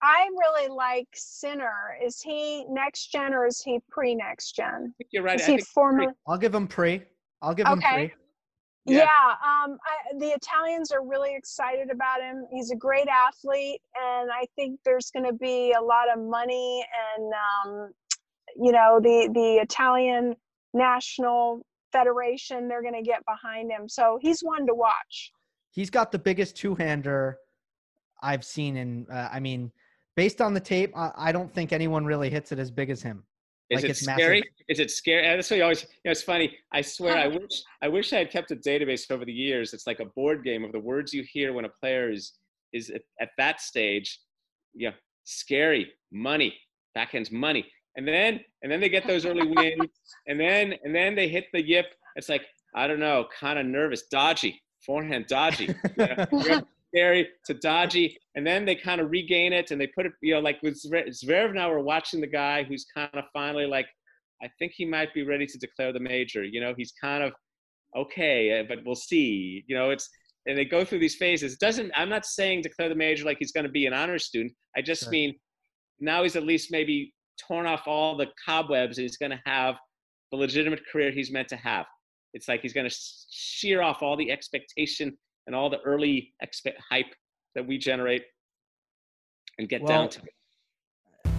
I 0.02 0.28
really 0.38 0.68
like 0.68 1.08
Sinner. 1.14 1.96
Is 2.04 2.20
he 2.20 2.64
next 2.68 3.10
gen 3.10 3.32
or 3.32 3.46
is 3.46 3.62
he 3.62 3.80
pre 3.90 4.14
next 4.14 4.52
gen? 4.52 4.94
you're 5.10 5.22
right. 5.22 5.40
Is 5.40 5.48
I 5.48 5.52
he 5.52 5.60
former? 5.62 6.14
I'll 6.26 6.38
give 6.38 6.54
him 6.54 6.66
pre. 6.66 7.02
I'll 7.42 7.54
give 7.54 7.66
him 7.66 7.78
okay. 7.78 7.94
pre. 7.94 8.14
Yeah, 8.86 8.98
yeah 8.98 9.64
um, 9.64 9.78
I, 9.84 10.18
the 10.18 10.28
Italians 10.28 10.92
are 10.92 11.04
really 11.04 11.34
excited 11.34 11.90
about 11.90 12.20
him. 12.20 12.46
He's 12.52 12.70
a 12.70 12.76
great 12.76 13.08
athlete, 13.08 13.80
and 14.00 14.30
I 14.30 14.46
think 14.54 14.78
there's 14.84 15.10
going 15.10 15.26
to 15.26 15.32
be 15.32 15.74
a 15.76 15.82
lot 15.82 16.06
of 16.14 16.22
money 16.22 16.84
and 17.16 17.32
um, 17.32 17.90
you 18.56 18.72
know 18.72 19.00
the 19.02 19.28
the 19.34 19.62
Italian 19.62 20.36
national 20.72 21.66
federation. 21.90 22.68
They're 22.68 22.82
going 22.82 22.94
to 22.94 23.02
get 23.02 23.24
behind 23.26 23.72
him, 23.72 23.88
so 23.88 24.18
he's 24.20 24.40
one 24.40 24.66
to 24.66 24.74
watch. 24.74 25.32
He's 25.70 25.90
got 25.90 26.12
the 26.12 26.18
biggest 26.18 26.56
two-hander 26.56 27.38
I've 28.22 28.44
seen 28.44 28.76
in. 28.76 29.06
Uh, 29.12 29.28
I 29.30 29.40
mean, 29.40 29.72
based 30.16 30.40
on 30.40 30.54
the 30.54 30.60
tape, 30.60 30.96
I, 30.96 31.12
I 31.16 31.32
don't 31.32 31.52
think 31.52 31.72
anyone 31.72 32.04
really 32.04 32.30
hits 32.30 32.50
it 32.50 32.58
as 32.58 32.70
big 32.70 32.90
as 32.90 33.02
him. 33.02 33.22
Is 33.68 33.82
like 33.82 33.90
it 33.90 33.96
scary? 33.96 34.38
Massive. 34.38 34.52
Is 34.68 34.78
it 34.80 34.90
scary? 34.90 35.22
That's 35.36 35.50
what 35.50 35.56
you 35.56 35.62
always. 35.62 35.82
You 35.82 35.88
know, 36.06 36.10
it's 36.12 36.22
funny. 36.22 36.56
I 36.72 36.82
swear, 36.82 37.16
I 37.16 37.26
wish 37.26 37.62
I 37.82 37.88
wish 37.88 38.12
I 38.12 38.18
had 38.18 38.30
kept 38.30 38.52
a 38.52 38.56
database 38.56 39.10
over 39.10 39.24
the 39.24 39.32
years. 39.32 39.74
It's 39.74 39.86
like 39.86 39.98
a 40.00 40.04
board 40.04 40.44
game 40.44 40.64
of 40.64 40.72
the 40.72 40.78
words 40.78 41.12
you 41.12 41.24
hear 41.24 41.52
when 41.52 41.64
a 41.64 41.68
player 41.68 42.10
is 42.10 42.34
is 42.72 42.90
at, 42.90 43.02
at 43.20 43.30
that 43.38 43.60
stage. 43.60 44.20
Yeah, 44.72 44.92
scary, 45.24 45.92
money, 46.12 46.54
backhand's 46.94 47.32
money, 47.32 47.66
and 47.96 48.06
then 48.06 48.40
and 48.62 48.70
then 48.70 48.80
they 48.80 48.88
get 48.88 49.04
those 49.04 49.26
early 49.26 49.46
wins, 49.48 49.90
and 50.28 50.38
then 50.38 50.74
and 50.84 50.94
then 50.94 51.16
they 51.16 51.28
hit 51.28 51.46
the 51.52 51.66
yip. 51.66 51.86
It's 52.14 52.28
like 52.28 52.42
I 52.76 52.86
don't 52.86 53.00
know, 53.00 53.26
kind 53.36 53.58
of 53.58 53.66
nervous, 53.66 54.06
dodgy, 54.06 54.62
forehand, 54.84 55.26
dodgy. 55.26 55.74
scary 56.96 57.28
to 57.44 57.54
dodgy, 57.54 58.16
and 58.34 58.46
then 58.46 58.64
they 58.64 58.74
kind 58.74 59.00
of 59.00 59.10
regain 59.10 59.52
it 59.52 59.70
and 59.70 59.80
they 59.80 59.86
put 59.88 60.06
it, 60.06 60.12
you 60.22 60.34
know, 60.34 60.40
like 60.40 60.58
with 60.62 60.80
Zverev 60.82 61.54
now, 61.54 61.70
we're 61.70 61.80
watching 61.80 62.20
the 62.20 62.26
guy 62.26 62.64
who's 62.64 62.86
kind 62.94 63.10
of 63.14 63.24
finally 63.32 63.66
like, 63.66 63.86
I 64.42 64.48
think 64.58 64.72
he 64.74 64.84
might 64.84 65.12
be 65.14 65.22
ready 65.22 65.46
to 65.46 65.58
declare 65.58 65.92
the 65.92 66.00
major. 66.00 66.44
You 66.44 66.60
know, 66.60 66.74
he's 66.76 66.92
kind 67.00 67.22
of 67.22 67.32
okay, 67.96 68.60
uh, 68.60 68.64
but 68.68 68.78
we'll 68.84 68.94
see. 68.94 69.64
You 69.66 69.76
know, 69.76 69.90
it's 69.90 70.08
and 70.46 70.56
they 70.56 70.64
go 70.64 70.84
through 70.84 70.98
these 70.98 71.16
phases. 71.16 71.54
It 71.54 71.58
doesn't 71.58 71.90
I'm 71.94 72.08
not 72.08 72.26
saying 72.26 72.62
declare 72.62 72.88
the 72.88 72.94
major 72.94 73.24
like 73.24 73.38
he's 73.38 73.52
going 73.52 73.64
to 73.66 73.72
be 73.72 73.86
an 73.86 73.94
honor 73.94 74.18
student. 74.18 74.52
I 74.76 74.82
just 74.82 75.04
sure. 75.04 75.10
mean 75.10 75.34
now 76.00 76.22
he's 76.22 76.36
at 76.36 76.42
least 76.42 76.70
maybe 76.70 77.14
torn 77.48 77.66
off 77.66 77.86
all 77.86 78.16
the 78.16 78.26
cobwebs 78.44 78.98
and 78.98 79.04
he's 79.04 79.16
going 79.16 79.32
to 79.32 79.40
have 79.46 79.76
the 80.30 80.36
legitimate 80.36 80.80
career 80.90 81.10
he's 81.10 81.32
meant 81.32 81.48
to 81.48 81.56
have. 81.56 81.86
It's 82.34 82.48
like 82.48 82.60
he's 82.60 82.74
going 82.74 82.88
to 82.88 82.96
shear 83.30 83.82
off 83.82 84.02
all 84.02 84.16
the 84.16 84.30
expectation 84.30 85.16
and 85.46 85.54
all 85.54 85.70
the 85.70 85.80
early 85.80 86.34
expect 86.40 86.80
hype 86.88 87.14
that 87.54 87.66
we 87.66 87.78
generate 87.78 88.24
and 89.58 89.68
get 89.68 89.82
well, 89.82 89.88
down 89.88 90.08
to 90.10 90.20
it. 90.22 90.34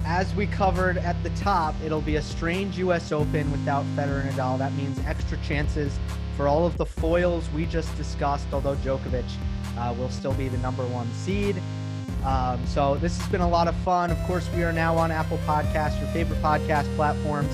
as 0.06 0.34
we 0.36 0.48
covered 0.48 0.98
at 0.98 1.22
the 1.24 1.30
top, 1.32 1.76
it'll 1.84 2.02
be 2.02 2.16
a 2.16 2.22
strange 2.22 2.78
U.S. 2.80 3.12
Open 3.12 3.52
without 3.52 3.86
Federer 3.96 4.26
and 4.26 4.32
Nadal. 4.32 4.58
That 4.58 4.74
means 4.74 5.00
extra 5.06 5.38
chances 5.40 6.00
for 6.36 6.48
all 6.48 6.66
of 6.66 6.78
the 6.78 6.86
foils 6.86 7.50
we 7.52 7.66
just 7.66 7.96
discussed, 7.98 8.48
although 8.52 8.76
Djokovic 8.78 9.26
uh, 9.78 9.94
will 9.98 10.10
still 10.10 10.34
be 10.34 10.48
the 10.48 10.58
number 10.60 10.86
one 10.88 11.12
seed. 11.14 11.62
Um, 12.24 12.66
so 12.66 12.96
this 12.96 13.18
has 13.18 13.28
been 13.30 13.42
a 13.42 13.50
lot 13.50 13.68
of 13.68 13.76
fun. 13.78 14.12
Of 14.12 14.18
course, 14.24 14.50
we 14.56 14.64
are 14.64 14.74
now 14.74 14.98
on 14.98 15.12
Apple 15.12 15.40
Podcasts, 15.46 16.00
your 16.00 16.10
favorite 16.10 16.42
podcast 16.42 16.94
platforms. 16.96 17.50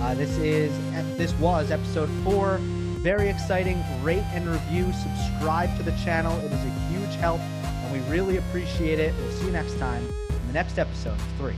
Uh, 0.00 0.14
this 0.14 0.36
is 0.38 0.72
this 1.16 1.32
was 1.34 1.70
episode 1.70 2.10
four. 2.24 2.60
Very 3.06 3.28
exciting. 3.28 3.84
Rate 4.02 4.24
and 4.32 4.44
review. 4.48 4.92
Subscribe 4.92 5.76
to 5.76 5.84
the 5.84 5.92
channel. 5.92 6.36
It 6.40 6.46
is 6.46 6.64
a 6.64 6.70
huge 6.90 7.14
help, 7.20 7.38
and 7.38 7.92
we 7.92 8.00
really 8.10 8.38
appreciate 8.38 8.98
it. 8.98 9.14
We'll 9.16 9.30
see 9.30 9.46
you 9.46 9.52
next 9.52 9.78
time 9.78 10.04
in 10.28 10.46
the 10.48 10.52
next 10.52 10.76
episode 10.76 11.12
of 11.12 11.22
three. 11.38 11.54